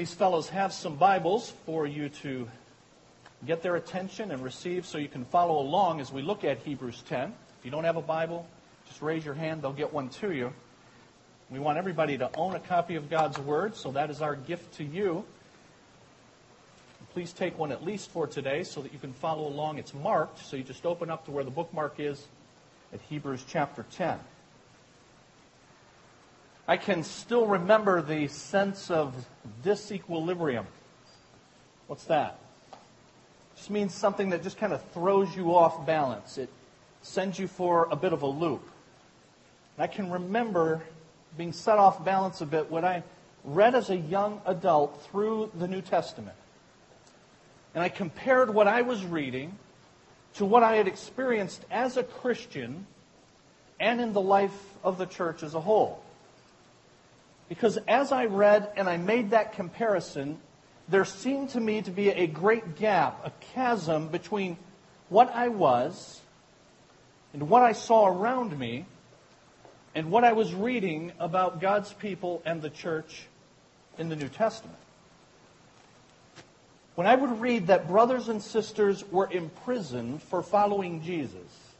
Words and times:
These 0.00 0.14
fellows 0.14 0.48
have 0.48 0.72
some 0.72 0.96
Bibles 0.96 1.52
for 1.66 1.86
you 1.86 2.08
to 2.08 2.48
get 3.44 3.60
their 3.60 3.76
attention 3.76 4.30
and 4.30 4.42
receive 4.42 4.86
so 4.86 4.96
you 4.96 5.08
can 5.08 5.26
follow 5.26 5.60
along 5.60 6.00
as 6.00 6.10
we 6.10 6.22
look 6.22 6.42
at 6.42 6.56
Hebrews 6.60 7.02
10. 7.06 7.34
If 7.58 7.66
you 7.66 7.70
don't 7.70 7.84
have 7.84 7.98
a 7.98 8.00
Bible, 8.00 8.48
just 8.86 9.02
raise 9.02 9.26
your 9.26 9.34
hand, 9.34 9.60
they'll 9.60 9.74
get 9.74 9.92
one 9.92 10.08
to 10.08 10.32
you. 10.32 10.54
We 11.50 11.58
want 11.58 11.76
everybody 11.76 12.16
to 12.16 12.30
own 12.34 12.54
a 12.54 12.60
copy 12.60 12.94
of 12.94 13.10
God's 13.10 13.38
Word, 13.40 13.76
so 13.76 13.92
that 13.92 14.08
is 14.08 14.22
our 14.22 14.36
gift 14.36 14.72
to 14.78 14.84
you. 14.84 15.22
Please 17.12 17.34
take 17.34 17.58
one 17.58 17.70
at 17.70 17.84
least 17.84 18.08
for 18.08 18.26
today 18.26 18.64
so 18.64 18.80
that 18.80 18.94
you 18.94 18.98
can 18.98 19.12
follow 19.12 19.48
along. 19.48 19.76
It's 19.76 19.92
marked, 19.92 20.38
so 20.38 20.56
you 20.56 20.62
just 20.62 20.86
open 20.86 21.10
up 21.10 21.26
to 21.26 21.30
where 21.30 21.44
the 21.44 21.50
bookmark 21.50 22.00
is 22.00 22.26
at 22.94 23.02
Hebrews 23.10 23.44
chapter 23.46 23.84
10. 23.92 24.18
I 26.70 26.76
can 26.76 27.02
still 27.02 27.48
remember 27.48 28.00
the 28.00 28.28
sense 28.28 28.92
of 28.92 29.12
disequilibrium. 29.64 30.66
What's 31.88 32.04
that? 32.04 32.38
Just 33.56 33.70
means 33.70 33.92
something 33.92 34.30
that 34.30 34.44
just 34.44 34.56
kind 34.56 34.72
of 34.72 34.80
throws 34.92 35.34
you 35.34 35.52
off 35.56 35.84
balance. 35.84 36.38
It 36.38 36.48
sends 37.02 37.40
you 37.40 37.48
for 37.48 37.88
a 37.90 37.96
bit 37.96 38.12
of 38.12 38.22
a 38.22 38.28
loop. 38.28 38.62
And 39.76 39.82
I 39.82 39.88
can 39.88 40.12
remember 40.12 40.80
being 41.36 41.52
set 41.52 41.76
off 41.76 42.04
balance 42.04 42.40
a 42.40 42.46
bit 42.46 42.70
when 42.70 42.84
I 42.84 43.02
read 43.42 43.74
as 43.74 43.90
a 43.90 43.96
young 43.96 44.40
adult 44.46 45.02
through 45.10 45.50
the 45.58 45.66
New 45.66 45.82
Testament. 45.82 46.36
And 47.74 47.82
I 47.82 47.88
compared 47.88 48.54
what 48.54 48.68
I 48.68 48.82
was 48.82 49.04
reading 49.04 49.58
to 50.34 50.44
what 50.44 50.62
I 50.62 50.76
had 50.76 50.86
experienced 50.86 51.64
as 51.68 51.96
a 51.96 52.04
Christian 52.04 52.86
and 53.80 54.00
in 54.00 54.12
the 54.12 54.20
life 54.20 54.54
of 54.84 54.98
the 54.98 55.06
church 55.06 55.42
as 55.42 55.54
a 55.54 55.60
whole. 55.60 56.00
Because 57.50 57.78
as 57.88 58.12
I 58.12 58.26
read 58.26 58.70
and 58.76 58.88
I 58.88 58.96
made 58.96 59.30
that 59.30 59.54
comparison, 59.54 60.38
there 60.88 61.04
seemed 61.04 61.50
to 61.50 61.60
me 61.60 61.82
to 61.82 61.90
be 61.90 62.10
a 62.10 62.28
great 62.28 62.76
gap, 62.76 63.26
a 63.26 63.32
chasm 63.54 64.06
between 64.06 64.56
what 65.08 65.34
I 65.34 65.48
was 65.48 66.20
and 67.34 67.50
what 67.50 67.62
I 67.62 67.72
saw 67.72 68.06
around 68.06 68.56
me 68.56 68.86
and 69.96 70.12
what 70.12 70.22
I 70.22 70.32
was 70.32 70.54
reading 70.54 71.10
about 71.18 71.60
God's 71.60 71.92
people 71.92 72.40
and 72.46 72.62
the 72.62 72.70
church 72.70 73.26
in 73.98 74.08
the 74.08 74.14
New 74.14 74.28
Testament. 74.28 74.78
When 76.94 77.08
I 77.08 77.16
would 77.16 77.40
read 77.40 77.66
that 77.66 77.88
brothers 77.88 78.28
and 78.28 78.40
sisters 78.40 79.04
were 79.10 79.28
imprisoned 79.28 80.22
for 80.22 80.40
following 80.44 81.02
Jesus, 81.02 81.72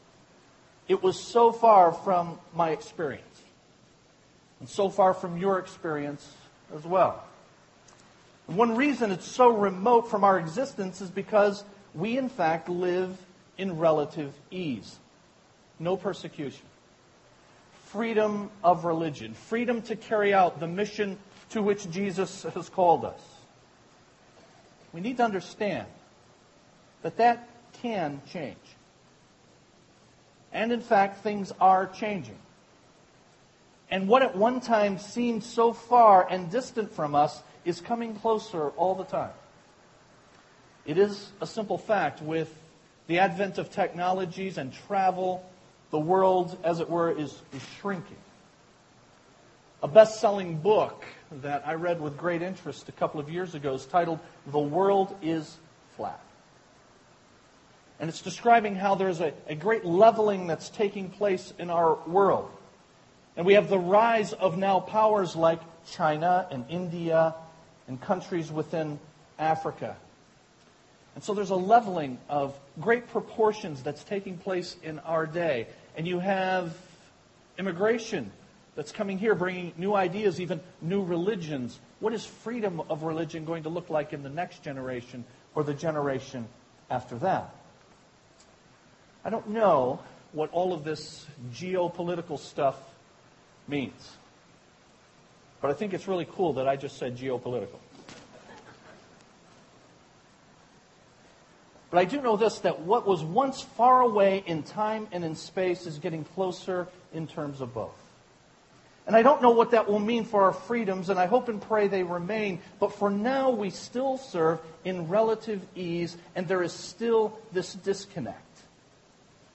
it 0.89 1.01
was 1.01 1.17
so 1.17 1.53
far 1.53 1.93
from 1.93 2.41
my 2.57 2.71
experience, 2.71 3.25
and 4.61 4.69
so 4.69 4.89
far 4.89 5.15
from 5.15 5.39
your 5.39 5.59
experience 5.59 6.33
as 6.75 6.85
well. 6.85 7.25
And 8.47 8.57
one 8.57 8.77
reason 8.77 9.11
it's 9.11 9.27
so 9.27 9.51
remote 9.51 10.11
from 10.11 10.23
our 10.23 10.39
existence 10.39 11.01
is 11.01 11.11
because 11.11 11.65
we, 11.95 12.17
in 12.17 12.29
fact, 12.29 12.69
live 12.69 13.17
in 13.59 13.79
relative 13.79 14.33
ease, 14.51 14.99
no 15.79 15.97
persecution 15.97 16.67
freedom 17.91 18.51
of 18.63 18.85
religion, 18.85 19.35
freedom 19.35 19.83
to 19.83 19.97
carry 19.97 20.33
out 20.33 20.61
the 20.61 20.67
mission 20.67 21.19
to 21.49 21.61
which 21.61 21.91
Jesus 21.91 22.45
has 22.55 22.69
called 22.69 23.05
us. 23.05 23.21
We 24.93 25.01
need 25.01 25.17
to 25.17 25.25
understand 25.25 25.89
that 27.03 27.17
that 27.17 27.49
can 27.83 28.23
change. 28.33 28.57
And 30.53 30.71
in 30.71 30.81
fact, 30.81 31.25
things 31.25 31.53
are 31.61 31.89
changing. 31.89 32.39
And 33.91 34.07
what 34.07 34.23
at 34.23 34.37
one 34.37 34.61
time 34.61 34.99
seemed 34.99 35.43
so 35.43 35.73
far 35.73 36.27
and 36.29 36.51
distant 36.51 36.93
from 36.93 37.15
us 37.15 37.43
is 37.65 37.81
coming 37.81 38.15
closer 38.15 38.69
all 38.71 38.95
the 38.95 39.05
time. 39.05 39.33
It 40.87 40.97
is 40.97 41.31
a 41.41 41.47
simple 41.47 41.77
fact 41.77 42.23
with 42.23 42.55
the 43.07 43.19
advent 43.19 43.59
of 43.59 43.71
technologies 43.71 44.59
and 44.59 44.73
travel 44.73 45.45
the 45.91 45.99
world, 45.99 46.57
as 46.63 46.79
it 46.79 46.89
were, 46.89 47.11
is, 47.11 47.43
is 47.53 47.63
shrinking. 47.81 48.17
A 49.83 49.89
best 49.89 50.21
selling 50.21 50.59
book 50.59 51.05
that 51.43 51.67
I 51.67 51.75
read 51.75 52.01
with 52.01 52.17
great 52.17 52.43
interest 52.43 52.89
a 52.89 52.93
couple 52.93 53.19
of 53.19 53.29
years 53.29 53.55
ago 53.55 53.75
is 53.75 53.87
titled 53.87 54.21
The 54.47 54.59
World 54.59 55.17
is 55.23 55.57
Flat. 55.97 56.21
And 57.99 58.09
it's 58.09 58.23
describing 58.23 58.77
how 58.77 58.95
there's 58.95 59.21
a, 59.21 59.33
a 59.49 59.55
great 59.55 59.85
leveling 59.85 60.47
that's 60.47 60.69
taking 60.71 61.11
place 61.11 61.53
in 61.59 61.71
our 61.71 61.97
world. 62.07 62.51
And 63.37 63.47
we 63.47 63.55
have 63.55 63.69
the 63.69 63.79
rise 63.79 64.33
of 64.33 64.59
now 64.59 64.81
powers 64.81 65.37
like 65.37 65.61
China 65.91 66.47
and 66.51 66.65
India 66.69 67.35
and 67.89 68.01
countries 68.01 68.51
within 68.51 68.99
Africa. 69.39 69.97
And 71.15 71.25
so 71.25 71.35
there's 71.35 71.51
a 71.51 71.57
leveling 71.57 72.19
of 72.29 72.59
great 72.81 73.09
proportions 73.09 73.83
that's 73.83 74.05
taking 74.05 74.39
place 74.39 74.77
in 74.83 74.99
our 75.01 75.27
day 75.27 75.67
and 75.97 76.07
you 76.07 76.19
have 76.19 76.77
immigration 77.59 78.31
that's 78.77 78.93
coming 78.93 79.19
here, 79.19 79.35
bringing 79.35 79.73
new 79.77 79.95
ideas, 79.95 80.41
even 80.41 80.61
new 80.81 81.03
religions. 81.03 81.79
What 81.99 82.15
is 82.15 82.25
freedom 82.25 82.81
of 82.89 83.03
religion 83.03 83.45
going 83.45 83.65
to 83.65 83.69
look 83.69 83.91
like 83.91 84.13
in 84.13 84.23
the 84.23 84.29
next 84.29 84.63
generation 84.63 85.25
or 85.55 85.65
the 85.65 85.75
generation 85.75 86.47
after 86.89 87.19
that? 87.19 87.55
I 89.25 89.31
don't 89.31 89.51
know 89.51 90.01
what 90.33 90.51
all 90.53 90.73
of 90.73 90.85
this 90.85 91.27
geopolitical 91.53 92.39
stuff 92.39 92.77
means. 93.71 94.17
But 95.61 95.71
I 95.71 95.75
think 95.75 95.95
it's 95.95 96.09
really 96.09 96.27
cool 96.31 96.55
that 96.55 96.69
I 96.69 96.77
just 96.77 96.99
said 96.99 97.17
geopolitical. 97.17 97.79
But 101.91 101.99
I 101.99 102.05
do 102.05 102.21
know 102.23 102.37
this 102.37 102.61
that 102.61 102.81
what 102.81 103.07
was 103.07 103.23
once 103.23 103.63
far 103.63 104.01
away 104.01 104.45
in 104.47 104.63
time 104.63 105.09
and 105.13 105.25
in 105.25 105.35
space 105.35 105.87
is 105.87 105.99
getting 105.99 106.25
closer 106.25 106.87
in 107.13 107.27
terms 107.27 107.61
of 107.61 107.75
both. 107.75 107.97
And 109.07 109.17
I 109.17 109.23
don't 109.23 109.43
know 109.43 109.51
what 109.51 109.73
that 109.73 109.89
will 109.89 109.99
mean 109.99 110.25
for 110.25 110.45
our 110.45 110.53
freedoms, 110.53 111.09
and 111.09 111.19
I 111.19 111.27
hope 111.27 111.49
and 111.49 111.61
pray 111.61 111.89
they 111.89 112.05
remain. 112.05 112.61
But 112.79 112.95
for 112.95 113.11
now, 113.11 113.51
we 113.51 113.71
still 113.71 114.19
serve 114.19 114.61
in 114.85 115.09
relative 115.09 115.61
ease, 115.75 116.17
and 116.37 116.47
there 116.47 116.63
is 116.63 116.73
still 116.73 117.37
this 117.53 117.75
disconnect 117.75 118.61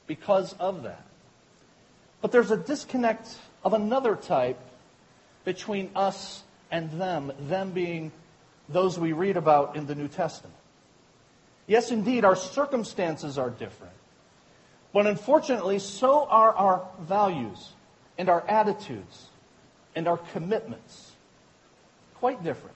because 0.08 0.54
of 0.54 0.84
that. 0.84 1.06
But 2.22 2.34
there's 2.34 2.52
a 2.52 2.58
disconnect 2.58 3.28
of 3.66 3.74
another 3.74 4.16
type 4.16 4.60
between 5.44 5.90
us 5.96 6.44
and 6.72 6.90
them, 7.02 7.34
them 7.40 7.72
being 7.72 8.12
those 8.70 8.98
we 8.98 9.12
read 9.12 9.36
about 9.36 9.76
in 9.76 9.88
the 9.88 9.96
New 9.96 10.08
Testament. 10.08 10.56
Yes, 11.68 11.92
indeed, 11.92 12.24
our 12.24 12.36
circumstances 12.36 13.38
are 13.40 13.50
different. 13.50 13.94
But 14.94 15.08
unfortunately, 15.08 15.80
so 15.80 16.26
are 16.26 16.54
our 16.54 16.88
values 17.02 17.74
and 18.18 18.30
our 18.30 18.48
attitudes 18.48 19.28
and 19.96 20.08
our 20.08 20.18
commitments. 20.18 21.12
Quite 22.20 22.44
different 22.44 22.76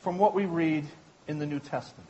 from 0.00 0.18
what 0.18 0.34
we 0.34 0.46
read 0.46 0.86
in 1.26 1.38
the 1.38 1.46
New 1.46 1.58
Testament. 1.58 2.08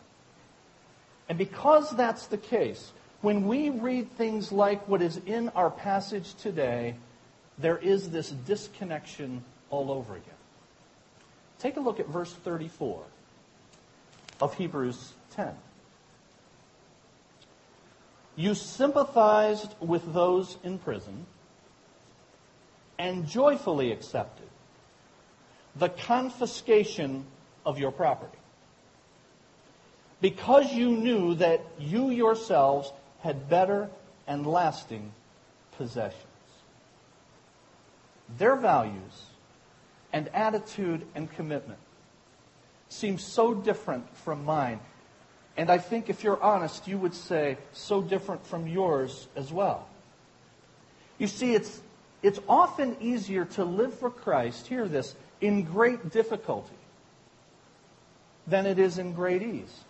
And 1.28 1.38
because 1.38 1.90
that's 1.96 2.26
the 2.26 2.38
case, 2.38 2.92
when 3.20 3.46
we 3.46 3.70
read 3.70 4.10
things 4.12 4.52
like 4.52 4.86
what 4.86 5.02
is 5.02 5.20
in 5.26 5.48
our 5.50 5.70
passage 5.70 6.34
today, 6.34 6.94
there 7.60 7.78
is 7.78 8.10
this 8.10 8.30
disconnection 8.30 9.44
all 9.70 9.90
over 9.90 10.14
again. 10.14 10.34
Take 11.58 11.76
a 11.76 11.80
look 11.80 12.00
at 12.00 12.08
verse 12.08 12.32
34 12.32 13.02
of 14.40 14.54
Hebrews 14.54 15.12
10. 15.32 15.54
You 18.36 18.54
sympathized 18.54 19.74
with 19.80 20.14
those 20.14 20.56
in 20.64 20.78
prison 20.78 21.26
and 22.98 23.26
joyfully 23.26 23.92
accepted 23.92 24.48
the 25.76 25.88
confiscation 25.88 27.24
of 27.66 27.78
your 27.78 27.92
property 27.92 28.38
because 30.20 30.72
you 30.72 30.90
knew 30.90 31.34
that 31.36 31.60
you 31.78 32.10
yourselves 32.10 32.92
had 33.20 33.48
better 33.48 33.88
and 34.26 34.46
lasting 34.46 35.12
possessions. 35.76 36.29
Their 38.38 38.56
values 38.56 39.26
and 40.12 40.28
attitude 40.28 41.06
and 41.14 41.30
commitment 41.30 41.78
seem 42.88 43.18
so 43.18 43.54
different 43.54 44.16
from 44.18 44.44
mine. 44.44 44.80
And 45.56 45.70
I 45.70 45.78
think 45.78 46.10
if 46.10 46.24
you're 46.24 46.42
honest, 46.42 46.88
you 46.88 46.98
would 46.98 47.14
say, 47.14 47.58
so 47.72 48.02
different 48.02 48.46
from 48.46 48.66
yours 48.66 49.28
as 49.36 49.52
well. 49.52 49.86
You 51.18 51.26
see, 51.26 51.54
it's, 51.54 51.80
it's 52.22 52.40
often 52.48 52.96
easier 53.00 53.44
to 53.44 53.64
live 53.64 53.94
for 53.94 54.10
Christ, 54.10 54.66
hear 54.66 54.88
this, 54.88 55.14
in 55.40 55.64
great 55.64 56.10
difficulty 56.10 56.74
than 58.46 58.66
it 58.66 58.78
is 58.78 58.98
in 58.98 59.12
great 59.12 59.42
ease. 59.42 59.80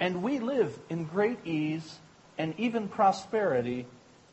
And 0.00 0.22
we 0.22 0.38
live 0.38 0.78
in 0.88 1.04
great 1.04 1.38
ease 1.46 1.98
and 2.38 2.54
even 2.58 2.88
prosperity, 2.88 3.86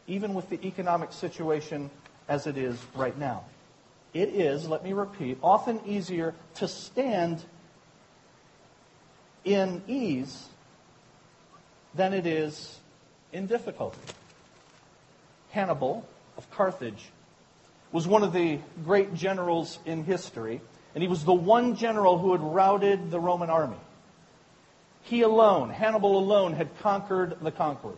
even 0.08 0.34
with 0.34 0.50
the 0.50 0.66
economic 0.66 1.14
situation 1.14 1.90
as 2.28 2.48
it 2.48 2.58
is 2.58 2.78
right 2.96 3.18
now. 3.18 3.44
It 4.14 4.30
is, 4.30 4.68
let 4.68 4.84
me 4.84 4.94
repeat, 4.94 5.38
often 5.42 5.81
easier 5.86 6.36
to 6.56 6.68
stand 6.68 7.44
in 9.44 9.81
ease 9.88 10.48
than 11.96 12.14
it 12.14 12.25
is 12.25 12.80
in 13.31 13.48
difficulty. 13.48 14.00
Hannibal 15.50 16.06
of 16.38 16.50
Carthage 16.52 17.10
was 17.92 18.08
one 18.08 18.24
of 18.24 18.34
the 18.34 18.60
great 18.86 19.14
generals 19.14 19.80
in 19.86 20.04
history, 20.04 20.62
and 20.96 21.02
he 21.02 21.08
was 21.08 21.24
the 21.24 21.34
one 21.34 21.76
general 21.76 22.18
who 22.18 22.31
had 22.31 22.42
routed 22.42 23.12
the 23.12 23.19
Roman 23.19 23.50
army. 23.50 23.78
He 25.04 25.22
alone, 25.22 25.69
Hannibal 25.69 26.18
alone, 26.18 26.54
had 26.54 26.69
conquered 26.80 27.38
the 27.42 27.52
conquerors. 27.52 27.98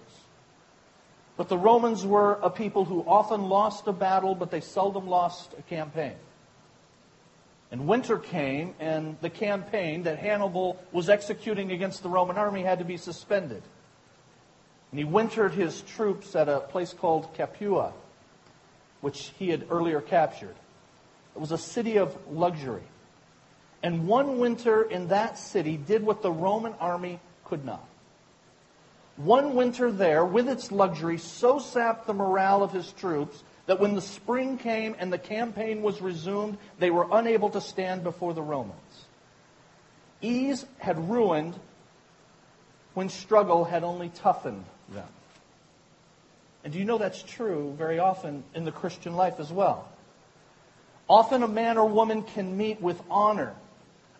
But 1.38 1.50
the 1.50 1.58
Romans 1.58 2.06
were 2.06 2.40
a 2.42 2.50
people 2.50 2.86
who 2.86 3.04
often 3.06 3.50
lost 3.50 3.88
a 3.88 3.92
battle, 3.92 4.36
but 4.36 4.52
they 4.52 4.62
seldom 4.62 5.08
lost 5.08 5.54
a 5.58 5.62
campaign. 5.64 6.16
And 7.72 7.88
winter 7.88 8.18
came, 8.18 8.74
and 8.80 9.18
the 9.22 9.30
campaign 9.30 10.04
that 10.04 10.20
Hannibal 10.20 10.82
was 10.92 11.10
executing 11.10 11.72
against 11.72 12.04
the 12.04 12.10
Roman 12.10 12.38
army 12.38 12.62
had 12.62 12.80
to 12.80 12.86
be 12.86 12.96
suspended. 12.96 13.64
And 14.92 15.00
he 15.00 15.04
wintered 15.04 15.54
his 15.54 15.82
troops 15.82 16.36
at 16.36 16.48
a 16.48 16.62
place 16.62 16.94
called 16.94 17.34
Capua, 17.34 17.92
which 19.02 19.34
he 19.38 19.50
had 19.50 19.68
earlier 19.70 20.00
captured. 20.00 20.56
It 21.36 21.42
was 21.42 21.52
a 21.52 21.58
city 21.58 21.98
of 21.98 22.16
luxury. 22.32 22.84
And 23.84 24.08
one 24.08 24.40
winter 24.40 24.84
in 24.84 25.10
that 25.10 25.38
city 25.38 25.76
did 25.76 26.02
what 26.02 26.22
the 26.22 26.32
Roman 26.32 26.74
army 26.80 27.20
could 27.44 27.66
not. 27.66 27.86
One 29.18 29.56
winter 29.56 29.92
there, 29.92 30.26
with 30.26 30.50
its 30.50 30.72
luxury, 30.72 31.18
so 31.18 31.60
sapped 31.60 32.06
the 32.06 32.14
morale 32.14 32.64
of 32.64 32.72
his 32.72 32.92
troops 32.94 33.44
that 33.66 33.80
when 33.80 33.96
the 33.96 34.02
spring 34.02 34.58
came 34.58 34.96
and 35.00 35.12
the 35.12 35.18
campaign 35.18 35.82
was 35.82 36.02
resumed, 36.02 36.58
they 36.80 36.92
were 36.92 37.08
unable 37.12 37.50
to 37.52 37.62
stand 37.62 38.04
before 38.04 38.34
the 38.34 38.42
Romans. 38.42 39.06
Ease 40.22 40.66
had 40.80 41.10
ruined 41.10 41.56
when 42.94 43.10
struggle 43.10 43.64
had 43.64 43.84
only 43.84 44.10
toughened 44.10 44.66
them. 44.90 45.08
And 46.64 46.74
do 46.74 46.80
you 46.80 46.86
know 46.86 46.98
that's 46.98 47.22
true 47.22 47.74
very 47.78 48.00
often 48.00 48.44
in 48.54 48.66
the 48.66 48.72
Christian 48.72 49.16
life 49.16 49.40
as 49.40 49.52
well? 49.52 49.88
Often 51.08 51.44
a 51.44 51.48
man 51.48 51.78
or 51.78 51.88
woman 51.88 52.24
can 52.24 52.58
meet 52.58 52.82
with 52.82 53.00
honor 53.10 53.54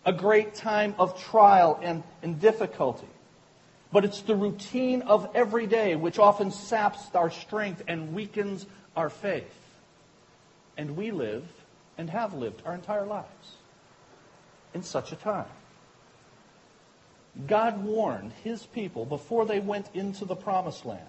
a 0.04 0.12
great 0.12 0.54
time 0.54 0.94
of 0.98 1.20
trial 1.20 1.78
and, 1.82 2.04
and 2.22 2.40
difficulty. 2.40 3.08
But 3.92 4.04
it's 4.04 4.22
the 4.22 4.34
routine 4.34 5.02
of 5.02 5.30
every 5.34 5.66
day 5.66 5.96
which 5.96 6.18
often 6.18 6.50
saps 6.50 7.14
our 7.14 7.30
strength 7.30 7.82
and 7.86 8.14
weakens 8.14 8.66
our 8.96 9.08
faith. 9.08 9.54
And 10.76 10.96
we 10.96 11.10
live 11.10 11.44
and 11.96 12.10
have 12.10 12.34
lived 12.34 12.62
our 12.66 12.74
entire 12.74 13.06
lives 13.06 13.54
in 14.74 14.82
such 14.82 15.12
a 15.12 15.16
time. 15.16 15.46
God 17.46 17.84
warned 17.84 18.32
his 18.44 18.64
people 18.66 19.04
before 19.04 19.44
they 19.44 19.60
went 19.60 19.88
into 19.94 20.24
the 20.24 20.36
promised 20.36 20.84
land 20.84 21.00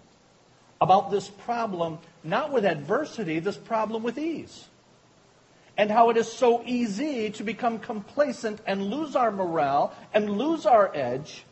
about 0.80 1.10
this 1.10 1.30
problem, 1.30 1.98
not 2.24 2.52
with 2.52 2.66
adversity, 2.66 3.40
this 3.40 3.58
problem 3.58 4.04
with 4.04 4.18
ease 4.18 4.68
and 5.78 5.92
how 5.92 6.10
it 6.10 6.18
is 6.18 6.30
so 6.32 6.64
easy 6.66 7.30
to 7.30 7.44
become 7.44 7.78
complacent 7.78 8.60
and 8.66 8.90
lose 8.90 9.16
our 9.16 9.32
morale 9.32 9.94
and 10.14 10.30
lose 10.30 10.66
our 10.66 10.92
edge 10.96 11.46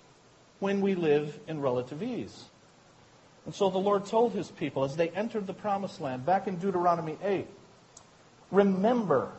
when 0.59 0.81
we 0.81 0.95
live 0.95 1.39
in 1.47 1.61
relative 1.61 2.01
ease. 2.01 2.45
And 3.45 3.53
so 3.53 3.69
the 3.69 3.77
Lord 3.77 4.05
told 4.05 4.33
his 4.33 4.49
people 4.49 4.83
as 4.83 4.95
they 4.95 5.09
entered 5.09 5.47
the 5.47 5.53
promised 5.53 6.01
land, 6.01 6.25
back 6.25 6.47
in 6.47 6.57
Deuteronomy 6.57 7.17
8, 7.23 7.45
remember 8.51 9.31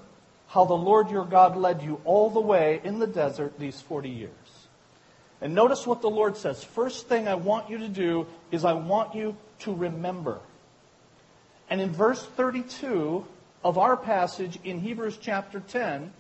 how 0.48 0.64
the 0.64 0.74
Lord 0.74 1.10
your 1.10 1.24
God 1.24 1.56
led 1.56 1.82
you 1.82 2.00
all 2.04 2.30
the 2.30 2.40
way 2.40 2.80
in 2.84 2.98
the 2.98 3.06
desert 3.06 3.58
these 3.58 3.80
40 3.80 4.08
years. 4.08 4.30
And 5.40 5.54
notice 5.54 5.86
what 5.86 6.02
the 6.02 6.10
Lord 6.10 6.36
says. 6.36 6.62
First 6.62 7.08
thing 7.08 7.26
I 7.26 7.34
want 7.34 7.68
you 7.68 7.78
to 7.78 7.88
do 7.88 8.26
is 8.50 8.64
I 8.64 8.74
want 8.74 9.14
you 9.14 9.36
to 9.60 9.74
remember. 9.74 10.38
And 11.68 11.80
in 11.80 11.90
verse 11.90 12.24
32, 12.24 13.26
of 13.66 13.78
our 13.78 13.96
passage 13.96 14.60
in 14.62 14.78
Hebrews 14.78 15.18
chapter 15.20 15.58
10, 15.58 16.12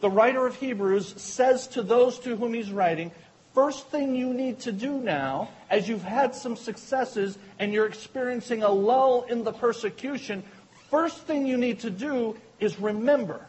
the 0.00 0.08
writer 0.08 0.46
of 0.46 0.54
Hebrews 0.54 1.20
says 1.20 1.66
to 1.68 1.82
those 1.82 2.20
to 2.20 2.36
whom 2.36 2.54
he's 2.54 2.70
writing, 2.70 3.10
First 3.54 3.88
thing 3.88 4.14
you 4.14 4.32
need 4.32 4.60
to 4.60 4.72
do 4.72 4.98
now, 4.98 5.50
as 5.68 5.88
you've 5.88 6.04
had 6.04 6.34
some 6.34 6.56
successes 6.56 7.36
and 7.58 7.72
you're 7.72 7.86
experiencing 7.86 8.62
a 8.62 8.70
lull 8.70 9.22
in 9.22 9.44
the 9.44 9.52
persecution, 9.52 10.42
first 10.90 11.18
thing 11.26 11.46
you 11.46 11.58
need 11.58 11.80
to 11.80 11.90
do 11.90 12.36
is 12.60 12.80
remember. 12.80 13.46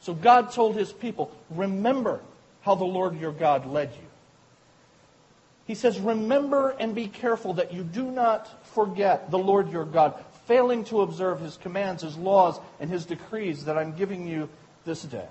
So 0.00 0.12
God 0.12 0.52
told 0.52 0.76
his 0.76 0.92
people, 0.92 1.30
Remember 1.50 2.20
how 2.60 2.74
the 2.74 2.84
Lord 2.84 3.18
your 3.18 3.32
God 3.32 3.66
led 3.66 3.92
you. 3.92 4.08
He 5.66 5.74
says, 5.74 5.98
Remember 5.98 6.70
and 6.70 6.94
be 6.94 7.08
careful 7.08 7.54
that 7.54 7.72
you 7.72 7.82
do 7.82 8.10
not 8.10 8.66
forget 8.74 9.30
the 9.30 9.38
Lord 9.38 9.70
your 9.70 9.86
God, 9.86 10.22
failing 10.46 10.84
to 10.84 11.00
observe 11.00 11.40
his 11.40 11.56
commands, 11.56 12.02
his 12.02 12.16
laws, 12.16 12.60
and 12.78 12.90
his 12.90 13.06
decrees 13.06 13.64
that 13.64 13.78
I'm 13.78 13.94
giving 13.94 14.26
you 14.26 14.50
this 14.84 15.02
day. 15.02 15.28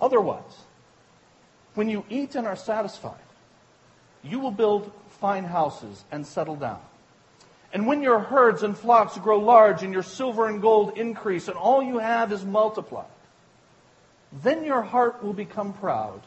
Otherwise, 0.00 0.56
when 1.78 1.88
you 1.88 2.04
eat 2.10 2.34
and 2.34 2.44
are 2.44 2.56
satisfied, 2.56 3.22
you 4.24 4.40
will 4.40 4.50
build 4.50 4.90
fine 5.20 5.44
houses 5.44 6.04
and 6.10 6.26
settle 6.26 6.56
down. 6.56 6.80
And 7.72 7.86
when 7.86 8.02
your 8.02 8.18
herds 8.18 8.64
and 8.64 8.76
flocks 8.76 9.16
grow 9.16 9.38
large 9.38 9.84
and 9.84 9.92
your 9.92 10.02
silver 10.02 10.48
and 10.48 10.60
gold 10.60 10.98
increase 10.98 11.46
and 11.46 11.56
all 11.56 11.80
you 11.80 11.98
have 11.98 12.32
is 12.32 12.44
multiplied, 12.44 13.06
then 14.42 14.64
your 14.64 14.82
heart 14.82 15.22
will 15.22 15.32
become 15.32 15.72
proud 15.72 16.20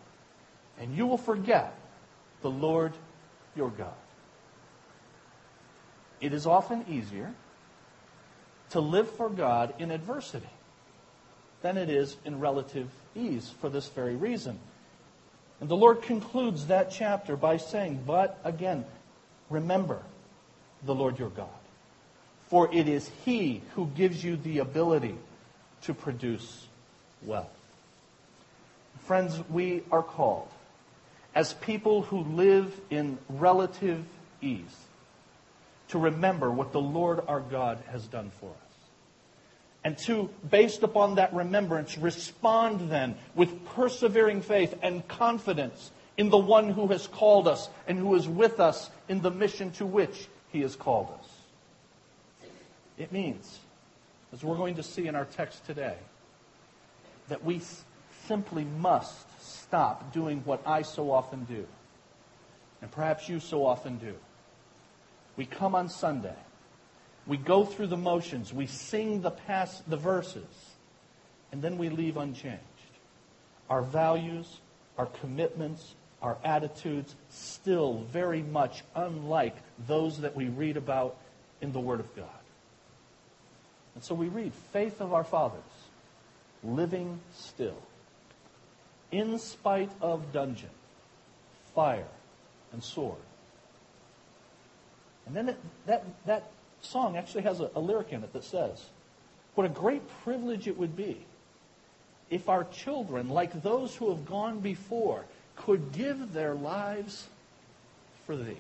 and 0.80 0.96
you 0.96 1.06
will 1.06 1.18
forget 1.18 1.76
the 2.44 2.50
Lord 2.50 2.94
your 3.54 3.72
God. 3.72 4.02
It 6.22 6.32
is 6.32 6.48
often 6.48 6.86
easier 6.88 7.34
to 8.70 8.80
live 8.80 9.10
for 9.18 9.30
God 9.30 9.74
in 9.80 9.92
adversity 9.92 10.48
than 11.62 11.76
it 11.76 11.90
is 11.90 12.16
in 12.24 12.40
relative 12.40 12.88
ease 13.16 13.54
for 13.60 13.68
this 13.68 13.90
very 13.90 14.16
reason. 14.16 14.58
And 15.62 15.70
the 15.70 15.78
Lord 15.78 16.02
concludes 16.02 16.68
that 16.68 16.92
chapter 16.92 17.38
by 17.38 17.58
saying, 17.58 18.04
But 18.06 18.40
again, 18.44 18.84
remember 19.50 20.02
the 20.84 20.96
Lord 20.96 21.20
your 21.20 21.30
God. 21.30 21.48
For 22.50 22.74
it 22.74 22.90
is 22.90 23.10
He 23.24 23.62
who 23.76 23.86
gives 23.86 24.24
you 24.24 24.36
the 24.36 24.58
ability 24.58 25.16
to 25.84 25.94
produce 25.94 26.68
wealth. 27.22 27.48
Friends, 29.06 29.40
we 29.50 29.84
are 29.92 30.04
called 30.04 30.50
as 31.34 31.54
people 31.54 32.02
who 32.02 32.22
live 32.22 32.74
in 32.90 33.18
relative 33.30 34.04
ease 34.42 34.76
to 35.90 36.00
remember 36.00 36.50
what 36.52 36.72
the 36.72 36.82
Lord 36.82 37.22
our 37.28 37.40
God 37.40 37.78
has 37.92 38.06
done 38.08 38.32
for 38.40 38.50
us. 38.50 38.71
And 39.84 39.98
to, 40.00 40.30
based 40.48 40.84
upon 40.84 41.16
that 41.16 41.34
remembrance, 41.34 41.98
respond 41.98 42.92
then 42.92 43.16
with 43.34 43.66
persevering 43.66 44.42
faith 44.42 44.76
and 44.82 45.08
confidence 45.08 45.92
in 46.18 46.30
the 46.30 46.38
one 46.38 46.70
who 46.70 46.88
has 46.88 47.08
called 47.08 47.48
us 47.48 47.70
and 47.88 47.98
who 47.98 48.14
is 48.16 48.28
with 48.28 48.60
us 48.60 48.92
in 49.10 49.22
the 49.22 49.32
mission 49.32 49.72
to 49.72 49.86
which 49.86 50.28
he 50.52 50.62
has 50.62 50.76
called 50.76 51.10
us. 51.20 51.28
It 52.98 53.12
means, 53.12 53.60
as 54.32 54.44
we're 54.44 54.58
going 54.58 54.76
to 54.76 54.84
see 54.84 55.08
in 55.08 55.16
our 55.16 55.26
text 55.26 55.66
today, 55.66 55.96
that 57.30 57.44
we 57.44 57.62
simply 58.28 58.66
must 58.66 59.42
stop 59.42 60.14
doing 60.14 60.42
what 60.46 60.62
I 60.66 60.84
so 60.84 61.12
often 61.12 61.46
do, 61.46 61.66
and 62.82 62.92
perhaps 62.92 63.28
you 63.28 63.40
so 63.40 63.66
often 63.66 63.98
do. 63.98 64.14
We 65.38 65.46
come 65.46 65.74
on 65.74 65.90
Sunday. 65.90 66.36
We 67.28 67.38
go 67.38 67.66
through 67.66 67.88
the 67.88 67.98
motions. 67.98 68.54
We 68.54 68.68
sing 68.68 69.22
the 69.22 69.32
past, 69.32 69.90
the 69.90 69.98
verses. 69.98 70.44
And 71.52 71.62
then 71.62 71.78
we 71.78 71.90
leave 71.90 72.18
unchanged. 72.18 72.62
Our 73.70 73.82
values, 73.82 74.60
our 74.98 75.06
commitments, 75.06 75.96
our 76.22 76.38
attitudes 76.44 77.16
still 77.30 78.06
very 78.12 78.42
much 78.42 78.84
unlike 78.96 79.56
those 79.88 80.22
that 80.22 80.36
we 80.36 80.48
read 80.50 80.78
about 80.78 81.18
in 81.62 81.72
the 81.72 81.80
Word 81.80 82.00
of 82.00 82.16
God. 82.16 82.28
And 83.96 84.04
so 84.04 84.16
we 84.16 84.28
read, 84.28 84.54
faith 84.72 85.02
of 85.02 85.14
our 85.14 85.24
fathers, 85.24 85.62
living 86.64 87.20
still, 87.34 87.78
in 89.12 89.38
spite 89.40 89.92
of 90.00 90.32
dungeon, 90.32 90.70
fire, 91.76 92.08
and 92.72 92.84
sword. 92.84 93.18
And 95.26 95.36
then 95.36 95.56
that, 95.86 96.06
that 96.26 96.52
song 96.82 97.18
actually 97.18 97.44
has 97.44 97.60
a, 97.60 97.70
a 97.76 97.80
lyric 97.80 98.12
in 98.12 98.24
it 98.24 98.34
that 98.34 98.44
says, 98.44 98.84
What 99.56 99.66
a 99.66 99.70
great 99.70 100.02
privilege 100.24 100.68
it 100.68 100.78
would 100.78 100.96
be 100.96 101.26
if 102.30 102.48
our 102.50 102.64
children, 102.64 103.30
like 103.30 103.62
those 103.62 103.96
who 103.96 104.10
have 104.10 104.26
gone 104.26 104.60
before, 104.60 105.26
could 105.56 105.92
give 105.92 106.34
their 106.34 106.54
lives 106.54 107.28
for 108.26 108.36
thee. 108.36 108.58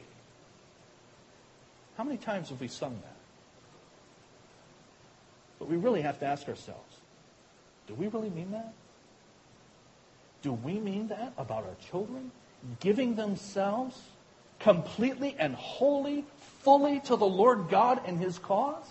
How 1.98 2.04
many 2.04 2.18
times 2.18 2.50
have 2.50 2.60
we 2.60 2.68
sung 2.68 2.94
that? 3.02 3.16
But 5.58 5.70
we 5.70 5.78
really 5.78 6.02
have 6.02 6.20
to 6.20 6.26
ask 6.26 6.48
ourselves 6.48 6.96
do 7.88 7.96
we 7.96 8.08
really 8.08 8.30
mean 8.30 8.52
that? 8.52 8.74
Do 10.42 10.54
we 10.54 10.80
mean 10.80 11.08
that 11.10 11.34
about 11.38 11.66
our 11.66 11.76
children? 11.90 12.32
Giving 12.80 13.16
themselves 13.16 14.00
completely 14.62 15.36
and 15.38 15.56
wholly, 15.56 16.24
fully 16.62 17.00
to 17.02 17.16
the 17.16 17.26
Lord 17.26 17.70
God 17.70 18.02
and 18.06 18.20
His 18.20 18.40
cause? 18.40 18.86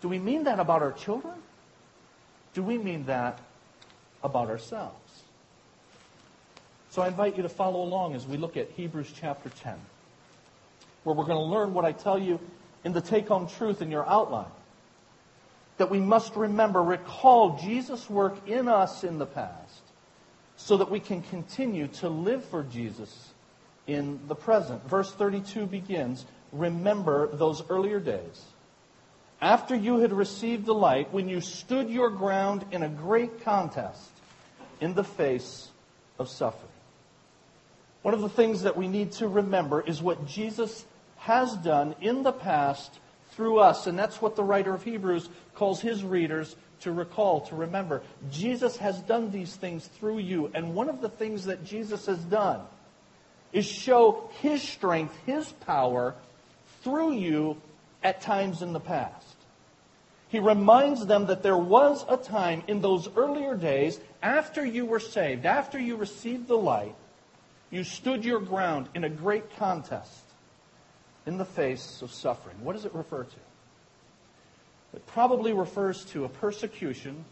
Do 0.00 0.08
we 0.08 0.18
mean 0.18 0.44
that 0.44 0.60
about 0.60 0.82
our 0.82 0.92
children? 0.92 1.34
Do 2.52 2.62
we 2.62 2.78
mean 2.78 3.06
that 3.06 3.40
about 4.22 4.50
ourselves? 4.50 5.22
So 6.90 7.02
I 7.02 7.08
invite 7.08 7.36
you 7.36 7.42
to 7.42 7.48
follow 7.48 7.82
along 7.82 8.14
as 8.14 8.26
we 8.26 8.36
look 8.36 8.56
at 8.56 8.70
Hebrews 8.70 9.12
chapter 9.18 9.48
10, 9.48 9.74
where 11.02 11.14
we're 11.14 11.24
going 11.24 11.38
to 11.38 11.42
learn 11.42 11.74
what 11.74 11.84
I 11.84 11.92
tell 11.92 12.18
you 12.18 12.38
in 12.84 12.92
the 12.92 13.00
take 13.00 13.28
home 13.28 13.48
truth 13.48 13.82
in 13.82 13.90
your 13.90 14.08
outline. 14.08 14.52
That 15.78 15.90
we 15.90 15.98
must 15.98 16.36
remember, 16.36 16.80
recall 16.82 17.58
Jesus' 17.60 18.08
work 18.08 18.46
in 18.46 18.68
us 18.68 19.02
in 19.02 19.18
the 19.18 19.26
past 19.26 19.82
so 20.56 20.76
that 20.76 20.88
we 20.88 21.00
can 21.00 21.22
continue 21.22 21.88
to 21.88 22.08
live 22.08 22.44
for 22.44 22.62
Jesus 22.62 23.33
in 23.86 24.20
the 24.28 24.34
present. 24.34 24.88
Verse 24.88 25.12
32 25.12 25.66
begins 25.66 26.24
Remember 26.52 27.26
those 27.28 27.62
earlier 27.68 27.98
days. 27.98 28.44
After 29.40 29.74
you 29.74 29.98
had 29.98 30.12
received 30.12 30.66
the 30.66 30.74
light, 30.74 31.12
when 31.12 31.28
you 31.28 31.40
stood 31.40 31.90
your 31.90 32.10
ground 32.10 32.64
in 32.70 32.82
a 32.82 32.88
great 32.88 33.42
contest 33.42 34.10
in 34.80 34.94
the 34.94 35.04
face 35.04 35.68
of 36.18 36.28
suffering. 36.28 36.70
One 38.02 38.14
of 38.14 38.20
the 38.20 38.28
things 38.28 38.62
that 38.62 38.76
we 38.76 38.86
need 38.86 39.12
to 39.12 39.28
remember 39.28 39.80
is 39.80 40.00
what 40.00 40.26
Jesus 40.26 40.84
has 41.18 41.56
done 41.56 41.94
in 42.00 42.22
the 42.22 42.32
past 42.32 42.98
through 43.30 43.58
us. 43.58 43.86
And 43.86 43.98
that's 43.98 44.20
what 44.20 44.36
the 44.36 44.44
writer 44.44 44.74
of 44.74 44.84
Hebrews 44.84 45.28
calls 45.54 45.80
his 45.80 46.04
readers 46.04 46.54
to 46.80 46.92
recall, 46.92 47.40
to 47.42 47.56
remember. 47.56 48.02
Jesus 48.30 48.76
has 48.76 49.00
done 49.00 49.30
these 49.30 49.56
things 49.56 49.86
through 49.86 50.18
you. 50.18 50.50
And 50.54 50.74
one 50.74 50.88
of 50.88 51.00
the 51.00 51.08
things 51.08 51.46
that 51.46 51.64
Jesus 51.64 52.06
has 52.06 52.18
done 52.18 52.60
is 53.54 53.64
show 53.64 54.28
his 54.42 54.60
strength, 54.60 55.16
his 55.24 55.50
power 55.50 56.14
through 56.82 57.12
you 57.12 57.56
at 58.02 58.20
times 58.20 58.60
in 58.60 58.74
the 58.74 58.80
past. 58.80 59.36
He 60.28 60.40
reminds 60.40 61.06
them 61.06 61.26
that 61.26 61.44
there 61.44 61.56
was 61.56 62.04
a 62.08 62.16
time 62.16 62.64
in 62.66 62.82
those 62.82 63.08
earlier 63.16 63.54
days 63.54 64.00
after 64.20 64.66
you 64.66 64.84
were 64.84 65.00
saved, 65.00 65.46
after 65.46 65.78
you 65.78 65.96
received 65.96 66.48
the 66.48 66.56
light, 66.56 66.96
you 67.70 67.84
stood 67.84 68.24
your 68.24 68.40
ground 68.40 68.88
in 68.94 69.04
a 69.04 69.08
great 69.08 69.56
contest 69.56 70.24
in 71.24 71.38
the 71.38 71.44
face 71.44 72.02
of 72.02 72.12
suffering. 72.12 72.56
What 72.62 72.74
does 72.74 72.84
it 72.84 72.94
refer 72.94 73.22
to? 73.22 73.36
It 74.94 75.06
probably 75.06 75.52
refers 75.52 76.04
to 76.06 76.24
a 76.24 76.28
persecution 76.28 77.24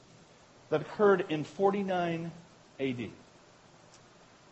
that 0.70 0.80
occurred 0.80 1.26
in 1.28 1.44
49 1.44 2.30
AD. 2.80 3.10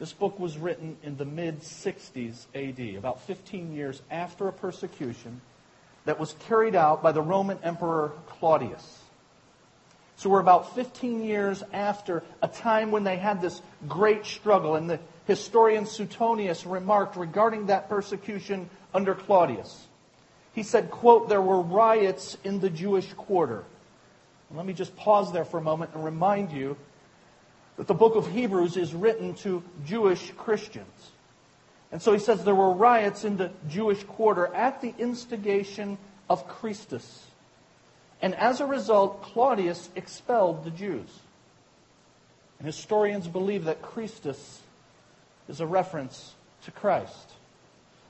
This 0.01 0.15
book 0.15 0.41
was 0.41 0.57
written 0.57 0.97
in 1.03 1.19
the 1.19 1.27
mid 1.27 1.61
60s 1.61 2.47
AD, 2.55 2.97
about 2.97 3.21
15 3.27 3.75
years 3.75 4.01
after 4.11 4.49
a 4.49 4.53
persecution 4.53 5.43
that 6.07 6.19
was 6.19 6.35
carried 6.49 6.75
out 6.75 7.03
by 7.03 7.13
the 7.13 7.21
Roman 7.21 7.59
Emperor 7.63 8.13
Claudius. 8.27 9.03
So 10.17 10.31
we're 10.31 10.41
about 10.41 10.75
15 10.75 11.23
years 11.23 11.63
after 11.75 12.23
a 12.41 12.49
time 12.49 12.93
when 12.93 13.05
they 13.05 13.19
had 13.19 13.43
this 13.43 13.61
great 13.87 14.25
struggle. 14.25 14.75
And 14.75 14.89
the 14.89 15.01
historian 15.27 15.85
Suetonius 15.85 16.65
remarked 16.65 17.17
regarding 17.17 17.67
that 17.67 17.91
persecution 17.91 18.71
under 18.95 19.15
Claudius. 19.15 19.87
He 20.55 20.63
said, 20.63 20.91
quote, 20.91 21.29
there 21.29 21.43
were 21.43 21.61
riots 21.61 22.39
in 22.43 22.61
the 22.61 22.71
Jewish 22.71 23.13
quarter. 23.13 23.65
And 24.49 24.57
let 24.57 24.67
me 24.67 24.73
just 24.73 24.97
pause 24.97 25.31
there 25.31 25.45
for 25.45 25.59
a 25.59 25.63
moment 25.63 25.91
and 25.95 26.03
remind 26.03 26.53
you 26.53 26.79
that 27.77 27.87
the 27.87 27.95
book 27.95 28.17
of 28.17 28.31
Hebrews 28.31 28.77
is 28.77 28.95
written 28.95 29.35
to 29.37 29.63
Jewish 29.87 30.33
Christians. 30.33 31.11
And 31.93 32.01
so 32.01 32.13
he 32.13 32.19
says 32.19 32.45
there 32.45 32.55
were 32.55 32.73
riots 32.73 33.25
in 33.25 33.37
the 33.37 33.51
Jewish 33.69 34.05
quarter 34.05 34.47
at 34.55 34.81
the 34.81 34.95
instigation 34.99 35.99
of 36.29 36.47
Christus. 36.47 37.27
And 38.23 38.35
as 38.35 38.61
a 38.61 38.67
result, 38.67 39.23
Claudius 39.23 39.89
expelled 39.97 40.65
the 40.65 40.71
Jews. 40.71 41.09
And 42.59 42.67
historians 42.67 43.27
believe 43.27 43.65
that 43.65 43.83
Christus 43.83 44.61
is 45.49 45.61
a 45.61 45.67
reference 45.67 46.35
to 46.65 46.71
Christ. 46.71 47.33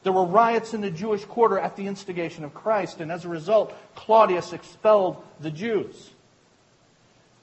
There 0.03 0.13
were 0.13 0.25
riots 0.25 0.75
in 0.75 0.81
the 0.81 0.91
Jewish 0.91 1.25
quarter 1.25 1.59
at 1.59 1.77
the 1.77 1.87
instigation 1.87 2.43
of 2.45 2.55
Christ, 2.55 3.01
and 3.01 3.13
as 3.13 3.25
a 3.25 3.29
result, 3.29 3.73
Claudius 3.95 4.53
expelled 4.53 5.23
the 5.41 5.51
Jews. 5.51 6.11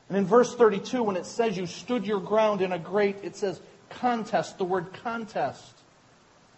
And 0.10 0.18
in 0.18 0.26
verse 0.26 0.56
32, 0.56 1.04
when 1.04 1.18
it 1.18 1.26
says 1.26 1.58
you 1.58 1.66
stood 1.66 2.06
your 2.06 2.20
ground 2.20 2.62
in 2.62 2.72
a 2.72 2.80
great, 2.80 3.18
it 3.24 3.36
says 3.36 3.60
contest. 3.90 4.58
The 4.58 4.66
word 4.66 4.94
contest 5.04 5.74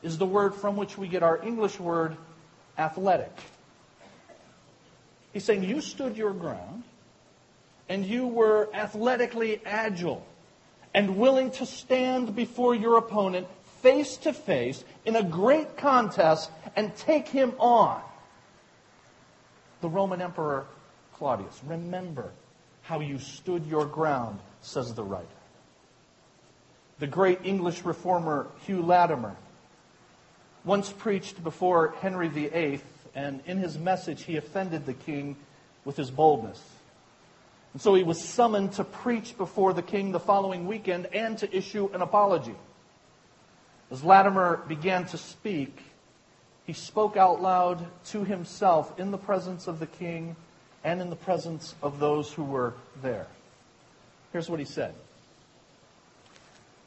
is 0.03 0.17
the 0.17 0.25
word 0.25 0.53
from 0.53 0.77
which 0.77 0.97
we 0.97 1.07
get 1.07 1.23
our 1.23 1.41
English 1.43 1.79
word 1.79 2.15
athletic. 2.77 3.31
He's 5.33 5.43
saying 5.43 5.63
you 5.63 5.81
stood 5.81 6.15
your 6.15 6.33
ground 6.33 6.83
and 7.87 8.05
you 8.05 8.27
were 8.27 8.69
athletically 8.73 9.61
agile 9.65 10.25
and 10.93 11.17
willing 11.17 11.51
to 11.51 11.65
stand 11.65 12.35
before 12.35 12.75
your 12.75 12.97
opponent 12.97 13.47
face 13.81 14.17
to 14.17 14.33
face 14.33 14.83
in 15.05 15.15
a 15.15 15.23
great 15.23 15.77
contest 15.77 16.49
and 16.75 16.95
take 16.97 17.27
him 17.27 17.53
on. 17.59 18.01
The 19.81 19.89
Roman 19.89 20.21
Emperor 20.21 20.65
Claudius. 21.13 21.59
Remember 21.65 22.31
how 22.89 22.99
you 23.01 23.19
stood 23.19 23.67
your 23.67 23.85
ground, 23.85 24.39
says 24.61 24.95
the 24.95 25.03
writer. 25.03 25.27
The 26.97 27.05
great 27.05 27.37
English 27.43 27.85
reformer 27.85 28.47
Hugh 28.65 28.81
Latimer 28.81 29.35
once 30.65 30.91
preached 30.91 31.43
before 31.43 31.93
Henry 32.01 32.29
VIII, 32.29 32.81
and 33.13 33.41
in 33.45 33.59
his 33.59 33.77
message 33.77 34.23
he 34.23 34.37
offended 34.37 34.87
the 34.87 34.95
king 34.95 35.35
with 35.85 35.97
his 35.97 36.09
boldness. 36.09 36.59
And 37.73 37.81
so 37.81 37.93
he 37.93 38.01
was 38.01 38.27
summoned 38.27 38.71
to 38.73 38.83
preach 38.83 39.37
before 39.37 39.73
the 39.73 39.83
king 39.83 40.11
the 40.11 40.19
following 40.19 40.65
weekend 40.65 41.05
and 41.13 41.37
to 41.37 41.55
issue 41.55 41.91
an 41.93 42.01
apology. 42.01 42.55
As 43.91 44.03
Latimer 44.03 44.63
began 44.67 45.05
to 45.05 45.17
speak, 45.19 45.79
he 46.65 46.73
spoke 46.73 47.17
out 47.17 47.39
loud 47.39 47.85
to 48.05 48.23
himself 48.23 48.99
in 48.99 49.11
the 49.11 49.17
presence 49.19 49.67
of 49.67 49.79
the 49.79 49.87
king 49.87 50.35
and 50.83 51.01
in 51.01 51.09
the 51.09 51.15
presence 51.15 51.75
of 51.81 51.99
those 51.99 52.31
who 52.31 52.43
were 52.43 52.73
there. 53.01 53.27
Here's 54.31 54.49
what 54.49 54.59
he 54.59 54.65
said 54.65 54.93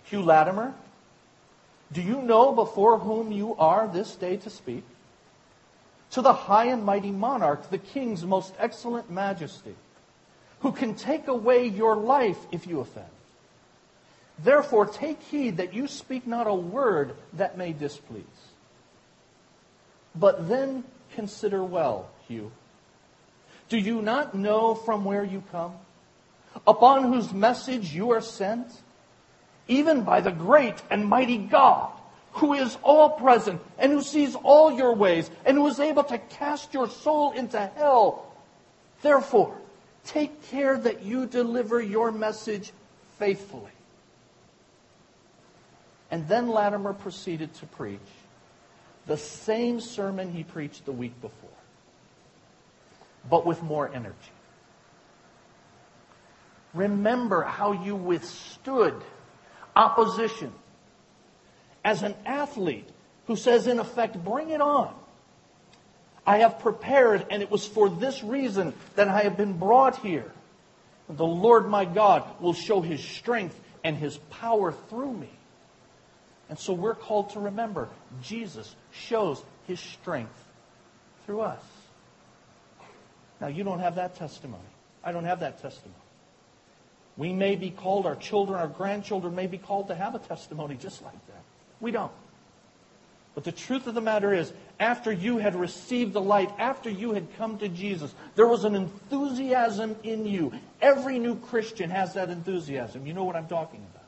Hugh 0.04 0.22
Latimer, 0.22 0.74
do 1.92 2.02
you 2.02 2.22
know 2.22 2.52
before 2.52 2.98
whom 2.98 3.32
you 3.32 3.54
are 3.56 3.88
this 3.88 4.14
day 4.16 4.36
to 4.38 4.50
speak? 4.50 4.84
To 6.12 6.22
the 6.22 6.32
high 6.32 6.66
and 6.66 6.84
mighty 6.84 7.10
monarch, 7.10 7.70
the 7.70 7.78
king's 7.78 8.24
most 8.24 8.52
excellent 8.58 9.10
majesty, 9.10 9.74
who 10.60 10.72
can 10.72 10.94
take 10.94 11.28
away 11.28 11.66
your 11.66 11.96
life 11.96 12.38
if 12.50 12.66
you 12.66 12.80
offend. 12.80 13.06
Therefore, 14.38 14.86
take 14.86 15.22
heed 15.22 15.58
that 15.58 15.72
you 15.72 15.86
speak 15.86 16.26
not 16.26 16.46
a 16.46 16.54
word 16.54 17.14
that 17.34 17.56
may 17.56 17.72
displease. 17.72 18.24
But 20.14 20.48
then 20.48 20.84
consider 21.14 21.62
well, 21.64 22.10
Hugh. 22.28 22.50
Do 23.72 23.78
you 23.78 24.02
not 24.02 24.34
know 24.34 24.74
from 24.74 25.02
where 25.02 25.24
you 25.24 25.42
come? 25.50 25.72
Upon 26.66 27.10
whose 27.10 27.32
message 27.32 27.94
you 27.94 28.10
are 28.10 28.20
sent? 28.20 28.68
Even 29.66 30.02
by 30.02 30.20
the 30.20 30.30
great 30.30 30.74
and 30.90 31.06
mighty 31.06 31.38
God, 31.38 31.90
who 32.32 32.52
is 32.52 32.76
all 32.82 33.08
present 33.08 33.62
and 33.78 33.90
who 33.90 34.02
sees 34.02 34.34
all 34.34 34.76
your 34.76 34.94
ways 34.94 35.30
and 35.46 35.56
who 35.56 35.66
is 35.68 35.80
able 35.80 36.04
to 36.04 36.18
cast 36.18 36.74
your 36.74 36.86
soul 36.86 37.32
into 37.32 37.58
hell. 37.76 38.30
Therefore, 39.00 39.56
take 40.04 40.50
care 40.50 40.76
that 40.76 41.02
you 41.02 41.24
deliver 41.24 41.80
your 41.80 42.12
message 42.12 42.72
faithfully. 43.18 43.72
And 46.10 46.28
then 46.28 46.50
Latimer 46.50 46.92
proceeded 46.92 47.54
to 47.54 47.64
preach 47.64 48.00
the 49.06 49.16
same 49.16 49.80
sermon 49.80 50.30
he 50.30 50.44
preached 50.44 50.84
the 50.84 50.92
week 50.92 51.18
before, 51.22 51.51
but 53.28 53.46
with 53.46 53.62
more 53.62 53.88
energy. 53.92 54.16
Remember 56.74 57.42
how 57.42 57.72
you 57.72 57.94
withstood 57.94 58.94
opposition 59.76 60.52
as 61.84 62.02
an 62.02 62.14
athlete 62.24 62.88
who 63.26 63.36
says, 63.36 63.66
in 63.66 63.78
effect, 63.78 64.22
bring 64.24 64.50
it 64.50 64.60
on. 64.60 64.94
I 66.26 66.38
have 66.38 66.60
prepared, 66.60 67.26
and 67.30 67.42
it 67.42 67.50
was 67.50 67.66
for 67.66 67.88
this 67.88 68.22
reason 68.22 68.74
that 68.94 69.08
I 69.08 69.22
have 69.22 69.36
been 69.36 69.58
brought 69.58 69.96
here. 69.98 70.30
The 71.08 71.26
Lord 71.26 71.68
my 71.68 71.84
God 71.84 72.24
will 72.40 72.54
show 72.54 72.80
his 72.80 73.02
strength 73.02 73.58
and 73.84 73.96
his 73.96 74.18
power 74.30 74.72
through 74.72 75.12
me. 75.12 75.30
And 76.48 76.58
so 76.58 76.72
we're 76.72 76.94
called 76.94 77.30
to 77.30 77.40
remember 77.40 77.88
Jesus 78.22 78.74
shows 78.92 79.42
his 79.66 79.80
strength 79.80 80.34
through 81.26 81.40
us. 81.40 81.62
Now, 83.42 83.48
you 83.48 83.64
don't 83.64 83.80
have 83.80 83.96
that 83.96 84.14
testimony. 84.14 84.62
I 85.02 85.10
don't 85.10 85.24
have 85.24 85.40
that 85.40 85.60
testimony. 85.60 85.96
We 87.16 87.32
may 87.32 87.56
be 87.56 87.70
called, 87.70 88.06
our 88.06 88.14
children, 88.14 88.58
our 88.58 88.68
grandchildren 88.68 89.34
may 89.34 89.48
be 89.48 89.58
called 89.58 89.88
to 89.88 89.96
have 89.96 90.14
a 90.14 90.20
testimony 90.20 90.76
just 90.76 91.02
like 91.02 91.26
that. 91.26 91.42
We 91.80 91.90
don't. 91.90 92.12
But 93.34 93.42
the 93.42 93.50
truth 93.50 93.88
of 93.88 93.94
the 93.94 94.00
matter 94.00 94.32
is, 94.32 94.52
after 94.78 95.10
you 95.10 95.38
had 95.38 95.56
received 95.56 96.12
the 96.12 96.20
light, 96.20 96.52
after 96.56 96.88
you 96.88 97.14
had 97.14 97.36
come 97.36 97.58
to 97.58 97.68
Jesus, 97.68 98.14
there 98.36 98.46
was 98.46 98.62
an 98.62 98.76
enthusiasm 98.76 99.96
in 100.04 100.24
you. 100.24 100.52
Every 100.80 101.18
new 101.18 101.34
Christian 101.34 101.90
has 101.90 102.14
that 102.14 102.30
enthusiasm. 102.30 103.06
You 103.06 103.12
know 103.12 103.24
what 103.24 103.34
I'm 103.34 103.48
talking 103.48 103.84
about. 103.90 104.04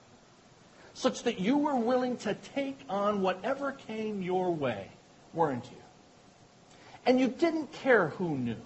Such 0.95 1.25
that 1.25 1.41
you 1.41 1.59
were 1.59 1.75
willing 1.75 2.19
to 2.19 2.35
take 2.55 2.79
on 2.89 3.21
whatever 3.21 3.73
came 3.73 4.23
your 4.23 4.55
way, 4.55 4.91
weren't 5.33 5.65
you? 5.65 5.83
And 7.05 7.19
you 7.19 7.27
didn't 7.27 7.73
care 7.73 8.11
who 8.11 8.39
knew. 8.39 8.63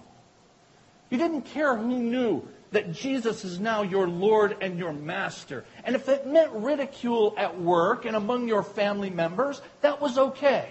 You 1.09 1.17
didn't 1.17 1.43
care 1.43 1.75
who 1.75 1.97
knew 1.97 2.47
that 2.71 2.91
Jesus 2.91 3.43
is 3.43 3.59
now 3.59 3.81
your 3.81 4.07
Lord 4.07 4.57
and 4.61 4.77
your 4.77 4.93
Master. 4.93 5.65
And 5.83 5.95
if 5.95 6.07
it 6.07 6.27
meant 6.27 6.51
ridicule 6.53 7.33
at 7.37 7.59
work 7.59 8.05
and 8.05 8.15
among 8.15 8.47
your 8.47 8.61
family 8.61 9.09
members, 9.09 9.61
that 9.81 9.99
was 9.99 10.17
okay. 10.17 10.69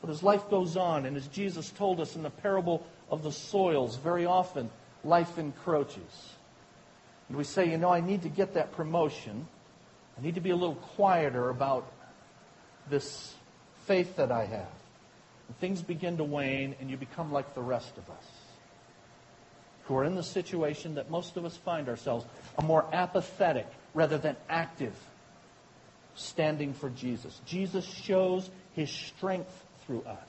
But 0.00 0.10
as 0.10 0.22
life 0.22 0.48
goes 0.48 0.76
on, 0.76 1.04
and 1.04 1.16
as 1.16 1.26
Jesus 1.28 1.70
told 1.70 2.00
us 2.00 2.16
in 2.16 2.22
the 2.22 2.30
parable 2.30 2.86
of 3.10 3.22
the 3.22 3.32
soils, 3.32 3.96
very 3.96 4.24
often 4.24 4.70
life 5.04 5.38
encroaches. 5.38 6.32
And 7.28 7.36
we 7.36 7.44
say, 7.44 7.70
you 7.70 7.76
know, 7.76 7.90
I 7.90 8.00
need 8.00 8.22
to 8.22 8.30
get 8.30 8.54
that 8.54 8.72
promotion. 8.72 9.46
I 10.18 10.22
need 10.22 10.36
to 10.36 10.40
be 10.40 10.50
a 10.50 10.56
little 10.56 10.76
quieter 10.76 11.50
about 11.50 11.92
this 12.88 13.34
faith 13.84 14.16
that 14.16 14.32
I 14.32 14.46
have. 14.46 14.72
And 15.48 15.58
things 15.58 15.82
begin 15.82 16.16
to 16.16 16.24
wane, 16.24 16.76
and 16.80 16.88
you 16.88 16.96
become 16.96 17.30
like 17.30 17.54
the 17.54 17.60
rest 17.60 17.98
of 17.98 18.08
us 18.08 18.37
who 19.88 19.96
are 19.96 20.04
in 20.04 20.14
the 20.14 20.22
situation 20.22 20.94
that 20.96 21.10
most 21.10 21.38
of 21.38 21.46
us 21.46 21.56
find 21.56 21.88
ourselves, 21.88 22.26
a 22.58 22.62
more 22.62 22.84
apathetic 22.92 23.66
rather 23.94 24.18
than 24.18 24.36
active 24.48 24.94
standing 26.14 26.74
for 26.74 26.90
Jesus. 26.90 27.40
Jesus 27.46 27.86
shows 27.86 28.50
his 28.74 28.90
strength 28.90 29.64
through 29.86 30.02
us. 30.02 30.28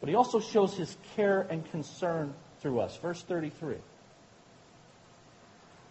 But 0.00 0.08
he 0.08 0.16
also 0.16 0.40
shows 0.40 0.76
his 0.76 0.96
care 1.14 1.46
and 1.48 1.70
concern 1.70 2.34
through 2.60 2.80
us. 2.80 2.96
Verse 2.96 3.22
33. 3.22 3.76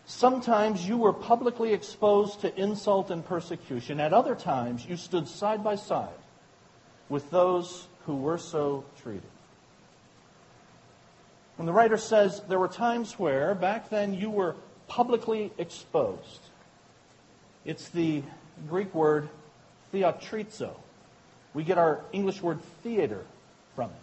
Sometimes 0.05 0.85
you 0.85 0.97
were 0.97 1.13
publicly 1.13 1.71
exposed 1.71 2.41
to 2.41 2.61
insult 2.61 3.09
and 3.09 3.25
persecution. 3.25 4.01
At 4.01 4.11
other 4.11 4.35
times, 4.35 4.85
you 4.85 4.97
stood 4.97 5.29
side 5.29 5.63
by 5.63 5.75
side 5.75 6.09
with 7.07 7.31
those 7.31 7.87
who 8.05 8.17
were 8.17 8.37
so 8.37 8.83
treated. 9.01 9.23
And 11.57 11.67
the 11.67 11.73
writer 11.73 11.97
says 11.97 12.41
there 12.47 12.59
were 12.59 12.67
times 12.67 13.19
where, 13.19 13.53
back 13.53 13.89
then, 13.89 14.13
you 14.13 14.29
were 14.29 14.55
publicly 14.87 15.51
exposed. 15.57 16.41
It's 17.65 17.89
the 17.89 18.23
Greek 18.67 18.93
word 18.93 19.29
theatrizo. 19.93 20.71
We 21.53 21.63
get 21.63 21.77
our 21.77 22.01
English 22.11 22.41
word 22.41 22.59
theater 22.81 23.23
from 23.75 23.91
it. 23.91 23.95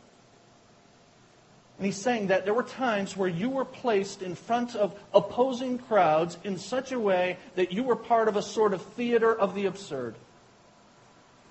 And 1.79 1.87
he's 1.87 1.97
saying 1.97 2.27
that 2.27 2.45
there 2.45 2.55
were 2.55 2.63
times 2.63 3.17
where 3.17 3.29
you 3.29 3.49
were 3.49 3.65
placed 3.65 4.23
in 4.23 4.35
front 4.35 4.77
of 4.77 4.95
opposing 5.15 5.79
crowds 5.79 6.37
in 6.45 6.59
such 6.59 6.93
a 6.93 7.01
way 7.01 7.39
that 7.57 7.73
you 7.73 7.83
were 7.83 7.97
part 7.97 8.29
of 8.29 8.37
a 8.37 8.43
sort 8.43 8.75
of 8.75 8.83
theater 8.83 9.35
of 9.35 9.55
the 9.55 9.67
absurd. 9.67 10.15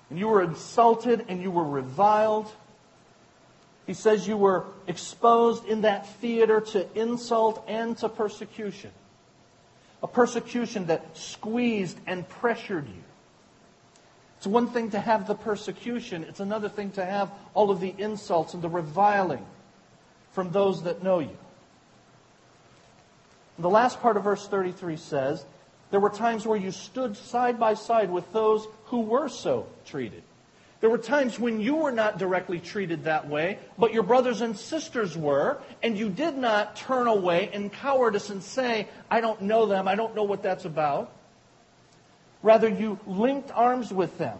And 0.08 0.18
you 0.18 0.28
were 0.28 0.42
insulted 0.42 1.26
and 1.28 1.42
you 1.42 1.50
were 1.50 1.64
reviled 1.64 2.50
he 3.90 3.94
says 3.94 4.28
you 4.28 4.36
were 4.36 4.66
exposed 4.86 5.64
in 5.66 5.80
that 5.80 6.06
theater 6.20 6.60
to 6.60 6.86
insult 6.96 7.64
and 7.66 7.98
to 7.98 8.08
persecution. 8.08 8.92
A 10.00 10.06
persecution 10.06 10.86
that 10.86 11.16
squeezed 11.16 11.98
and 12.06 12.28
pressured 12.28 12.86
you. 12.86 13.02
It's 14.38 14.46
one 14.46 14.68
thing 14.68 14.92
to 14.92 15.00
have 15.00 15.26
the 15.26 15.34
persecution, 15.34 16.22
it's 16.22 16.38
another 16.38 16.68
thing 16.68 16.92
to 16.92 17.04
have 17.04 17.32
all 17.52 17.72
of 17.72 17.80
the 17.80 17.92
insults 17.98 18.54
and 18.54 18.62
the 18.62 18.68
reviling 18.68 19.44
from 20.30 20.52
those 20.52 20.84
that 20.84 21.02
know 21.02 21.18
you. 21.18 21.36
The 23.58 23.68
last 23.68 24.00
part 24.00 24.16
of 24.16 24.22
verse 24.22 24.46
33 24.46 24.98
says, 24.98 25.44
There 25.90 25.98
were 25.98 26.10
times 26.10 26.46
where 26.46 26.56
you 26.56 26.70
stood 26.70 27.16
side 27.16 27.58
by 27.58 27.74
side 27.74 28.08
with 28.08 28.32
those 28.32 28.68
who 28.84 29.00
were 29.00 29.28
so 29.28 29.66
treated. 29.84 30.22
There 30.80 30.88
were 30.88 30.98
times 30.98 31.38
when 31.38 31.60
you 31.60 31.76
were 31.76 31.92
not 31.92 32.18
directly 32.18 32.58
treated 32.58 33.04
that 33.04 33.28
way, 33.28 33.58
but 33.78 33.92
your 33.92 34.02
brothers 34.02 34.40
and 34.40 34.56
sisters 34.56 35.16
were, 35.16 35.58
and 35.82 35.96
you 35.96 36.08
did 36.08 36.36
not 36.38 36.74
turn 36.74 37.06
away 37.06 37.50
in 37.52 37.68
cowardice 37.68 38.30
and 38.30 38.42
say, 38.42 38.88
I 39.10 39.20
don't 39.20 39.42
know 39.42 39.66
them, 39.66 39.86
I 39.86 39.94
don't 39.94 40.14
know 40.14 40.22
what 40.22 40.42
that's 40.42 40.64
about. 40.64 41.12
Rather, 42.42 42.68
you 42.68 42.98
linked 43.06 43.50
arms 43.50 43.92
with 43.92 44.16
them 44.16 44.38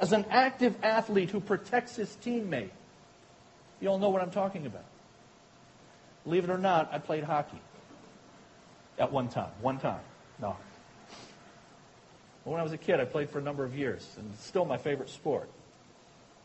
as 0.00 0.12
an 0.12 0.24
active 0.30 0.74
athlete 0.82 1.30
who 1.30 1.38
protects 1.38 1.94
his 1.94 2.16
teammate. 2.24 2.70
You 3.80 3.88
all 3.88 3.98
know 3.98 4.08
what 4.08 4.20
I'm 4.20 4.32
talking 4.32 4.66
about. 4.66 4.84
Believe 6.24 6.42
it 6.44 6.50
or 6.50 6.58
not, 6.58 6.90
I 6.92 6.98
played 6.98 7.22
hockey 7.22 7.60
at 8.98 9.12
one 9.12 9.28
time. 9.28 9.50
One 9.60 9.78
time. 9.78 10.00
No. 10.40 10.56
When 12.44 12.58
I 12.58 12.62
was 12.62 12.72
a 12.72 12.78
kid, 12.78 12.98
I 12.98 13.04
played 13.04 13.30
for 13.30 13.38
a 13.38 13.42
number 13.42 13.64
of 13.64 13.76
years, 13.76 14.06
and 14.18 14.30
it's 14.34 14.44
still 14.44 14.64
my 14.64 14.76
favorite 14.76 15.10
sport. 15.10 15.48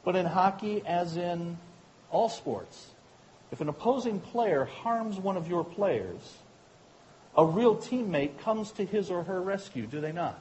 But 0.03 0.15
in 0.15 0.25
hockey, 0.25 0.83
as 0.85 1.17
in 1.17 1.57
all 2.11 2.29
sports, 2.29 2.91
if 3.51 3.61
an 3.61 3.69
opposing 3.69 4.19
player 4.19 4.65
harms 4.65 5.17
one 5.17 5.37
of 5.37 5.47
your 5.47 5.63
players, 5.63 6.37
a 7.35 7.45
real 7.45 7.75
teammate 7.75 8.39
comes 8.39 8.71
to 8.73 8.85
his 8.85 9.09
or 9.09 9.23
her 9.23 9.41
rescue, 9.41 9.87
do 9.87 9.99
they 9.99 10.11
not? 10.11 10.39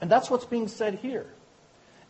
And 0.00 0.10
that's 0.10 0.30
what's 0.30 0.46
being 0.46 0.68
said 0.68 0.96
here. 0.96 1.26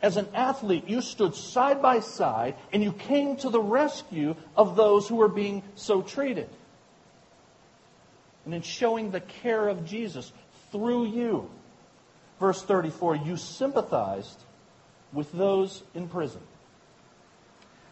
As 0.02 0.16
an 0.16 0.28
athlete, 0.34 0.88
you 0.88 1.02
stood 1.02 1.34
side 1.34 1.82
by 1.82 2.00
side 2.00 2.54
and 2.72 2.82
you 2.82 2.92
came 2.92 3.36
to 3.36 3.50
the 3.50 3.60
rescue 3.60 4.34
of 4.56 4.76
those 4.76 5.06
who 5.06 5.16
were 5.16 5.28
being 5.28 5.62
so 5.74 6.00
treated. 6.00 6.48
And 8.44 8.54
in 8.54 8.62
showing 8.62 9.10
the 9.10 9.20
care 9.20 9.68
of 9.68 9.84
Jesus 9.84 10.32
through 10.72 11.06
you, 11.08 11.50
verse 12.40 12.62
34, 12.62 13.16
you 13.16 13.36
sympathized 13.36 14.42
with 15.12 15.30
those 15.32 15.82
in 15.94 16.08
prison. 16.08 16.40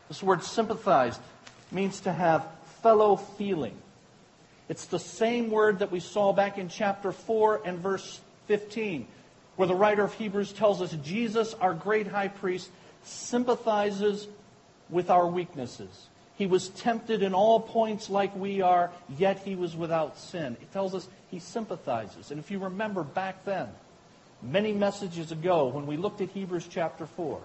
This 0.08 0.22
word 0.22 0.42
sympathized 0.42 1.20
means 1.70 2.00
to 2.00 2.12
have 2.12 2.46
fellow 2.82 3.16
feeling. 3.16 3.76
It's 4.68 4.86
the 4.86 4.98
same 4.98 5.50
word 5.50 5.80
that 5.80 5.92
we 5.92 6.00
saw 6.00 6.32
back 6.32 6.58
in 6.58 6.68
chapter 6.68 7.12
4 7.12 7.62
and 7.64 7.78
verse 7.78 8.20
15, 8.46 9.06
where 9.56 9.68
the 9.68 9.74
writer 9.74 10.02
of 10.02 10.14
Hebrews 10.14 10.52
tells 10.52 10.80
us 10.80 10.92
Jesus, 11.04 11.54
our 11.54 11.74
great 11.74 12.06
high 12.06 12.28
priest, 12.28 12.70
sympathizes 13.02 14.26
with 14.88 15.10
our 15.10 15.26
weaknesses. 15.26 16.08
He 16.36 16.46
was 16.46 16.68
tempted 16.68 17.22
in 17.22 17.34
all 17.34 17.60
points 17.60 18.08
like 18.08 18.34
we 18.36 18.62
are, 18.62 18.90
yet 19.18 19.40
he 19.40 19.56
was 19.56 19.74
without 19.74 20.18
sin. 20.18 20.56
It 20.60 20.72
tells 20.72 20.94
us 20.94 21.08
he 21.30 21.40
sympathizes. 21.40 22.30
And 22.30 22.38
if 22.38 22.50
you 22.50 22.60
remember 22.60 23.02
back 23.02 23.44
then, 23.44 23.68
many 24.42 24.72
messages 24.72 25.32
ago 25.32 25.66
when 25.66 25.86
we 25.86 25.96
looked 25.96 26.20
at 26.20 26.30
Hebrews 26.30 26.68
chapter 26.70 27.06
4. 27.06 27.40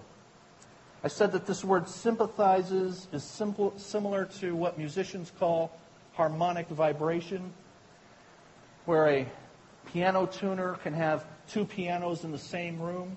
I 1.02 1.08
said 1.08 1.32
that 1.32 1.46
this 1.46 1.64
word 1.64 1.88
sympathizes 1.88 3.08
is 3.12 3.22
simple, 3.22 3.74
similar 3.76 4.24
to 4.40 4.54
what 4.54 4.78
musicians 4.78 5.32
call 5.38 5.76
harmonic 6.14 6.68
vibration, 6.68 7.52
where 8.86 9.08
a 9.08 9.26
piano 9.92 10.26
tuner 10.26 10.74
can 10.82 10.94
have 10.94 11.26
two 11.48 11.64
pianos 11.64 12.24
in 12.24 12.32
the 12.32 12.38
same 12.38 12.80
room. 12.80 13.16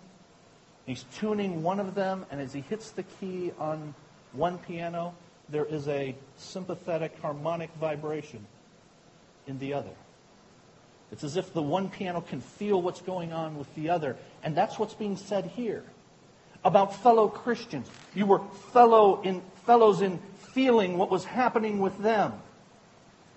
He's 0.85 1.05
tuning 1.15 1.63
one 1.63 1.79
of 1.79 1.95
them, 1.95 2.25
and 2.29 2.41
as 2.41 2.53
he 2.53 2.61
hits 2.61 2.91
the 2.91 3.03
key 3.03 3.51
on 3.59 3.93
one 4.33 4.57
piano, 4.57 5.13
there 5.49 5.65
is 5.65 5.87
a 5.87 6.15
sympathetic 6.35 7.17
harmonic 7.21 7.69
vibration 7.79 8.45
in 9.47 9.59
the 9.59 9.73
other. 9.73 9.91
It's 11.11 11.23
as 11.23 11.37
if 11.37 11.53
the 11.53 11.61
one 11.61 11.89
piano 11.89 12.21
can 12.21 12.41
feel 12.41 12.81
what's 12.81 13.01
going 13.01 13.31
on 13.31 13.57
with 13.57 13.73
the 13.75 13.89
other. 13.89 14.17
And 14.43 14.55
that's 14.55 14.77
what's 14.77 14.93
being 14.93 15.15
said 15.15 15.45
here 15.45 15.83
about 16.63 17.01
fellow 17.01 17.29
Christians. 17.29 17.89
You 18.13 18.25
were 18.25 18.41
fellow 18.73 19.21
in, 19.21 19.41
fellows 19.65 20.01
in 20.01 20.19
feeling 20.53 20.97
what 20.97 21.09
was 21.09 21.23
happening 21.23 21.79
with 21.79 21.97
them. 21.99 22.33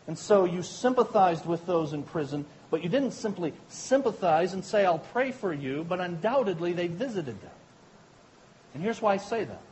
And 0.06 0.18
so 0.18 0.44
you 0.44 0.62
sympathized 0.62 1.46
with 1.46 1.66
those 1.66 1.92
in 1.92 2.02
prison, 2.02 2.44
but 2.70 2.83
you 2.83 2.88
didn't 2.88 3.12
simply 3.12 3.52
sympathize 3.68 4.52
and 4.52 4.64
say, 4.64 4.85
I'll 4.85 4.98
pray 4.98 5.30
for 5.30 5.52
you, 5.52 5.85
but 5.88 6.00
undoubtedly 6.00 6.72
they 6.72 6.88
visited 6.88 7.40
them. 7.40 7.50
And 8.74 8.83
here's 8.83 9.00
why 9.00 9.14
I 9.14 9.16
say 9.18 9.44
that. 9.44 9.62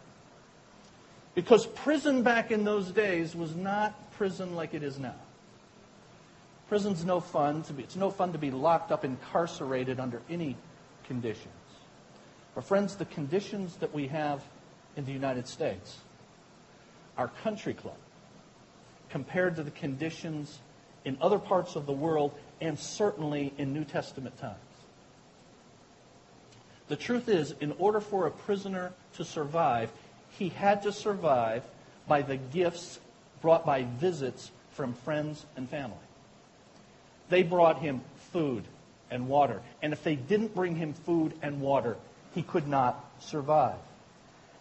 Because 1.34 1.66
prison 1.66 2.22
back 2.22 2.50
in 2.50 2.64
those 2.64 2.90
days 2.90 3.34
was 3.34 3.56
not 3.56 4.12
prison 4.12 4.54
like 4.54 4.74
it 4.74 4.82
is 4.82 4.98
now. 4.98 5.14
Prison's 6.68 7.04
no 7.04 7.20
fun. 7.20 7.64
It's 7.78 7.96
no 7.96 8.10
fun 8.10 8.32
to 8.32 8.38
be 8.38 8.50
locked 8.50 8.92
up, 8.92 9.04
incarcerated 9.04 9.98
under 9.98 10.20
any 10.28 10.56
conditions. 11.06 11.54
But 12.54 12.64
friends, 12.64 12.96
the 12.96 13.06
conditions 13.06 13.76
that 13.76 13.94
we 13.94 14.08
have 14.08 14.42
in 14.96 15.04
the 15.04 15.12
United 15.12 15.46
States 15.46 15.98
our 17.16 17.28
country 17.42 17.74
club 17.74 17.96
compared 19.10 19.56
to 19.56 19.62
the 19.62 19.70
conditions 19.72 20.60
in 21.04 21.18
other 21.20 21.38
parts 21.38 21.74
of 21.74 21.84
the 21.84 21.92
world 21.92 22.32
and 22.60 22.78
certainly 22.78 23.52
in 23.58 23.72
New 23.72 23.84
Testament 23.84 24.38
times. 24.38 24.56
The 26.88 26.96
truth 26.96 27.28
is, 27.28 27.54
in 27.60 27.72
order 27.72 28.00
for 28.00 28.26
a 28.26 28.30
prisoner 28.30 28.92
to 29.14 29.24
survive, 29.24 29.90
he 30.38 30.48
had 30.48 30.82
to 30.82 30.92
survive 30.92 31.64
by 32.06 32.22
the 32.22 32.36
gifts 32.36 33.00
brought 33.40 33.66
by 33.66 33.84
visits 33.84 34.50
from 34.72 34.94
friends 34.94 35.44
and 35.56 35.68
family. 35.68 35.96
They 37.28 37.42
brought 37.42 37.80
him 37.80 38.00
food 38.32 38.64
and 39.10 39.28
water. 39.28 39.60
And 39.82 39.92
if 39.92 40.02
they 40.02 40.16
didn't 40.16 40.54
bring 40.54 40.76
him 40.76 40.92
food 40.92 41.32
and 41.42 41.60
water, 41.60 41.96
he 42.34 42.42
could 42.42 42.68
not 42.68 43.04
survive. 43.20 43.78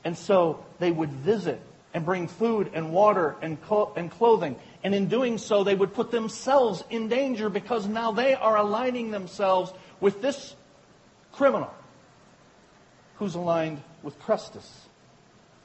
And 0.04 0.18
so 0.18 0.64
they 0.80 0.92
would 0.92 1.12
visit 1.12 1.62
and 1.94 2.06
bring 2.06 2.28
food 2.28 2.72
and 2.74 2.92
water 2.92 3.36
and, 3.42 3.62
clo- 3.64 3.92
and 3.96 4.12
clothing. 4.12 4.56
And 4.84 4.94
in 4.94 5.08
doing 5.08 5.38
so, 5.38 5.64
they 5.64 5.76
would 5.76 5.94
put 5.94 6.12
themselves 6.12 6.84
in 6.90 7.08
danger 7.08 7.50
because 7.50 7.88
now 7.88 8.12
they 8.12 8.34
are 8.36 8.58
aligning 8.58 9.12
themselves 9.12 9.74
with 10.00 10.22
this 10.22 10.56
criminal 11.32 11.74
who's 13.16 13.36
aligned 13.36 13.82
with 14.04 14.20
Christus, 14.20 14.88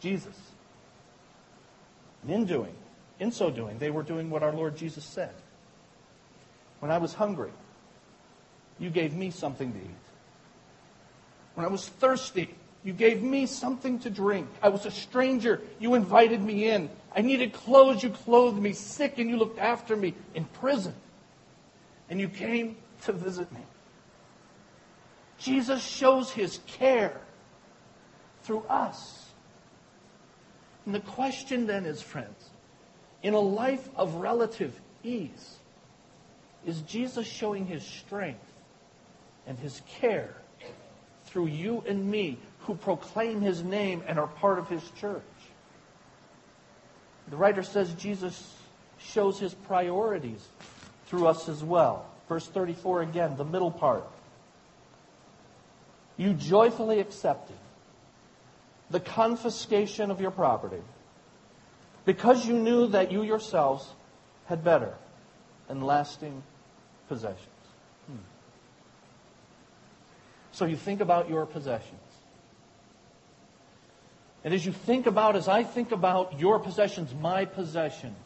Jesus. 0.00 0.38
And 2.22 2.30
in 2.30 2.44
doing, 2.46 2.74
in 3.20 3.30
so 3.30 3.50
doing, 3.50 3.78
they 3.78 3.90
were 3.90 4.02
doing 4.02 4.30
what 4.30 4.42
our 4.42 4.52
Lord 4.52 4.76
Jesus 4.76 5.04
said. 5.04 5.34
When 6.82 6.90
I 6.90 6.98
was 6.98 7.14
hungry, 7.14 7.52
you 8.80 8.90
gave 8.90 9.14
me 9.14 9.30
something 9.30 9.72
to 9.72 9.78
eat. 9.78 10.06
When 11.54 11.64
I 11.64 11.68
was 11.68 11.88
thirsty, 11.88 12.52
you 12.82 12.92
gave 12.92 13.22
me 13.22 13.46
something 13.46 14.00
to 14.00 14.10
drink. 14.10 14.48
I 14.60 14.68
was 14.68 14.84
a 14.84 14.90
stranger. 14.90 15.60
You 15.78 15.94
invited 15.94 16.42
me 16.42 16.68
in. 16.68 16.90
I 17.14 17.20
needed 17.20 17.52
clothes. 17.52 18.02
You 18.02 18.10
clothed 18.10 18.60
me. 18.60 18.72
Sick, 18.72 19.18
and 19.18 19.30
you 19.30 19.36
looked 19.36 19.60
after 19.60 19.94
me. 19.94 20.14
In 20.34 20.44
prison. 20.44 20.92
And 22.10 22.18
you 22.18 22.28
came 22.28 22.76
to 23.02 23.12
visit 23.12 23.52
me. 23.52 23.60
Jesus 25.38 25.86
shows 25.86 26.32
his 26.32 26.58
care 26.66 27.20
through 28.42 28.64
us. 28.68 29.30
And 30.84 30.92
the 30.92 31.00
question 31.00 31.68
then 31.68 31.86
is, 31.86 32.02
friends, 32.02 32.50
in 33.22 33.34
a 33.34 33.40
life 33.40 33.88
of 33.94 34.16
relative 34.16 34.80
ease, 35.04 35.58
is 36.66 36.80
Jesus 36.82 37.26
showing 37.26 37.66
his 37.66 37.84
strength 37.84 38.44
and 39.46 39.58
his 39.58 39.82
care 40.00 40.34
through 41.26 41.46
you 41.46 41.82
and 41.86 42.10
me 42.10 42.38
who 42.60 42.74
proclaim 42.74 43.40
his 43.40 43.62
name 43.62 44.02
and 44.06 44.18
are 44.18 44.28
part 44.28 44.58
of 44.58 44.68
his 44.68 44.82
church? 45.00 45.22
The 47.28 47.36
writer 47.36 47.62
says 47.62 47.92
Jesus 47.94 48.54
shows 48.98 49.38
his 49.38 49.54
priorities 49.54 50.46
through 51.06 51.26
us 51.26 51.48
as 51.48 51.64
well. 51.64 52.06
Verse 52.28 52.46
34 52.46 53.02
again, 53.02 53.36
the 53.36 53.44
middle 53.44 53.70
part. 53.70 54.04
You 56.16 56.34
joyfully 56.34 57.00
accepted 57.00 57.56
the 58.90 59.00
confiscation 59.00 60.10
of 60.10 60.20
your 60.20 60.30
property 60.30 60.82
because 62.04 62.46
you 62.46 62.54
knew 62.54 62.88
that 62.88 63.10
you 63.10 63.22
yourselves 63.22 63.88
had 64.46 64.62
better 64.62 64.94
and 65.68 65.84
lasting 65.84 66.42
possessions. 67.08 67.46
Hmm. 68.06 68.16
So 70.52 70.64
you 70.64 70.76
think 70.76 71.00
about 71.00 71.28
your 71.28 71.46
possessions. 71.46 71.98
And 74.44 74.52
as 74.52 74.66
you 74.66 74.72
think 74.72 75.06
about, 75.06 75.36
as 75.36 75.48
I 75.48 75.62
think 75.62 75.92
about 75.92 76.38
your 76.38 76.58
possessions, 76.58 77.14
my 77.14 77.44
possessions, 77.44 78.16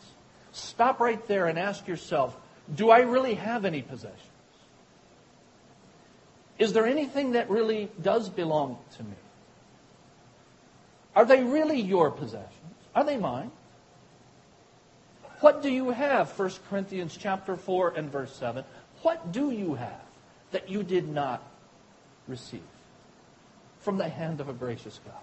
stop 0.52 0.98
right 0.98 1.24
there 1.26 1.46
and 1.46 1.58
ask 1.58 1.86
yourself, 1.86 2.36
do 2.74 2.90
I 2.90 3.00
really 3.00 3.34
have 3.34 3.64
any 3.64 3.82
possessions? 3.82 4.20
Is 6.58 6.72
there 6.72 6.86
anything 6.86 7.32
that 7.32 7.50
really 7.50 7.90
does 8.00 8.30
belong 8.30 8.78
to 8.96 9.02
me? 9.02 9.16
Are 11.14 11.26
they 11.26 11.42
really 11.42 11.80
your 11.80 12.10
possessions? 12.10 12.50
Are 12.94 13.04
they 13.04 13.18
mine? 13.18 13.50
What 15.40 15.62
do 15.62 15.70
you 15.70 15.90
have? 15.90 16.36
1 16.38 16.50
Corinthians 16.68 17.16
chapter 17.16 17.56
4 17.56 17.94
and 17.96 18.10
verse 18.10 18.34
7. 18.36 18.64
What 19.02 19.32
do 19.32 19.50
you 19.50 19.74
have 19.74 20.02
that 20.52 20.70
you 20.70 20.82
did 20.82 21.08
not 21.08 21.42
receive 22.26 22.62
from 23.80 23.98
the 23.98 24.08
hand 24.08 24.40
of 24.40 24.48
a 24.48 24.52
gracious 24.52 24.98
God? 25.04 25.14